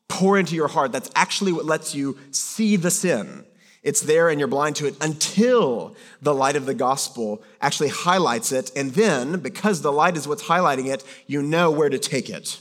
pour 0.09 0.37
into 0.37 0.55
your 0.55 0.67
heart. 0.67 0.91
That's 0.91 1.09
actually 1.15 1.53
what 1.53 1.65
lets 1.65 1.95
you 1.95 2.17
see 2.31 2.75
the 2.75 2.91
sin. 2.91 3.45
It's 3.83 4.01
there 4.01 4.29
and 4.29 4.39
you're 4.39 4.49
blind 4.49 4.75
to 4.77 4.87
it 4.87 4.95
until 5.01 5.95
the 6.21 6.33
light 6.33 6.55
of 6.57 6.65
the 6.65 6.73
gospel 6.73 7.41
actually 7.61 7.89
highlights 7.89 8.51
it. 8.51 8.71
And 8.75 8.91
then, 8.91 9.39
because 9.39 9.81
the 9.81 9.93
light 9.93 10.17
is 10.17 10.27
what's 10.27 10.43
highlighting 10.43 10.87
it, 10.87 11.05
you 11.25 11.41
know 11.41 11.71
where 11.71 11.89
to 11.89 11.99
take 11.99 12.29
it. 12.29 12.59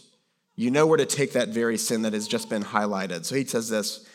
You 0.57 0.71
know 0.71 0.87
where 0.87 0.97
to 0.97 1.07
take 1.07 1.33
that 1.33 1.51
very 1.51 1.77
sin 1.77 2.03
that 2.03 2.15
has 2.15 2.27
just 2.27 2.49
been 2.49 2.65
highlighted. 2.65 3.27
So 3.27 3.35
he 3.35 3.45
says 3.45 3.69
this 3.69 4.07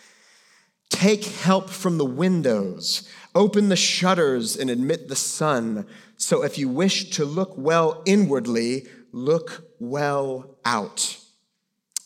Take 0.90 1.24
help 1.24 1.70
from 1.70 1.98
the 1.98 2.06
windows, 2.06 3.08
open 3.34 3.70
the 3.70 3.76
shutters, 3.76 4.58
and 4.58 4.70
admit 4.70 5.08
the 5.08 5.16
sun. 5.16 5.86
So 6.18 6.44
if 6.44 6.58
you 6.58 6.68
wish 6.68 7.12
to 7.12 7.26
look 7.26 7.54
well 7.58 8.02
inwardly, 8.06 8.88
look 9.12 9.66
well 9.80 10.58
out. 10.66 11.18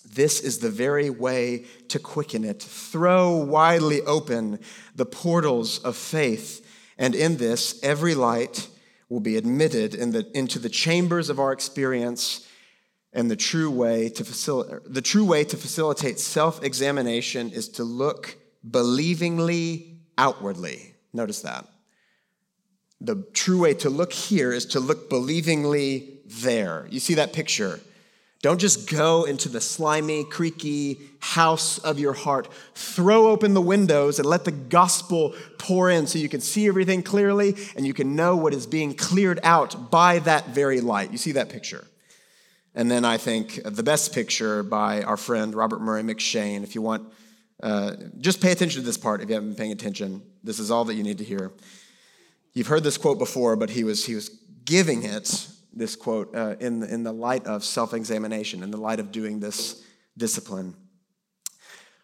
This 0.05 0.39
is 0.39 0.59
the 0.59 0.69
very 0.69 1.09
way 1.09 1.65
to 1.89 1.99
quicken 1.99 2.43
it. 2.43 2.61
Throw 2.61 3.35
widely 3.35 4.01
open 4.01 4.59
the 4.95 5.05
portals 5.05 5.79
of 5.79 5.97
faith, 5.97 6.65
and 6.97 7.15
in 7.15 7.37
this, 7.37 7.81
every 7.83 8.15
light 8.15 8.69
will 9.09 9.19
be 9.19 9.35
admitted 9.35 9.93
in 9.93 10.11
the, 10.11 10.29
into 10.37 10.59
the 10.59 10.69
chambers 10.69 11.29
of 11.29 11.39
our 11.39 11.51
experience. 11.51 12.47
And 13.15 13.31
the 13.31 13.37
true 13.37 13.71
way 13.71 14.09
to 14.09 14.25
facilitate 14.25 14.93
the 14.93 15.01
true 15.01 15.23
way 15.23 15.45
to 15.45 15.55
facilitate 15.55 16.19
self-examination 16.19 17.51
is 17.51 17.69
to 17.69 17.83
look 17.85 18.35
believingly 18.69 19.99
outwardly. 20.17 20.93
Notice 21.13 21.41
that. 21.41 21.65
The 22.99 23.25
true 23.33 23.61
way 23.61 23.73
to 23.75 23.89
look 23.89 24.11
here 24.11 24.51
is 24.51 24.65
to 24.67 24.81
look 24.81 25.09
believingly 25.09 26.19
there. 26.25 26.87
You 26.89 26.99
see 26.99 27.13
that 27.13 27.31
picture? 27.31 27.79
Don't 28.41 28.59
just 28.59 28.91
go 28.91 29.23
into 29.23 29.47
the 29.47 29.61
slimy, 29.61 30.25
creaky 30.25 30.99
house 31.19 31.77
of 31.79 31.97
your 31.99 32.13
heart. 32.13 32.49
Throw 32.75 33.29
open 33.29 33.53
the 33.53 33.61
windows 33.61 34.19
and 34.19 34.27
let 34.27 34.43
the 34.43 34.51
gospel 34.51 35.33
pour 35.57 35.89
in 35.89 36.05
so 36.05 36.19
you 36.19 36.29
can 36.29 36.41
see 36.41 36.67
everything 36.67 37.01
clearly 37.01 37.55
and 37.77 37.87
you 37.87 37.93
can 37.93 38.15
know 38.15 38.35
what 38.35 38.53
is 38.53 38.67
being 38.67 38.93
cleared 38.93 39.39
out 39.41 39.89
by 39.89 40.19
that 40.19 40.49
very 40.49 40.81
light. 40.81 41.11
You 41.11 41.17
see 41.17 41.31
that 41.31 41.49
picture? 41.49 41.87
And 42.75 42.91
then 42.91 43.05
I 43.05 43.17
think 43.17 43.61
the 43.63 43.83
best 43.83 44.13
picture 44.13 44.61
by 44.61 45.01
our 45.03 45.15
friend 45.15 45.55
Robert 45.55 45.81
Murray 45.81 46.03
M'Cheyne. 46.03 46.61
If 46.61 46.75
you 46.75 46.81
want, 46.81 47.11
uh, 47.63 47.93
just 48.19 48.41
pay 48.41 48.51
attention 48.51 48.81
to 48.81 48.85
this 48.85 48.97
part 48.97 49.21
if 49.21 49.29
you 49.29 49.35
haven't 49.35 49.51
been 49.51 49.57
paying 49.57 49.71
attention. 49.71 50.21
This 50.43 50.59
is 50.59 50.69
all 50.69 50.83
that 50.85 50.95
you 50.95 51.03
need 51.03 51.17
to 51.19 51.23
hear. 51.23 51.53
You've 52.53 52.67
heard 52.67 52.83
this 52.83 52.97
quote 52.97 53.17
before, 53.17 53.55
but 53.55 53.69
he 53.69 53.85
was, 53.85 54.05
he 54.05 54.13
was 54.13 54.29
giving 54.65 55.03
it 55.03 55.47
this 55.73 55.95
quote 55.95 56.35
uh, 56.35 56.55
in, 56.59 56.83
in 56.83 57.03
the 57.03 57.13
light 57.13 57.45
of 57.45 57.63
self 57.63 57.93
examination, 57.93 58.61
in 58.61 58.71
the 58.71 58.77
light 58.77 58.99
of 58.99 59.11
doing 59.11 59.39
this 59.39 59.81
discipline. 60.17 60.75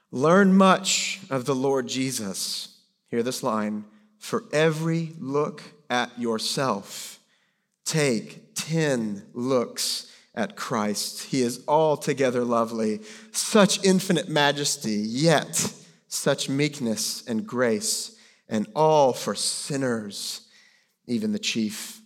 Learn 0.09 0.53
much 0.53 1.19
of 1.29 1.45
the 1.45 1.55
Lord 1.55 1.87
Jesus. 1.87 2.79
Hear 3.07 3.23
this 3.23 3.43
line 3.43 3.83
for 4.19 4.45
every 4.53 5.13
look 5.19 5.63
at 5.89 6.17
yourself, 6.17 7.19
take 7.83 8.53
10 8.55 9.25
looks 9.33 10.10
at 10.33 10.55
Christ. 10.55 11.23
He 11.23 11.41
is 11.41 11.63
altogether 11.67 12.43
lovely, 12.43 13.01
such 13.31 13.83
infinite 13.83 14.29
majesty, 14.29 14.93
yet 14.95 15.73
such 16.07 16.49
meekness 16.49 17.23
and 17.27 17.45
grace, 17.45 18.17
and 18.47 18.67
all 18.75 19.13
for 19.13 19.35
sinners, 19.35 20.41
even 21.07 21.31
the 21.31 21.39
chief. 21.39 22.01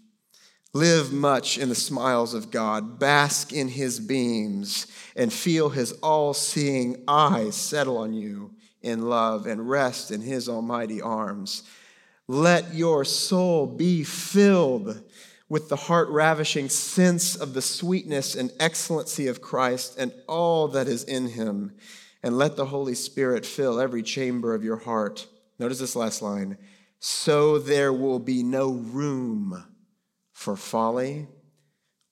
Live 0.73 1.13
much 1.13 1.57
in 1.57 1.69
the 1.69 1.75
smiles 1.75 2.33
of 2.33 2.51
God, 2.51 2.99
bask 2.99 3.53
in 3.53 3.69
his 3.69 3.99
beams, 3.99 4.87
and 5.15 5.31
feel 5.31 5.69
his 5.69 5.93
all 6.03 6.33
seeing 6.33 7.01
eyes 7.07 7.55
settle 7.55 7.97
on 7.97 8.13
you 8.13 8.53
in 8.81 9.03
love 9.03 9.47
and 9.47 9.69
rest 9.69 10.11
in 10.11 10.21
his 10.21 10.49
almighty 10.49 11.01
arms. 11.01 11.63
Let 12.27 12.73
your 12.73 13.05
soul 13.05 13.67
be 13.67 14.03
filled 14.03 15.01
with 15.47 15.69
the 15.69 15.75
heart 15.75 16.09
ravishing 16.09 16.69
sense 16.69 17.35
of 17.35 17.53
the 17.53 17.61
sweetness 17.61 18.35
and 18.35 18.51
excellency 18.59 19.27
of 19.27 19.41
Christ 19.41 19.97
and 19.97 20.11
all 20.27 20.67
that 20.69 20.87
is 20.87 21.03
in 21.03 21.27
him. 21.27 21.73
And 22.23 22.37
let 22.37 22.55
the 22.55 22.65
Holy 22.65 22.95
Spirit 22.95 23.45
fill 23.45 23.79
every 23.79 24.01
chamber 24.01 24.55
of 24.55 24.63
your 24.63 24.77
heart. 24.77 25.27
Notice 25.59 25.79
this 25.79 25.95
last 25.95 26.21
line 26.21 26.57
so 26.99 27.59
there 27.59 27.93
will 27.93 28.17
be 28.17 28.41
no 28.41 28.71
room 28.71 29.63
for 30.31 30.55
folly 30.55 31.27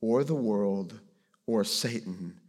or 0.02 0.24
the 0.24 0.36
world 0.36 1.00
or 1.48 1.64
Satan 1.64 2.40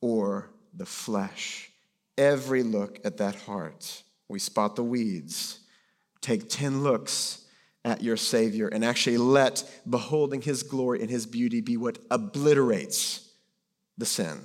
or 0.00 0.50
the 0.72 0.86
flesh. 0.86 1.72
Every 2.16 2.62
look 2.62 3.00
at 3.04 3.16
that 3.16 3.34
heart, 3.34 4.04
we 4.28 4.38
spot 4.38 4.76
the 4.76 4.84
weeds. 4.84 5.58
Take 6.20 6.48
10 6.48 6.84
looks 6.84 7.46
at 7.88 8.02
your 8.02 8.16
Savior 8.16 8.68
and 8.68 8.84
actually 8.84 9.18
let 9.18 9.64
beholding 9.88 10.42
His 10.42 10.62
glory 10.62 11.00
and 11.00 11.10
His 11.10 11.26
beauty 11.26 11.60
be 11.60 11.76
what 11.76 11.98
obliterates 12.10 13.28
the 13.96 14.06
sin 14.06 14.40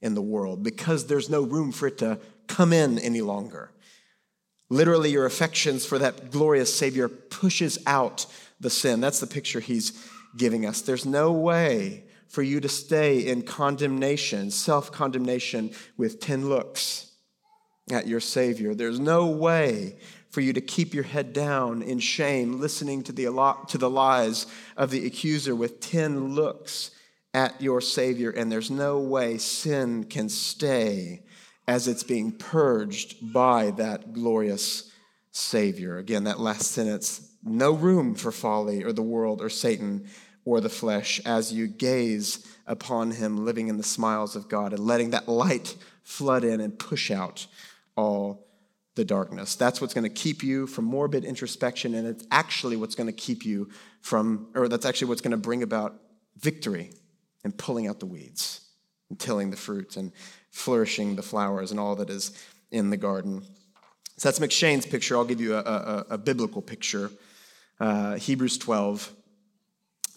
in 0.00 0.14
the 0.14 0.22
world 0.22 0.62
because 0.62 1.06
there's 1.06 1.28
no 1.28 1.42
room 1.42 1.72
for 1.72 1.88
it 1.88 1.98
to 1.98 2.18
come 2.46 2.72
in 2.72 2.98
any 2.98 3.20
longer. 3.20 3.70
Literally, 4.70 5.10
your 5.10 5.26
affections 5.26 5.84
for 5.84 5.98
that 5.98 6.30
glorious 6.30 6.74
Savior 6.74 7.08
pushes 7.08 7.78
out 7.86 8.26
the 8.60 8.70
sin. 8.70 9.00
That's 9.00 9.20
the 9.20 9.26
picture 9.26 9.60
he's 9.60 10.08
giving 10.36 10.66
us. 10.66 10.82
There's 10.82 11.06
no 11.06 11.32
way 11.32 12.04
for 12.28 12.42
you 12.42 12.60
to 12.60 12.68
stay 12.68 13.26
in 13.26 13.42
condemnation, 13.42 14.50
self 14.50 14.92
condemnation, 14.92 15.70
with 15.96 16.20
10 16.20 16.48
looks 16.48 17.12
at 17.90 18.06
your 18.06 18.20
Savior. 18.20 18.74
There's 18.74 19.00
no 19.00 19.26
way 19.26 19.96
for 20.30 20.40
you 20.40 20.52
to 20.52 20.60
keep 20.60 20.94
your 20.94 21.04
head 21.04 21.32
down 21.32 21.82
in 21.82 21.98
shame, 21.98 22.60
listening 22.60 23.02
to 23.04 23.12
the, 23.12 23.24
to 23.68 23.78
the 23.78 23.90
lies 23.90 24.46
of 24.76 24.90
the 24.90 25.06
accuser 25.06 25.54
with 25.54 25.80
10 25.80 26.34
looks 26.34 26.90
at 27.32 27.60
your 27.60 27.80
Savior. 27.80 28.30
And 28.30 28.50
there's 28.50 28.70
no 28.70 28.98
way 28.98 29.38
sin 29.38 30.04
can 30.04 30.28
stay 30.28 31.22
as 31.66 31.88
it's 31.88 32.02
being 32.02 32.32
purged 32.32 33.32
by 33.32 33.70
that 33.72 34.12
glorious 34.12 34.90
Savior. 35.30 35.98
Again, 35.98 36.24
that 36.24 36.40
last 36.40 36.70
sentence 36.72 37.28
no 37.44 37.72
room 37.72 38.14
for 38.14 38.32
folly 38.32 38.82
or 38.82 38.92
the 38.92 39.02
world 39.02 39.40
or 39.40 39.48
Satan 39.48 40.08
or 40.44 40.60
the 40.60 40.68
flesh 40.68 41.20
as 41.24 41.52
you 41.52 41.66
gaze 41.66 42.46
upon 42.66 43.12
him 43.12 43.44
living 43.44 43.68
in 43.68 43.76
the 43.76 43.82
smiles 43.82 44.34
of 44.34 44.48
God 44.48 44.72
and 44.72 44.84
letting 44.84 45.10
that 45.10 45.28
light 45.28 45.76
flood 46.02 46.44
in 46.44 46.60
and 46.60 46.78
push 46.78 47.10
out 47.10 47.46
all 47.96 48.47
the 48.98 49.04
darkness. 49.04 49.54
That's 49.54 49.80
what's 49.80 49.94
going 49.94 50.04
to 50.04 50.10
keep 50.10 50.42
you 50.42 50.66
from 50.66 50.84
morbid 50.84 51.24
introspection, 51.24 51.94
and 51.94 52.06
it's 52.06 52.26
actually 52.32 52.76
what's 52.76 52.96
going 52.96 53.06
to 53.06 53.12
keep 53.12 53.46
you 53.46 53.70
from, 54.00 54.48
or 54.54 54.68
that's 54.68 54.84
actually 54.84 55.08
what's 55.08 55.20
going 55.20 55.30
to 55.30 55.36
bring 55.36 55.62
about 55.62 55.94
victory 56.36 56.90
and 57.44 57.56
pulling 57.56 57.86
out 57.86 58.00
the 58.00 58.06
weeds 58.06 58.60
and 59.08 59.18
tilling 59.18 59.50
the 59.50 59.56
fruit 59.56 59.96
and 59.96 60.10
flourishing 60.50 61.14
the 61.14 61.22
flowers 61.22 61.70
and 61.70 61.78
all 61.78 61.94
that 61.94 62.10
is 62.10 62.32
in 62.72 62.90
the 62.90 62.96
garden. 62.96 63.42
So 64.16 64.28
that's 64.28 64.40
M'Cheyne's 64.40 64.84
picture. 64.84 65.16
I'll 65.16 65.24
give 65.24 65.40
you 65.40 65.54
a, 65.54 65.60
a, 65.60 66.04
a 66.10 66.18
biblical 66.18 66.60
picture 66.60 67.10
uh, 67.78 68.16
Hebrews 68.16 68.58
12. 68.58 69.12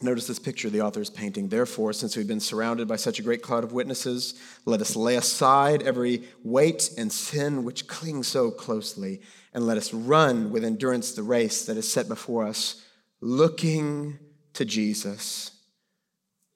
Notice 0.03 0.25
this 0.25 0.39
picture 0.39 0.69
the 0.69 0.81
author 0.81 1.01
is 1.01 1.11
painting. 1.11 1.49
Therefore, 1.49 1.93
since 1.93 2.17
we've 2.17 2.27
been 2.27 2.39
surrounded 2.39 2.87
by 2.87 2.95
such 2.95 3.19
a 3.19 3.23
great 3.23 3.43
cloud 3.43 3.63
of 3.63 3.71
witnesses, 3.71 4.33
let 4.65 4.81
us 4.81 4.95
lay 4.95 5.15
aside 5.15 5.83
every 5.83 6.23
weight 6.43 6.91
and 6.97 7.11
sin 7.11 7.63
which 7.63 7.87
clings 7.87 8.27
so 8.27 8.49
closely, 8.49 9.21
and 9.53 9.67
let 9.67 9.77
us 9.77 9.93
run 9.93 10.51
with 10.51 10.63
endurance 10.63 11.11
the 11.11 11.21
race 11.21 11.65
that 11.65 11.77
is 11.77 11.91
set 11.91 12.07
before 12.07 12.47
us, 12.47 12.83
looking 13.21 14.17
to 14.53 14.65
Jesus, 14.65 15.51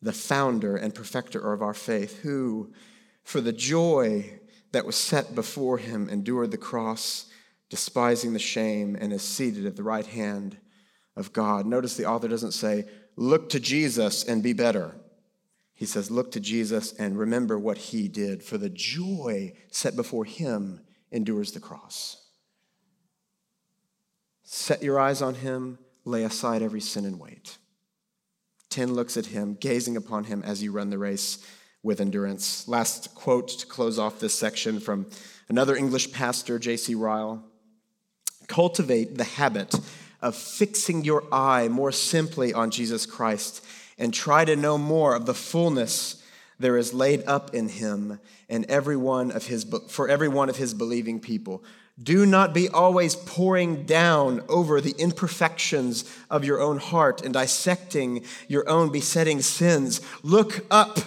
the 0.02 0.12
founder 0.14 0.76
and 0.76 0.96
perfecter 0.96 1.54
of 1.54 1.62
our 1.62 1.76
faith, 1.76 2.22
who, 2.22 2.74
for 3.24 3.42
the 3.42 3.54
joy 3.54 4.40
that 4.72 4.86
was 4.86 4.96
set 4.96 5.36
before 5.36 5.78
him, 5.78 6.10
endured 6.10 6.50
the 6.50 6.58
cross, 6.58 7.28
despising 7.70 8.34
the 8.34 8.40
shame, 8.40 8.98
and 9.00 9.14
is 9.14 9.22
seated 9.22 9.68
at 9.68 9.76
the 9.76 9.84
right 9.84 10.08
hand 10.08 10.58
of 11.16 11.32
God. 11.32 11.66
Notice 11.66 11.96
the 11.96 12.06
author 12.06 12.28
doesn't 12.28 12.52
say, 12.52 12.86
look 13.16 13.50
to 13.50 13.60
Jesus 13.60 14.24
and 14.24 14.44
be 14.44 14.54
better. 14.54 14.96
He 15.74 15.86
says, 15.86 16.10
look 16.10 16.32
to 16.32 16.40
Jesus 16.40 16.94
and 16.94 17.20
remember 17.20 17.60
what 17.60 17.78
he 17.78 18.08
did, 18.08 18.42
for 18.44 18.58
the 18.58 18.70
joy 18.70 19.54
set 19.70 19.96
before 19.96 20.26
him 20.26 20.82
endures 21.12 21.52
the 21.52 21.60
cross. 21.60 22.22
Set 24.44 24.84
your 24.84 25.00
eyes 25.00 25.22
on 25.22 25.36
him, 25.36 25.80
lay 26.06 26.24
aside 26.24 26.62
every 26.62 26.80
sin 26.80 27.04
and 27.04 27.20
weight. 27.20 27.58
10 28.70 28.94
looks 28.94 29.18
at 29.18 29.28
him, 29.28 29.58
gazing 29.60 29.98
upon 29.98 30.26
him 30.26 30.44
as 30.44 30.64
you 30.64 30.72
run 30.72 30.90
the 30.90 30.98
race 30.98 31.46
with 31.84 32.00
endurance. 32.02 32.68
Last 32.68 33.14
quote 33.14 33.48
to 33.48 33.68
close 33.68 34.00
off 34.00 34.20
this 34.20 34.34
section 34.34 34.80
from 34.80 35.08
another 35.50 35.76
English 35.76 36.12
pastor, 36.12 36.58
J.C. 36.58 36.96
Ryle. 36.96 37.44
Cultivate 38.48 39.18
the 39.18 39.24
habit 39.24 39.76
of 40.22 40.36
fixing 40.36 41.04
your 41.04 41.24
eye 41.32 41.68
more 41.68 41.92
simply 41.92 42.54
on 42.54 42.72
Jesus 42.72 43.06
Christ 43.06 43.64
and 43.98 44.14
try 44.14 44.46
to 44.46 44.56
know 44.56 44.78
more 44.78 45.16
of 45.16 45.26
the 45.26 45.34
fullness 45.34 46.22
there 46.60 46.78
is 46.78 46.94
laid 46.94 47.24
up 47.28 47.54
in 47.54 47.70
him 47.70 48.20
and 48.50 48.66
every 48.66 48.98
one 48.98 49.32
of 49.32 49.48
his 49.48 49.66
for 49.90 50.08
every 50.08 50.28
one 50.28 50.50
of 50.50 50.58
his 50.58 50.74
believing 50.74 51.20
people. 51.20 51.64
Do 52.02 52.26
not 52.26 52.54
be 52.54 52.68
always 52.68 53.16
pouring 53.16 53.84
down 53.84 54.44
over 54.50 54.82
the 54.82 54.96
imperfections 54.98 56.04
of 56.30 56.44
your 56.44 56.60
own 56.60 56.78
heart 56.78 57.22
and 57.22 57.34
dissecting 57.34 58.26
your 58.50 58.68
own 58.68 58.92
besetting 58.92 59.42
sins. 59.42 60.02
Look 60.22 60.66
up. 60.70 61.00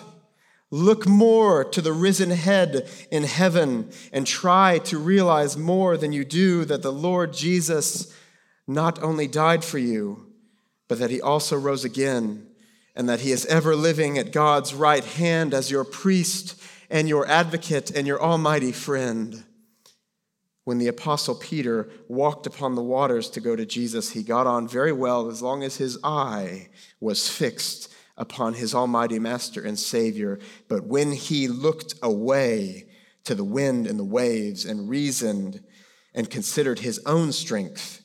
Look 0.70 1.06
more 1.06 1.64
to 1.64 1.80
the 1.80 1.94
risen 1.94 2.30
head 2.30 2.88
in 3.10 3.24
heaven 3.24 3.90
and 4.12 4.26
try 4.26 4.78
to 4.84 4.98
realize 4.98 5.56
more 5.56 5.96
than 5.96 6.12
you 6.12 6.26
do 6.26 6.66
that 6.66 6.82
the 6.82 6.92
Lord 6.92 7.32
Jesus 7.32 8.14
not 8.68 9.02
only 9.02 9.26
died 9.26 9.64
for 9.64 9.78
you, 9.78 10.26
but 10.86 10.98
that 10.98 11.10
he 11.10 11.20
also 11.20 11.56
rose 11.56 11.84
again 11.84 12.46
and 12.94 13.08
that 13.08 13.20
he 13.20 13.32
is 13.32 13.46
ever 13.46 13.74
living 13.74 14.18
at 14.18 14.32
God's 14.32 14.74
right 14.74 15.04
hand 15.04 15.54
as 15.54 15.70
your 15.70 15.84
priest 15.84 16.60
and 16.90 17.08
your 17.08 17.26
advocate 17.26 17.90
and 17.90 18.06
your 18.06 18.20
almighty 18.20 18.72
friend. 18.72 19.44
When 20.64 20.78
the 20.78 20.88
apostle 20.88 21.34
Peter 21.34 21.88
walked 22.08 22.46
upon 22.46 22.74
the 22.74 22.82
waters 22.82 23.30
to 23.30 23.40
go 23.40 23.56
to 23.56 23.64
Jesus, 23.64 24.10
he 24.10 24.22
got 24.22 24.46
on 24.46 24.68
very 24.68 24.92
well 24.92 25.30
as 25.30 25.40
long 25.40 25.62
as 25.62 25.76
his 25.76 25.96
eye 26.04 26.68
was 27.00 27.28
fixed 27.28 27.90
upon 28.18 28.54
his 28.54 28.74
almighty 28.74 29.18
master 29.18 29.62
and 29.62 29.78
savior. 29.78 30.38
But 30.68 30.84
when 30.84 31.12
he 31.12 31.48
looked 31.48 31.94
away 32.02 32.88
to 33.24 33.34
the 33.34 33.44
wind 33.44 33.86
and 33.86 33.98
the 33.98 34.04
waves 34.04 34.64
and 34.64 34.90
reasoned 34.90 35.62
and 36.14 36.28
considered 36.28 36.80
his 36.80 37.00
own 37.06 37.32
strength 37.32 38.02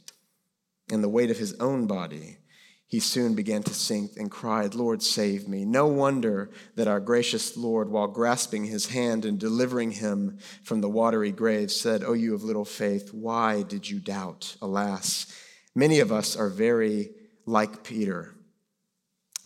and 0.93 1.03
the 1.03 1.09
weight 1.09 1.31
of 1.31 1.37
his 1.37 1.53
own 1.59 1.87
body, 1.87 2.37
he 2.85 2.99
soon 2.99 3.33
began 3.33 3.63
to 3.63 3.73
sink 3.73 4.11
and 4.17 4.29
cried, 4.29 4.75
Lord, 4.75 5.01
save 5.01 5.47
me. 5.47 5.65
No 5.65 5.87
wonder 5.87 6.51
that 6.75 6.87
our 6.87 6.99
gracious 6.99 7.57
Lord, 7.57 7.89
while 7.89 8.07
grasping 8.07 8.65
his 8.65 8.89
hand 8.89 9.25
and 9.25 9.39
delivering 9.39 9.91
him 9.91 10.37
from 10.63 10.81
the 10.81 10.89
watery 10.89 11.31
grave, 11.31 11.71
said, 11.71 12.03
O 12.03 12.13
you 12.13 12.35
of 12.35 12.43
little 12.43 12.65
faith, 12.65 13.11
why 13.11 13.63
did 13.63 13.89
you 13.89 13.99
doubt? 13.99 14.55
Alas, 14.61 15.25
many 15.73 15.99
of 15.99 16.11
us 16.11 16.35
are 16.35 16.49
very 16.49 17.09
like 17.47 17.83
Peter. 17.83 18.35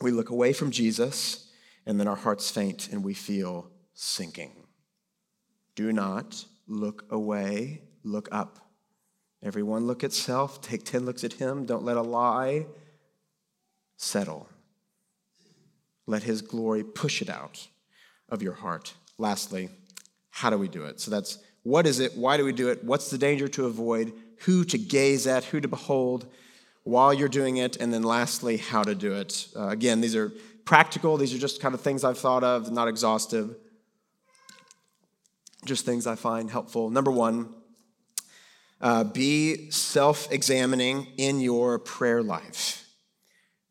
We 0.01 0.11
look 0.11 0.29
away 0.29 0.51
from 0.51 0.71
Jesus, 0.71 1.49
and 1.85 1.97
then 1.97 2.07
our 2.09 2.17
hearts 2.17 2.51
faint 2.51 2.89
and 2.91 3.01
we 3.01 3.13
feel 3.13 3.71
sinking. 3.93 4.67
Do 5.75 5.93
not 5.93 6.43
look 6.67 7.05
away, 7.09 7.83
look 8.03 8.27
up. 8.33 8.66
Everyone 9.47 9.87
look 9.87 10.03
at 10.03 10.11
self, 10.11 10.61
take 10.61 10.83
10 10.83 11.05
looks 11.05 11.23
at 11.23 11.31
him. 11.31 11.65
Don't 11.65 11.85
let 11.85 11.95
a 11.95 12.01
lie 12.01 12.65
settle. 13.95 14.49
Let 16.05 16.23
his 16.23 16.41
glory 16.41 16.83
push 16.83 17.21
it 17.21 17.29
out 17.29 17.65
of 18.27 18.41
your 18.41 18.51
heart. 18.51 18.93
Lastly, 19.17 19.69
how 20.31 20.49
do 20.49 20.57
we 20.57 20.67
do 20.67 20.83
it? 20.83 20.99
So 20.99 21.09
that's 21.11 21.37
what 21.63 21.87
is 21.87 22.01
it? 22.01 22.17
Why 22.17 22.35
do 22.35 22.43
we 22.43 22.51
do 22.51 22.67
it? 22.67 22.83
What's 22.83 23.09
the 23.09 23.17
danger 23.17 23.47
to 23.47 23.67
avoid? 23.67 24.11
Who 24.39 24.65
to 24.65 24.77
gaze 24.77 25.25
at? 25.25 25.45
Who 25.45 25.61
to 25.61 25.67
behold 25.69 26.27
while 26.83 27.13
you're 27.13 27.29
doing 27.29 27.55
it? 27.55 27.77
And 27.77 27.93
then 27.93 28.03
lastly, 28.03 28.57
how 28.57 28.83
to 28.83 28.95
do 28.95 29.13
it. 29.13 29.47
Uh, 29.55 29.69
again, 29.69 30.01
these 30.01 30.15
are 30.15 30.29
practical. 30.65 31.15
These 31.15 31.33
are 31.33 31.39
just 31.39 31.61
kind 31.61 31.73
of 31.73 31.79
things 31.79 32.03
I've 32.03 32.17
thought 32.17 32.43
of, 32.43 32.69
not 32.69 32.89
exhaustive. 32.89 33.55
Just 35.63 35.85
things 35.85 36.05
I 36.05 36.15
find 36.15 36.51
helpful. 36.51 36.89
Number 36.89 37.11
one, 37.11 37.53
uh, 38.81 39.03
be 39.03 39.69
self 39.71 40.31
examining 40.31 41.07
in 41.17 41.39
your 41.39 41.79
prayer 41.79 42.21
life. 42.21 42.85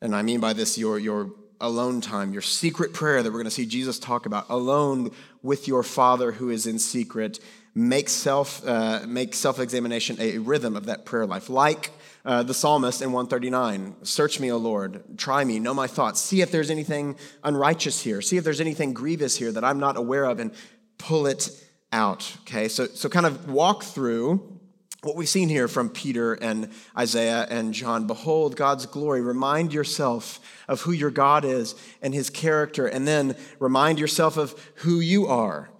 And 0.00 0.14
I 0.14 0.22
mean 0.22 0.40
by 0.40 0.52
this 0.52 0.76
your, 0.76 0.98
your 0.98 1.30
alone 1.60 2.00
time, 2.00 2.32
your 2.32 2.42
secret 2.42 2.92
prayer 2.92 3.22
that 3.22 3.30
we're 3.30 3.38
going 3.38 3.44
to 3.44 3.50
see 3.50 3.66
Jesus 3.66 3.98
talk 3.98 4.26
about, 4.26 4.46
alone 4.48 5.10
with 5.42 5.68
your 5.68 5.82
Father 5.82 6.32
who 6.32 6.50
is 6.50 6.66
in 6.66 6.78
secret. 6.78 7.40
Make 7.74 8.08
self 8.08 8.66
uh, 8.66 9.02
make 9.06 9.34
self 9.34 9.60
examination 9.60 10.16
a 10.18 10.38
rhythm 10.38 10.76
of 10.76 10.86
that 10.86 11.04
prayer 11.04 11.26
life, 11.26 11.50
like 11.50 11.90
uh, 12.24 12.42
the 12.42 12.54
psalmist 12.54 13.02
in 13.02 13.12
139. 13.12 13.96
Search 14.02 14.40
me, 14.40 14.50
O 14.50 14.56
Lord, 14.56 15.18
try 15.18 15.44
me, 15.44 15.58
know 15.58 15.74
my 15.74 15.86
thoughts, 15.86 16.20
see 16.20 16.40
if 16.40 16.50
there's 16.50 16.70
anything 16.70 17.16
unrighteous 17.44 18.02
here, 18.02 18.22
see 18.22 18.38
if 18.38 18.44
there's 18.44 18.62
anything 18.62 18.94
grievous 18.94 19.36
here 19.36 19.52
that 19.52 19.62
I'm 19.62 19.78
not 19.78 19.98
aware 19.98 20.24
of, 20.24 20.40
and 20.40 20.52
pull 20.96 21.26
it 21.26 21.50
out. 21.92 22.36
Okay, 22.42 22.68
so 22.68 22.86
so 22.86 23.10
kind 23.10 23.26
of 23.26 23.50
walk 23.50 23.84
through 23.84 24.55
what 25.02 25.16
we've 25.16 25.28
seen 25.28 25.48
here 25.48 25.68
from 25.68 25.90
Peter 25.90 26.34
and 26.34 26.70
Isaiah 26.96 27.46
and 27.48 27.72
John. 27.72 28.06
Behold 28.06 28.56
God's 28.56 28.86
glory. 28.86 29.20
Remind 29.20 29.72
yourself 29.72 30.40
of 30.68 30.82
who 30.82 30.92
your 30.92 31.10
God 31.10 31.44
is 31.44 31.74
and 32.02 32.14
his 32.14 32.30
character, 32.30 32.86
and 32.86 33.06
then 33.06 33.36
remind 33.58 33.98
yourself 33.98 34.36
of 34.36 34.54
who 34.76 35.00
you 35.00 35.26
are. 35.26 35.70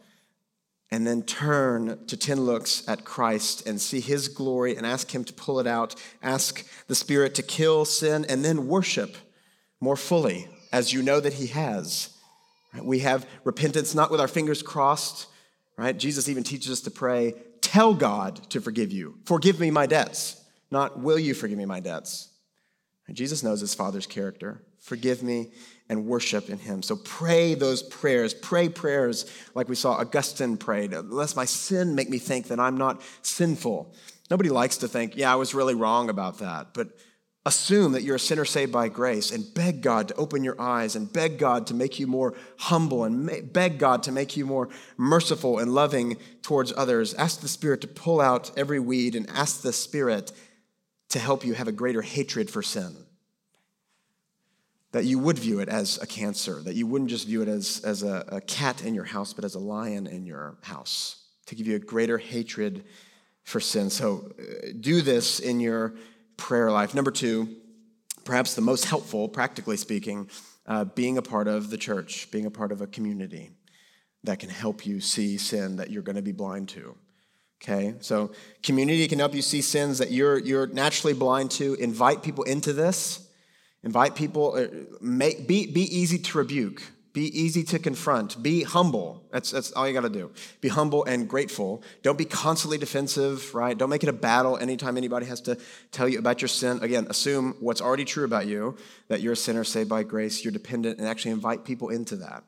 And 0.90 1.04
then 1.04 1.22
turn 1.22 2.06
to 2.06 2.16
10 2.16 2.42
looks 2.42 2.88
at 2.88 3.04
Christ 3.04 3.66
and 3.66 3.80
see 3.80 4.00
his 4.00 4.28
glory 4.28 4.76
and 4.76 4.86
ask 4.86 5.12
him 5.12 5.24
to 5.24 5.32
pull 5.32 5.58
it 5.58 5.66
out. 5.66 5.96
Ask 6.22 6.64
the 6.86 6.94
Spirit 6.94 7.34
to 7.34 7.42
kill 7.42 7.84
sin 7.84 8.24
and 8.28 8.44
then 8.44 8.68
worship 8.68 9.16
more 9.80 9.96
fully 9.96 10.48
as 10.72 10.92
you 10.92 11.02
know 11.02 11.18
that 11.18 11.34
he 11.34 11.48
has. 11.48 12.10
We 12.80 13.00
have 13.00 13.26
repentance 13.42 13.94
not 13.94 14.10
with 14.10 14.20
our 14.20 14.28
fingers 14.28 14.62
crossed, 14.62 15.26
right? 15.76 15.96
Jesus 15.96 16.28
even 16.28 16.44
teaches 16.44 16.70
us 16.70 16.80
to 16.82 16.90
pray 16.90 17.34
Tell 17.66 17.94
God 17.94 18.48
to 18.50 18.60
forgive 18.60 18.92
you. 18.92 19.18
Forgive 19.24 19.58
me 19.58 19.72
my 19.72 19.86
debts, 19.86 20.40
not 20.70 21.00
will 21.00 21.18
you 21.18 21.34
forgive 21.34 21.58
me 21.58 21.64
my 21.64 21.80
debts. 21.80 22.28
And 23.08 23.16
Jesus 23.16 23.42
knows 23.42 23.60
his 23.60 23.74
Father's 23.74 24.06
character. 24.06 24.62
Forgive 24.78 25.20
me 25.20 25.50
and 25.88 26.06
worship 26.06 26.48
in 26.48 26.58
him. 26.58 26.80
So 26.80 26.94
pray 26.94 27.54
those 27.54 27.82
prayers. 27.82 28.34
Pray 28.34 28.68
prayers 28.68 29.28
like 29.56 29.68
we 29.68 29.74
saw 29.74 29.94
Augustine 29.94 30.56
prayed. 30.56 30.92
Lest 30.92 31.34
my 31.34 31.44
sin 31.44 31.96
make 31.96 32.08
me 32.08 32.18
think 32.18 32.46
that 32.48 32.60
I'm 32.60 32.76
not 32.76 33.02
sinful. 33.22 33.92
Nobody 34.30 34.48
likes 34.48 34.76
to 34.78 34.88
think, 34.88 35.16
yeah, 35.16 35.32
I 35.32 35.34
was 35.34 35.52
really 35.52 35.74
wrong 35.74 36.08
about 36.08 36.38
that. 36.38 36.72
But 36.72 36.90
assume 37.46 37.92
that 37.92 38.02
you're 38.02 38.16
a 38.16 38.20
sinner 38.20 38.44
saved 38.44 38.72
by 38.72 38.88
grace 38.88 39.30
and 39.30 39.54
beg 39.54 39.80
God 39.80 40.08
to 40.08 40.14
open 40.16 40.42
your 40.42 40.60
eyes 40.60 40.96
and 40.96 41.10
beg 41.10 41.38
God 41.38 41.68
to 41.68 41.74
make 41.74 42.00
you 42.00 42.08
more 42.08 42.34
humble 42.58 43.04
and 43.04 43.52
beg 43.52 43.78
God 43.78 44.02
to 44.02 44.12
make 44.12 44.36
you 44.36 44.44
more 44.44 44.68
merciful 44.96 45.60
and 45.60 45.72
loving 45.72 46.16
towards 46.42 46.72
others. 46.76 47.14
Ask 47.14 47.40
the 47.40 47.48
Spirit 47.48 47.80
to 47.82 47.86
pull 47.86 48.20
out 48.20 48.50
every 48.58 48.80
weed 48.80 49.14
and 49.14 49.30
ask 49.30 49.62
the 49.62 49.72
Spirit 49.72 50.32
to 51.10 51.20
help 51.20 51.44
you 51.44 51.54
have 51.54 51.68
a 51.68 51.72
greater 51.72 52.02
hatred 52.02 52.50
for 52.50 52.62
sin. 52.62 52.96
That 54.90 55.04
you 55.04 55.20
would 55.20 55.38
view 55.38 55.60
it 55.60 55.68
as 55.68 56.02
a 56.02 56.06
cancer, 56.06 56.60
that 56.62 56.74
you 56.74 56.88
wouldn't 56.88 57.10
just 57.10 57.28
view 57.28 57.42
it 57.42 57.48
as, 57.48 57.80
as 57.84 58.02
a, 58.02 58.24
a 58.26 58.40
cat 58.40 58.84
in 58.84 58.92
your 58.92 59.04
house, 59.04 59.32
but 59.32 59.44
as 59.44 59.54
a 59.54 59.60
lion 59.60 60.08
in 60.08 60.26
your 60.26 60.58
house, 60.62 61.22
to 61.46 61.54
give 61.54 61.68
you 61.68 61.76
a 61.76 61.78
greater 61.78 62.18
hatred 62.18 62.84
for 63.44 63.60
sin. 63.60 63.88
So 63.88 64.32
uh, 64.36 64.72
do 64.80 65.00
this 65.00 65.38
in 65.38 65.60
your 65.60 65.94
prayer 66.36 66.70
life. 66.70 66.94
Number 66.94 67.10
two, 67.10 67.48
perhaps 68.24 68.54
the 68.54 68.62
most 68.62 68.84
helpful, 68.84 69.28
practically 69.28 69.76
speaking, 69.76 70.28
uh, 70.66 70.84
being 70.84 71.18
a 71.18 71.22
part 71.22 71.48
of 71.48 71.70
the 71.70 71.78
church, 71.78 72.30
being 72.30 72.46
a 72.46 72.50
part 72.50 72.72
of 72.72 72.80
a 72.80 72.86
community 72.86 73.50
that 74.24 74.38
can 74.38 74.50
help 74.50 74.84
you 74.84 75.00
see 75.00 75.38
sin 75.38 75.76
that 75.76 75.90
you're 75.90 76.02
going 76.02 76.16
to 76.16 76.22
be 76.22 76.32
blind 76.32 76.68
to. 76.70 76.96
Okay, 77.62 77.94
so 78.00 78.32
community 78.62 79.08
can 79.08 79.18
help 79.18 79.34
you 79.34 79.40
see 79.40 79.62
sins 79.62 79.98
that 79.98 80.10
you're, 80.10 80.38
you're 80.38 80.66
naturally 80.66 81.14
blind 81.14 81.50
to. 81.52 81.74
Invite 81.74 82.22
people 82.22 82.44
into 82.44 82.72
this. 82.74 83.26
Invite 83.82 84.14
people, 84.14 84.54
uh, 84.56 84.66
make, 85.00 85.46
be, 85.46 85.66
be 85.66 85.82
easy 85.82 86.18
to 86.18 86.38
rebuke. 86.38 86.82
Be 87.16 87.28
easy 87.28 87.64
to 87.64 87.78
confront. 87.78 88.42
Be 88.42 88.62
humble. 88.62 89.24
That's, 89.32 89.50
that's 89.50 89.72
all 89.72 89.88
you 89.88 89.94
got 89.94 90.02
to 90.02 90.10
do. 90.10 90.30
Be 90.60 90.68
humble 90.68 91.02
and 91.04 91.26
grateful. 91.26 91.82
Don't 92.02 92.18
be 92.18 92.26
constantly 92.26 92.76
defensive, 92.76 93.54
right? 93.54 93.78
Don't 93.78 93.88
make 93.88 94.02
it 94.02 94.10
a 94.10 94.12
battle 94.12 94.58
anytime 94.58 94.98
anybody 94.98 95.24
has 95.24 95.40
to 95.40 95.56
tell 95.92 96.06
you 96.10 96.18
about 96.18 96.42
your 96.42 96.48
sin. 96.48 96.78
Again, 96.82 97.06
assume 97.08 97.56
what's 97.58 97.80
already 97.80 98.04
true 98.04 98.26
about 98.26 98.46
you 98.46 98.76
that 99.08 99.22
you're 99.22 99.32
a 99.32 99.36
sinner 99.36 99.64
saved 99.64 99.88
by 99.88 100.02
grace, 100.02 100.44
you're 100.44 100.52
dependent, 100.52 100.98
and 100.98 101.08
actually 101.08 101.30
invite 101.30 101.64
people 101.64 101.88
into 101.88 102.16
that. 102.16 102.44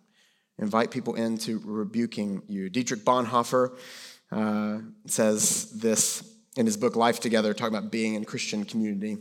Invite 0.59 0.91
people 0.91 1.15
into 1.15 1.63
rebuking 1.65 2.43
you. 2.47 2.69
Dietrich 2.69 3.07
Bonhoeffer 3.07 3.75
uh, 4.31 4.81
says 5.07 5.71
this 5.81 6.31
in 6.59 6.67
his 6.67 6.77
book 6.77 6.95
Life 6.95 7.21
Together, 7.21 7.55
talking 7.55 7.75
about 7.75 7.91
being 7.91 8.17
in 8.17 8.27
Christian 8.27 8.67
community. 8.67 9.17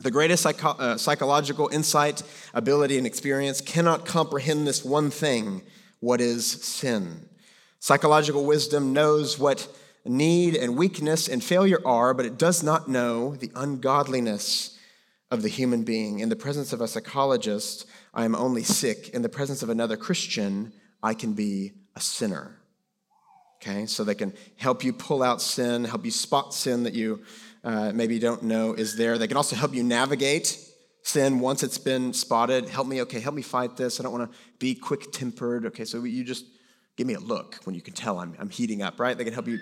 The 0.00 0.10
greatest 0.10 0.42
psycho- 0.42 0.78
uh, 0.78 0.96
psychological 0.96 1.68
insight, 1.68 2.22
ability, 2.54 2.96
and 2.96 3.06
experience 3.06 3.60
cannot 3.60 4.06
comprehend 4.06 4.66
this 4.66 4.82
one 4.82 5.10
thing 5.10 5.62
what 6.00 6.22
is 6.22 6.46
sin. 6.46 7.28
Psychological 7.80 8.46
wisdom 8.46 8.94
knows 8.94 9.38
what 9.38 9.68
need 10.06 10.56
and 10.56 10.78
weakness 10.78 11.28
and 11.28 11.44
failure 11.44 11.80
are, 11.84 12.14
but 12.14 12.24
it 12.24 12.38
does 12.38 12.62
not 12.62 12.88
know 12.88 13.36
the 13.36 13.52
ungodliness 13.54 14.78
of 15.30 15.42
the 15.42 15.48
human 15.48 15.84
being. 15.84 16.20
In 16.20 16.30
the 16.30 16.36
presence 16.36 16.72
of 16.72 16.80
a 16.80 16.88
psychologist, 16.88 17.86
I 18.14 18.24
am 18.24 18.34
only 18.34 18.62
sick. 18.62 19.10
In 19.10 19.20
the 19.20 19.28
presence 19.28 19.62
of 19.62 19.68
another 19.68 19.98
Christian, 19.98 20.72
I 21.02 21.12
can 21.12 21.34
be 21.34 21.72
a 21.94 22.00
sinner. 22.00 22.56
Okay, 23.62 23.84
so 23.84 24.04
they 24.04 24.14
can 24.14 24.32
help 24.56 24.82
you 24.82 24.94
pull 24.94 25.22
out 25.22 25.42
sin, 25.42 25.84
help 25.84 26.06
you 26.06 26.10
spot 26.10 26.54
sin 26.54 26.84
that 26.84 26.94
you 26.94 27.22
uh, 27.64 27.92
maybe 27.94 28.18
don't 28.18 28.42
know 28.42 28.74
is 28.74 28.96
there. 28.96 29.18
They 29.18 29.28
can 29.28 29.36
also 29.36 29.56
help 29.56 29.74
you 29.74 29.82
navigate 29.82 30.58
sin 31.02 31.40
once 31.40 31.62
it's 31.62 31.78
been 31.78 32.12
spotted. 32.12 32.68
Help 32.68 32.86
me, 32.86 33.02
okay, 33.02 33.20
help 33.20 33.34
me 33.34 33.42
fight 33.42 33.76
this. 33.76 34.00
I 34.00 34.02
don't 34.02 34.12
want 34.12 34.30
to 34.30 34.38
be 34.58 34.74
quick 34.74 35.12
tempered. 35.12 35.66
Okay, 35.66 35.84
so 35.84 36.04
you 36.04 36.24
just 36.24 36.44
give 36.96 37.06
me 37.06 37.14
a 37.14 37.20
look 37.20 37.58
when 37.64 37.74
you 37.74 37.82
can 37.82 37.94
tell 37.94 38.18
I'm, 38.18 38.34
I'm 38.38 38.50
heating 38.50 38.82
up, 38.82 39.00
right? 39.00 39.16
They 39.16 39.24
can 39.24 39.32
help 39.32 39.48
you 39.48 39.58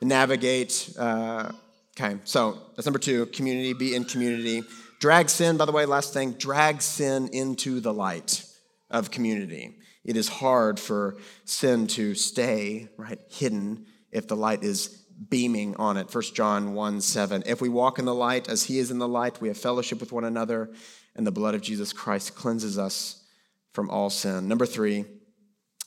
navigate. 0.00 0.90
Uh, 0.98 1.52
okay, 1.98 2.18
so 2.24 2.58
that's 2.76 2.86
number 2.86 2.98
two 2.98 3.26
community, 3.26 3.72
be 3.72 3.94
in 3.94 4.04
community. 4.04 4.62
Drag 5.00 5.28
sin, 5.28 5.56
by 5.56 5.64
the 5.64 5.72
way, 5.72 5.86
last 5.86 6.12
thing, 6.12 6.32
drag 6.32 6.82
sin 6.82 7.28
into 7.32 7.80
the 7.80 7.92
light 7.92 8.44
of 8.90 9.10
community. 9.10 9.76
It 10.04 10.16
is 10.16 10.28
hard 10.28 10.80
for 10.80 11.16
sin 11.44 11.86
to 11.88 12.14
stay, 12.14 12.88
right, 12.96 13.18
hidden 13.28 13.86
if 14.10 14.26
the 14.26 14.36
light 14.36 14.64
is 14.64 14.97
beaming 15.28 15.74
on 15.76 15.96
it. 15.96 16.12
1 16.14 16.22
John 16.34 16.74
1 16.74 17.00
7. 17.00 17.42
If 17.46 17.60
we 17.60 17.68
walk 17.68 17.98
in 17.98 18.04
the 18.04 18.14
light 18.14 18.48
as 18.48 18.64
he 18.64 18.78
is 18.78 18.90
in 18.90 18.98
the 18.98 19.08
light, 19.08 19.40
we 19.40 19.48
have 19.48 19.58
fellowship 19.58 20.00
with 20.00 20.12
one 20.12 20.24
another, 20.24 20.70
and 21.14 21.26
the 21.26 21.32
blood 21.32 21.54
of 21.54 21.62
Jesus 21.62 21.92
Christ 21.92 22.34
cleanses 22.34 22.78
us 22.78 23.24
from 23.72 23.90
all 23.90 24.10
sin. 24.10 24.48
Number 24.48 24.66
three, 24.66 25.04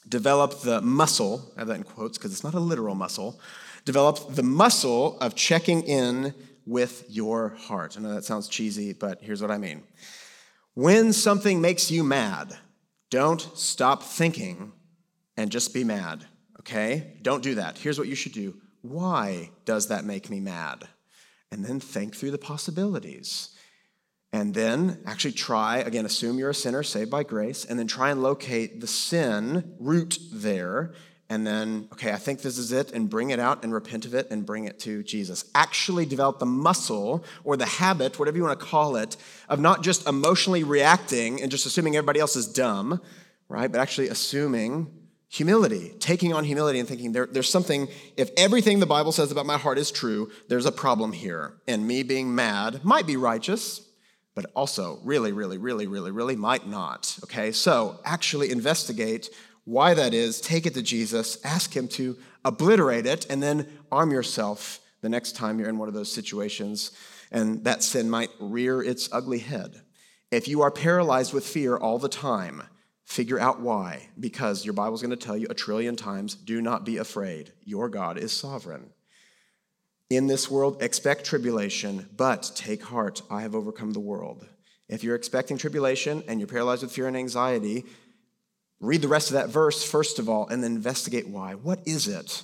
develop 0.08 0.62
the 0.62 0.82
muscle, 0.82 1.52
I 1.56 1.62
have 1.62 1.68
that 1.68 1.78
in 1.78 1.84
quotes 1.84 2.18
because 2.18 2.32
it's 2.32 2.44
not 2.44 2.54
a 2.54 2.60
literal 2.60 2.96
muscle, 2.96 3.40
develop 3.86 4.36
the 4.36 4.44
muscle 4.44 5.18
of 5.20 5.36
checking 5.36 5.84
in 5.84 6.34
with 6.66 7.06
your 7.10 7.50
heart. 7.50 7.98
I 7.98 8.02
know 8.02 8.14
that 8.14 8.26
sounds 8.26 8.48
cheesy, 8.48 8.94
but 8.94 9.22
here's 9.22 9.42
what 9.42 9.52
I 9.52 9.58
mean. 9.58 9.84
When 10.74 11.12
something 11.12 11.60
makes 11.60 11.92
you 11.92 12.04
mad, 12.04 12.58
don't 13.10 13.42
stop 13.56 14.04
thinking 14.04 14.72
and 15.36 15.52
just 15.52 15.74
be 15.74 15.84
mad, 15.84 16.26
okay? 16.60 17.18
Don't 17.22 17.44
do 17.44 17.56
that. 17.56 17.78
Here's 17.78 17.98
what 17.98 18.08
you 18.08 18.16
should 18.16 18.32
do 18.32 18.61
why 18.82 19.52
does 19.66 19.88
that 19.88 20.06
make 20.06 20.30
me 20.30 20.40
mad? 20.40 20.88
And 21.52 21.66
then 21.66 21.80
think 21.80 22.16
through 22.16 22.32
the 22.32 22.38
possibilities. 22.38 23.50
And 24.34 24.54
then 24.54 25.00
actually 25.06 25.34
try, 25.34 25.80
again, 25.80 26.06
assume 26.06 26.40
you're 26.40 26.52
a 26.52 26.56
sinner 26.56 26.84
saved 26.84 27.12
by 27.12 27.24
grace, 27.24 27.66
and 27.66 27.78
then 27.78 27.88
try 27.88 28.12
and 28.12 28.24
locate 28.24 28.80
the 28.80 28.88
sin 28.88 29.76
root 29.80 30.18
there. 30.32 30.94
And 31.30 31.46
then, 31.46 31.90
okay, 31.94 32.12
I 32.12 32.18
think 32.18 32.42
this 32.42 32.58
is 32.58 32.72
it, 32.72 32.92
and 32.92 33.10
bring 33.10 33.32
it 33.32 33.40
out 33.40 33.64
and 33.64 33.74
repent 33.74 34.06
of 34.06 34.14
it 34.14 34.32
and 34.32 34.46
bring 34.46 34.66
it 34.66 34.80
to 34.80 35.04
Jesus. 35.04 35.46
Actually 35.54 36.06
develop 36.06 36.40
the 36.40 36.46
muscle 36.46 37.26
or 37.44 37.58
the 37.58 37.66
habit, 37.66 38.20
whatever 38.20 38.38
you 38.38 38.44
want 38.44 38.58
to 38.60 38.66
call 38.66 38.96
it, 38.96 39.18
of 39.50 39.60
not 39.60 39.84
just 39.84 40.08
emotionally 40.08 40.64
reacting 40.64 41.42
and 41.42 41.52
just 41.52 41.66
assuming 41.66 41.96
everybody 41.96 42.20
else 42.20 42.36
is 42.36 42.48
dumb, 42.48 43.02
right? 43.50 43.70
But 43.72 43.82
actually 43.82 44.08
assuming 44.08 45.01
humility, 45.32 45.94
taking 46.00 46.34
on 46.34 46.44
humility 46.44 46.78
and 46.78 46.88
thinking 46.88 47.14
there, 47.14 47.26
there's 47.26 47.50
something, 47.50 47.88
if 48.18 48.30
everything 48.36 48.82
the 48.82 48.86
Bible 48.86 49.14
says 49.14 49.32
about 49.32 49.46
my 49.46 49.58
heart 49.58 49.78
is 49.78 49.90
true, 49.90 50.30
there's 50.50 50.66
a 50.66 50.72
problem 50.74 51.14
here. 51.14 51.54
And 51.70 51.88
me 51.88 52.04
being 52.04 52.36
mad 52.36 52.84
might 52.84 53.08
be 53.08 53.16
righteous, 53.16 53.88
but 54.36 54.46
also 54.58 55.00
really, 55.06 55.32
really, 55.32 55.58
really, 55.58 55.88
really, 55.88 56.12
really 56.12 56.36
might 56.36 56.68
not. 56.68 57.18
Okay, 57.24 57.54
so 57.54 58.02
actually 58.04 58.52
investigate 58.52 59.30
why 59.64 59.94
that 59.94 60.14
is, 60.14 60.42
take 60.42 60.66
it 60.66 60.74
to 60.74 60.82
Jesus, 60.82 61.38
ask 61.46 61.74
Him 61.74 61.88
to 61.90 62.18
obliterate 62.44 63.06
it, 63.06 63.26
and 63.30 63.42
then 63.42 63.68
arm 63.90 64.12
yourself 64.12 64.82
the 65.00 65.08
next 65.08 65.38
time 65.38 65.60
you're 65.60 65.70
in 65.70 65.78
one 65.78 65.88
of 65.88 65.94
those 65.94 66.12
situations 66.12 66.92
and 67.32 67.64
that 67.64 67.84
sin 67.84 68.10
might 68.10 68.32
rear 68.42 68.84
its 68.84 69.08
ugly 69.14 69.40
head. 69.40 69.82
If 70.30 70.50
you 70.50 70.62
are 70.62 70.72
paralyzed 70.72 71.34
with 71.34 71.46
fear 71.46 71.78
all 71.78 72.00
the 72.00 72.10
time, 72.10 72.64
Figure 73.06 73.40
out 73.40 73.60
why, 73.60 74.08
because 74.20 74.64
your 74.64 74.74
Bible's 74.74 75.02
going 75.02 75.12
to 75.12 75.18
tell 75.18 75.36
you 75.36 75.48
a 75.50 75.54
trillion 75.54 75.96
times 75.96 76.36
do 76.36 76.62
not 76.62 76.86
be 76.86 76.98
afraid. 76.98 77.52
Your 77.64 77.90
God 77.90 78.18
is 78.18 78.32
sovereign. 78.32 78.92
In 80.10 80.28
this 80.28 80.52
world, 80.52 80.82
expect 80.82 81.26
tribulation, 81.26 82.10
but 82.16 82.52
take 82.56 82.84
heart. 82.84 83.22
I 83.30 83.42
have 83.42 83.56
overcome 83.56 83.94
the 83.94 84.00
world. 84.00 84.46
If 84.90 85.04
you're 85.04 85.16
expecting 85.16 85.58
tribulation 85.58 86.24
and 86.28 86.40
you're 86.40 86.48
paralyzed 86.48 86.84
with 86.84 86.92
fear 86.92 87.08
and 87.08 87.16
anxiety, 87.16 87.86
read 88.82 89.02
the 89.02 89.08
rest 89.08 89.30
of 89.30 89.36
that 89.36 89.50
verse 89.50 89.84
first 89.84 90.20
of 90.20 90.28
all 90.28 90.48
and 90.48 90.64
then 90.64 90.76
investigate 90.76 91.28
why. 91.30 91.56
What 91.56 91.80
is 91.86 92.08
it? 92.08 92.44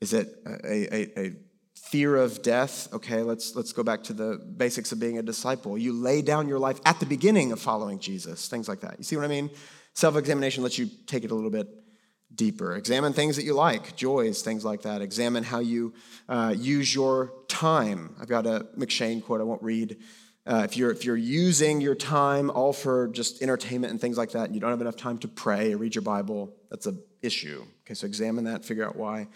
Is 0.00 0.12
it 0.12 0.28
a, 0.46 0.94
a, 0.94 1.20
a 1.20 1.32
fear 1.74 2.14
of 2.16 2.42
death? 2.42 2.92
Okay, 2.92 3.22
let's, 3.22 3.56
let's 3.56 3.72
go 3.72 3.82
back 3.82 4.04
to 4.04 4.12
the 4.12 4.38
basics 4.56 4.92
of 4.92 5.00
being 5.00 5.18
a 5.18 5.22
disciple. 5.22 5.76
You 5.76 5.92
lay 5.92 6.22
down 6.22 6.46
your 6.46 6.60
life 6.60 6.80
at 6.84 7.00
the 7.00 7.06
beginning 7.06 7.50
of 7.50 7.60
following 7.60 7.98
Jesus, 7.98 8.46
things 8.46 8.68
like 8.68 8.80
that. 8.80 8.96
You 8.98 9.04
see 9.04 9.16
what 9.16 9.24
I 9.24 9.28
mean? 9.28 9.50
Self 9.98 10.16
examination 10.16 10.62
lets 10.62 10.78
you 10.78 10.88
take 11.08 11.24
it 11.24 11.32
a 11.32 11.34
little 11.34 11.50
bit 11.50 11.66
deeper. 12.32 12.76
Examine 12.76 13.12
things 13.12 13.34
that 13.34 13.42
you 13.42 13.52
like, 13.52 13.96
joys, 13.96 14.42
things 14.42 14.64
like 14.64 14.82
that. 14.82 15.02
Examine 15.02 15.42
how 15.42 15.58
you 15.58 15.92
uh, 16.28 16.54
use 16.56 16.94
your 16.94 17.32
time. 17.48 18.14
I've 18.20 18.28
got 18.28 18.46
a 18.46 18.68
M'Cheyne 18.76 19.24
quote 19.24 19.40
I 19.40 19.42
won't 19.42 19.60
read. 19.60 19.96
Uh, 20.46 20.62
if, 20.64 20.76
you're, 20.76 20.92
if 20.92 21.04
you're 21.04 21.16
using 21.16 21.80
your 21.80 21.96
time 21.96 22.48
all 22.48 22.72
for 22.72 23.08
just 23.08 23.42
entertainment 23.42 23.90
and 23.90 24.00
things 24.00 24.16
like 24.16 24.30
that, 24.30 24.44
and 24.44 24.54
you 24.54 24.60
don't 24.60 24.70
have 24.70 24.80
enough 24.80 24.94
time 24.94 25.18
to 25.18 25.26
pray 25.26 25.72
or 25.72 25.78
read 25.78 25.96
your 25.96 26.02
Bible, 26.02 26.54
that's 26.70 26.86
an 26.86 27.02
issue. 27.20 27.64
Okay, 27.84 27.94
so 27.94 28.06
examine 28.06 28.44
that, 28.44 28.64
figure 28.64 28.86
out 28.86 28.94
why. 28.94 29.26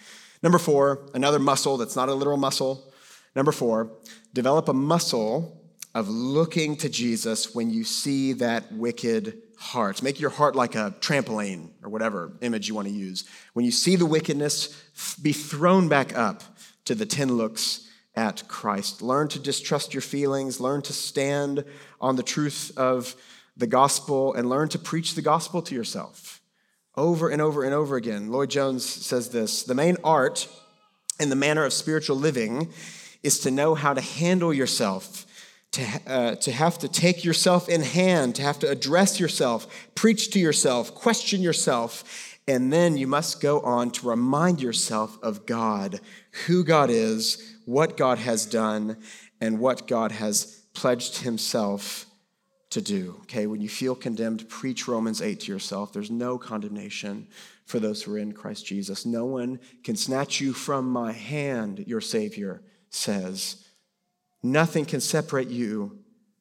Number 0.45 0.59
four, 0.59 1.09
another 1.13 1.41
muscle 1.41 1.77
that's 1.77 1.97
not 1.97 2.09
a 2.09 2.15
literal 2.15 2.37
muscle. 2.37 2.93
Number 3.35 3.51
four, 3.51 3.91
develop 4.33 4.69
a 4.69 4.75
muscle 4.75 5.61
of 5.93 6.09
looking 6.09 6.77
to 6.77 6.89
Jesus 6.89 7.53
when 7.53 7.69
you 7.69 7.83
see 7.83 8.33
that 8.35 8.71
wicked 8.71 9.43
heart. 9.63 10.03
Make 10.03 10.19
your 10.19 10.31
heart 10.31 10.57
like 10.57 10.75
a 10.75 10.95
trampoline 11.01 11.71
or 11.83 11.89
whatever 11.89 12.33
image 12.41 12.69
you 12.69 12.75
want 12.75 12.89
to 12.89 12.95
use. 12.95 13.25
When 13.53 13.65
you 13.65 13.71
see 13.71 13.97
the 13.97 14.07
wickedness, 14.07 14.69
be 15.23 15.33
thrown 15.33 15.89
back 15.89 16.17
up 16.17 16.43
to 16.85 16.95
the 16.95 17.07
10 17.07 17.37
looks 17.37 17.89
at 18.15 18.47
Christ. 18.49 19.03
Learn 19.03 19.29
to 19.29 19.39
distrust 19.39 19.95
your 19.95 20.01
feelings, 20.01 20.61
learn 20.61 20.83
to 20.83 20.93
stand 20.93 21.65
on 22.01 22.17
the 22.17 22.23
truth 22.23 22.73
of 22.77 23.15
the 23.57 23.67
gospel, 23.67 24.35
and 24.35 24.49
learn 24.49 24.69
to 24.71 24.79
preach 24.79 25.15
the 25.15 25.23
gospel 25.23 25.63
to 25.63 25.75
yourself 25.75 26.41
over 26.97 27.29
and 27.29 27.41
over 27.41 27.63
and 27.63 27.73
over 27.73 27.97
again. 27.97 28.31
Lloyd 28.31 28.51
Jones 28.51 28.85
says 28.85 29.31
this 29.31 29.63
The 29.63 29.75
main 29.75 29.97
art 30.03 30.49
in 31.21 31.29
the 31.29 31.37
manner 31.37 31.65
of 31.65 31.73
spiritual 31.73 32.17
living 32.17 32.73
is 33.23 33.39
to 33.41 33.51
know 33.51 33.75
how 33.75 33.95
to 33.95 34.01
handle 34.01 34.53
yourself 34.53 35.25
to, 35.73 36.01
uh, 36.07 36.35
to 36.37 36.53
have 36.53 36.79
to 36.79 36.89
take 36.89 37.25
yourself 37.25 37.69
in 37.69 37.83
hand, 37.83 38.35
to 38.37 38.43
have 38.43 38.59
to 38.61 38.69
address 38.69 39.19
yourself, 39.19 39.91
preach 39.95 40.31
to 40.31 40.39
yourself, 40.39 40.95
question 40.95 41.41
yourself, 41.41 42.39
and 42.47 42.73
then 42.73 42.97
you 42.97 43.07
must 43.07 43.41
go 43.41 43.61
on 43.61 43.91
to 43.93 44.09
remind 44.09 44.61
yourself 44.61 45.19
of 45.23 45.47
God, 45.47 46.01
who 46.47 46.65
God 46.65 46.91
is, 46.91 47.57
what 47.65 47.97
God 47.97 48.19
has 48.19 48.47
done, 48.47 48.99
and 49.41 49.59
what 49.59 49.87
God 49.87 50.13
has 50.13 50.63
pledged 50.75 51.19
Himself 51.19 52.07
to 52.71 52.81
do. 52.81 53.17
Okay, 53.23 53.47
when 53.47 53.61
you 53.61 53.69
feel 53.69 53.95
condemned, 53.95 54.49
preach 54.49 54.89
Romans 54.89 55.23
8 55.23 55.41
to 55.41 55.53
yourself. 55.53 55.93
There's 55.93 56.11
no 56.11 56.37
condemnation 56.37 57.29
for 57.65 57.79
those 57.79 58.03
who 58.03 58.15
are 58.15 58.19
in 58.19 58.33
Christ 58.33 58.67
Jesus. 58.67 59.07
No 59.07 59.25
one 59.25 59.61
can 59.85 59.97
snatch 59.97 60.41
you 60.41 60.53
from 60.53 60.91
my 60.91 61.13
hand, 61.13 61.85
your 61.87 62.01
Savior 62.01 62.63
says. 62.91 63.62
Nothing 64.43 64.85
can 64.85 65.01
separate 65.01 65.49
you 65.49 65.99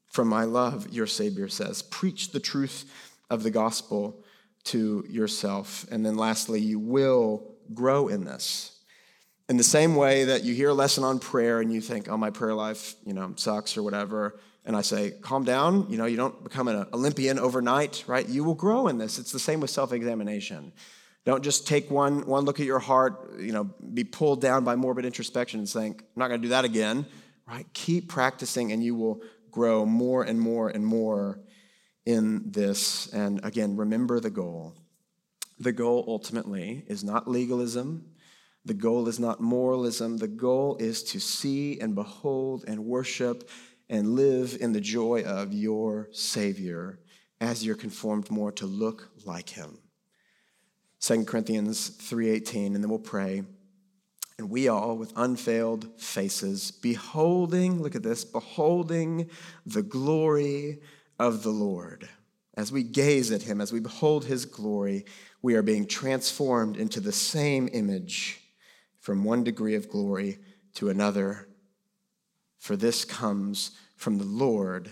from 0.07 0.27
my 0.27 0.43
love, 0.43 0.91
your 0.91 1.07
Savior 1.07 1.47
says. 1.47 1.81
Preach 1.81 2.31
the 2.31 2.39
truth 2.39 2.91
of 3.29 3.43
the 3.43 3.51
gospel 3.51 4.23
to 4.65 5.05
yourself. 5.07 5.85
And 5.91 6.05
then 6.05 6.17
lastly, 6.17 6.59
you 6.59 6.79
will 6.79 7.55
grow 7.73 8.07
in 8.07 8.25
this. 8.25 8.79
In 9.49 9.57
the 9.57 9.63
same 9.63 9.95
way 9.95 10.25
that 10.25 10.43
you 10.43 10.53
hear 10.53 10.69
a 10.69 10.73
lesson 10.73 11.03
on 11.03 11.19
prayer 11.19 11.61
and 11.61 11.73
you 11.73 11.81
think, 11.81 12.09
oh, 12.09 12.17
my 12.17 12.29
prayer 12.29 12.53
life, 12.53 12.95
you 13.05 13.13
know, 13.13 13.33
sucks 13.35 13.77
or 13.77 13.83
whatever. 13.83 14.39
And 14.65 14.75
I 14.75 14.81
say, 14.81 15.11
calm 15.21 15.43
down. 15.43 15.89
You 15.89 15.97
know, 15.97 16.05
you 16.05 16.17
don't 16.17 16.43
become 16.43 16.67
an 16.67 16.85
Olympian 16.93 17.39
overnight, 17.39 18.03
right? 18.07 18.27
You 18.27 18.43
will 18.43 18.55
grow 18.55 18.87
in 18.87 18.97
this. 18.97 19.17
It's 19.17 19.31
the 19.31 19.39
same 19.39 19.59
with 19.59 19.69
self 19.69 19.93
examination. 19.93 20.71
Don't 21.25 21.43
just 21.43 21.67
take 21.67 21.91
one, 21.91 22.25
one 22.25 22.45
look 22.45 22.59
at 22.59 22.65
your 22.65 22.79
heart, 22.79 23.39
you 23.39 23.51
know, 23.51 23.65
be 23.93 24.03
pulled 24.03 24.41
down 24.41 24.63
by 24.63 24.75
morbid 24.75 25.05
introspection 25.05 25.59
and 25.59 25.69
think, 25.69 26.01
I'm 26.01 26.19
not 26.19 26.29
going 26.29 26.41
to 26.41 26.45
do 26.45 26.49
that 26.49 26.65
again 26.65 27.05
right? 27.51 27.67
Keep 27.73 28.07
practicing 28.07 28.71
and 28.71 28.81
you 28.81 28.95
will 28.95 29.21
grow 29.51 29.85
more 29.85 30.23
and 30.23 30.39
more 30.39 30.69
and 30.69 30.85
more 30.85 31.41
in 32.05 32.49
this. 32.49 33.11
And 33.11 33.43
again, 33.43 33.75
remember 33.75 34.21
the 34.21 34.29
goal. 34.29 34.73
The 35.59 35.73
goal 35.73 36.05
ultimately 36.07 36.85
is 36.87 37.03
not 37.03 37.27
legalism. 37.27 38.05
The 38.63 38.73
goal 38.73 39.09
is 39.09 39.19
not 39.19 39.41
moralism. 39.41 40.17
The 40.17 40.29
goal 40.29 40.77
is 40.79 41.03
to 41.11 41.19
see 41.19 41.77
and 41.81 41.93
behold 41.93 42.63
and 42.67 42.85
worship 42.85 43.49
and 43.89 44.15
live 44.15 44.57
in 44.61 44.71
the 44.71 44.79
joy 44.79 45.23
of 45.23 45.51
your 45.51 46.07
Savior 46.13 46.99
as 47.41 47.65
you're 47.65 47.75
conformed 47.75 48.31
more 48.31 48.53
to 48.53 48.65
look 48.65 49.09
like 49.25 49.49
him. 49.49 49.79
2 51.01 51.25
Corinthians 51.25 51.89
3:18 51.89 52.75
and 52.75 52.83
then 52.83 52.89
we'll 52.89 52.99
pray 52.99 53.43
And 54.41 54.49
we 54.49 54.67
all, 54.67 54.97
with 54.97 55.13
unveiled 55.15 56.01
faces, 56.01 56.71
beholding, 56.71 57.79
look 57.79 57.93
at 57.93 58.01
this, 58.01 58.25
beholding 58.25 59.29
the 59.67 59.83
glory 59.83 60.79
of 61.19 61.43
the 61.43 61.51
Lord. 61.51 62.09
As 62.55 62.71
we 62.71 62.81
gaze 62.81 63.29
at 63.29 63.43
him, 63.43 63.61
as 63.61 63.71
we 63.71 63.79
behold 63.79 64.25
his 64.25 64.45
glory, 64.45 65.05
we 65.43 65.53
are 65.53 65.61
being 65.61 65.85
transformed 65.85 66.75
into 66.75 66.99
the 66.99 67.11
same 67.11 67.69
image 67.71 68.41
from 68.99 69.23
one 69.23 69.43
degree 69.43 69.75
of 69.75 69.87
glory 69.87 70.39
to 70.73 70.89
another. 70.89 71.47
For 72.57 72.75
this 72.75 73.05
comes 73.05 73.77
from 73.95 74.17
the 74.17 74.23
Lord 74.23 74.91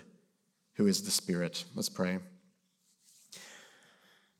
who 0.73 0.85
is 0.85 1.01
the 1.01 1.11
Spirit. 1.11 1.63
Let's 1.73 1.89
pray. 1.89 2.19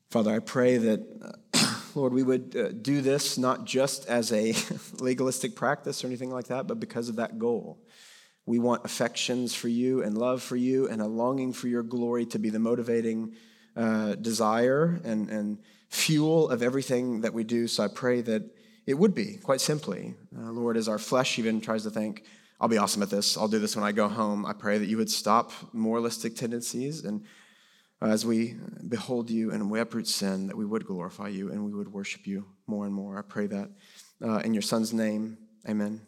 Father, 0.08 0.32
I 0.32 0.38
pray 0.38 0.76
that, 0.76 1.40
Lord, 1.94 2.12
we 2.12 2.22
would 2.22 2.56
uh, 2.56 2.68
do 2.72 3.00
this 3.00 3.38
not 3.38 3.64
just 3.64 4.06
as 4.06 4.32
a 4.32 4.54
legalistic 5.00 5.56
practice 5.56 6.04
or 6.04 6.06
anything 6.06 6.30
like 6.30 6.46
that, 6.46 6.66
but 6.66 6.80
because 6.80 7.08
of 7.08 7.16
that 7.16 7.38
goal. 7.38 7.78
We 8.46 8.58
want 8.58 8.84
affections 8.84 9.54
for 9.54 9.68
you 9.68 10.02
and 10.02 10.16
love 10.16 10.42
for 10.42 10.56
you 10.56 10.88
and 10.88 11.00
a 11.00 11.06
longing 11.06 11.52
for 11.52 11.68
your 11.68 11.82
glory 11.82 12.26
to 12.26 12.38
be 12.38 12.50
the 12.50 12.58
motivating 12.58 13.34
uh, 13.76 14.16
desire 14.16 15.00
and, 15.04 15.28
and 15.28 15.58
fuel 15.88 16.48
of 16.48 16.62
everything 16.62 17.20
that 17.20 17.32
we 17.32 17.44
do. 17.44 17.68
So 17.68 17.84
I 17.84 17.88
pray 17.88 18.20
that 18.22 18.42
it 18.86 18.94
would 18.94 19.14
be, 19.14 19.36
quite 19.36 19.60
simply. 19.60 20.14
Uh, 20.36 20.50
Lord, 20.50 20.76
as 20.76 20.88
our 20.88 20.98
flesh 20.98 21.38
even 21.38 21.60
tries 21.60 21.84
to 21.84 21.90
think, 21.90 22.24
I'll 22.60 22.68
be 22.68 22.78
awesome 22.78 23.02
at 23.02 23.10
this, 23.10 23.36
I'll 23.36 23.48
do 23.48 23.58
this 23.58 23.74
when 23.74 23.84
I 23.84 23.92
go 23.92 24.08
home, 24.08 24.44
I 24.44 24.52
pray 24.52 24.78
that 24.78 24.86
you 24.86 24.96
would 24.96 25.10
stop 25.10 25.52
moralistic 25.72 26.36
tendencies 26.36 27.04
and 27.04 27.24
as 28.02 28.24
we 28.24 28.54
behold 28.88 29.30
you 29.30 29.50
and 29.50 29.70
we 29.70 29.80
uproot 29.80 30.06
sin, 30.06 30.46
that 30.46 30.56
we 30.56 30.64
would 30.64 30.86
glorify 30.86 31.28
you 31.28 31.50
and 31.50 31.64
we 31.64 31.72
would 31.72 31.92
worship 31.92 32.26
you 32.26 32.46
more 32.66 32.86
and 32.86 32.94
more. 32.94 33.18
I 33.18 33.22
pray 33.22 33.46
that 33.48 33.70
uh, 34.22 34.38
in 34.38 34.54
your 34.54 34.62
son's 34.62 34.92
name, 34.92 35.36
amen. 35.68 35.98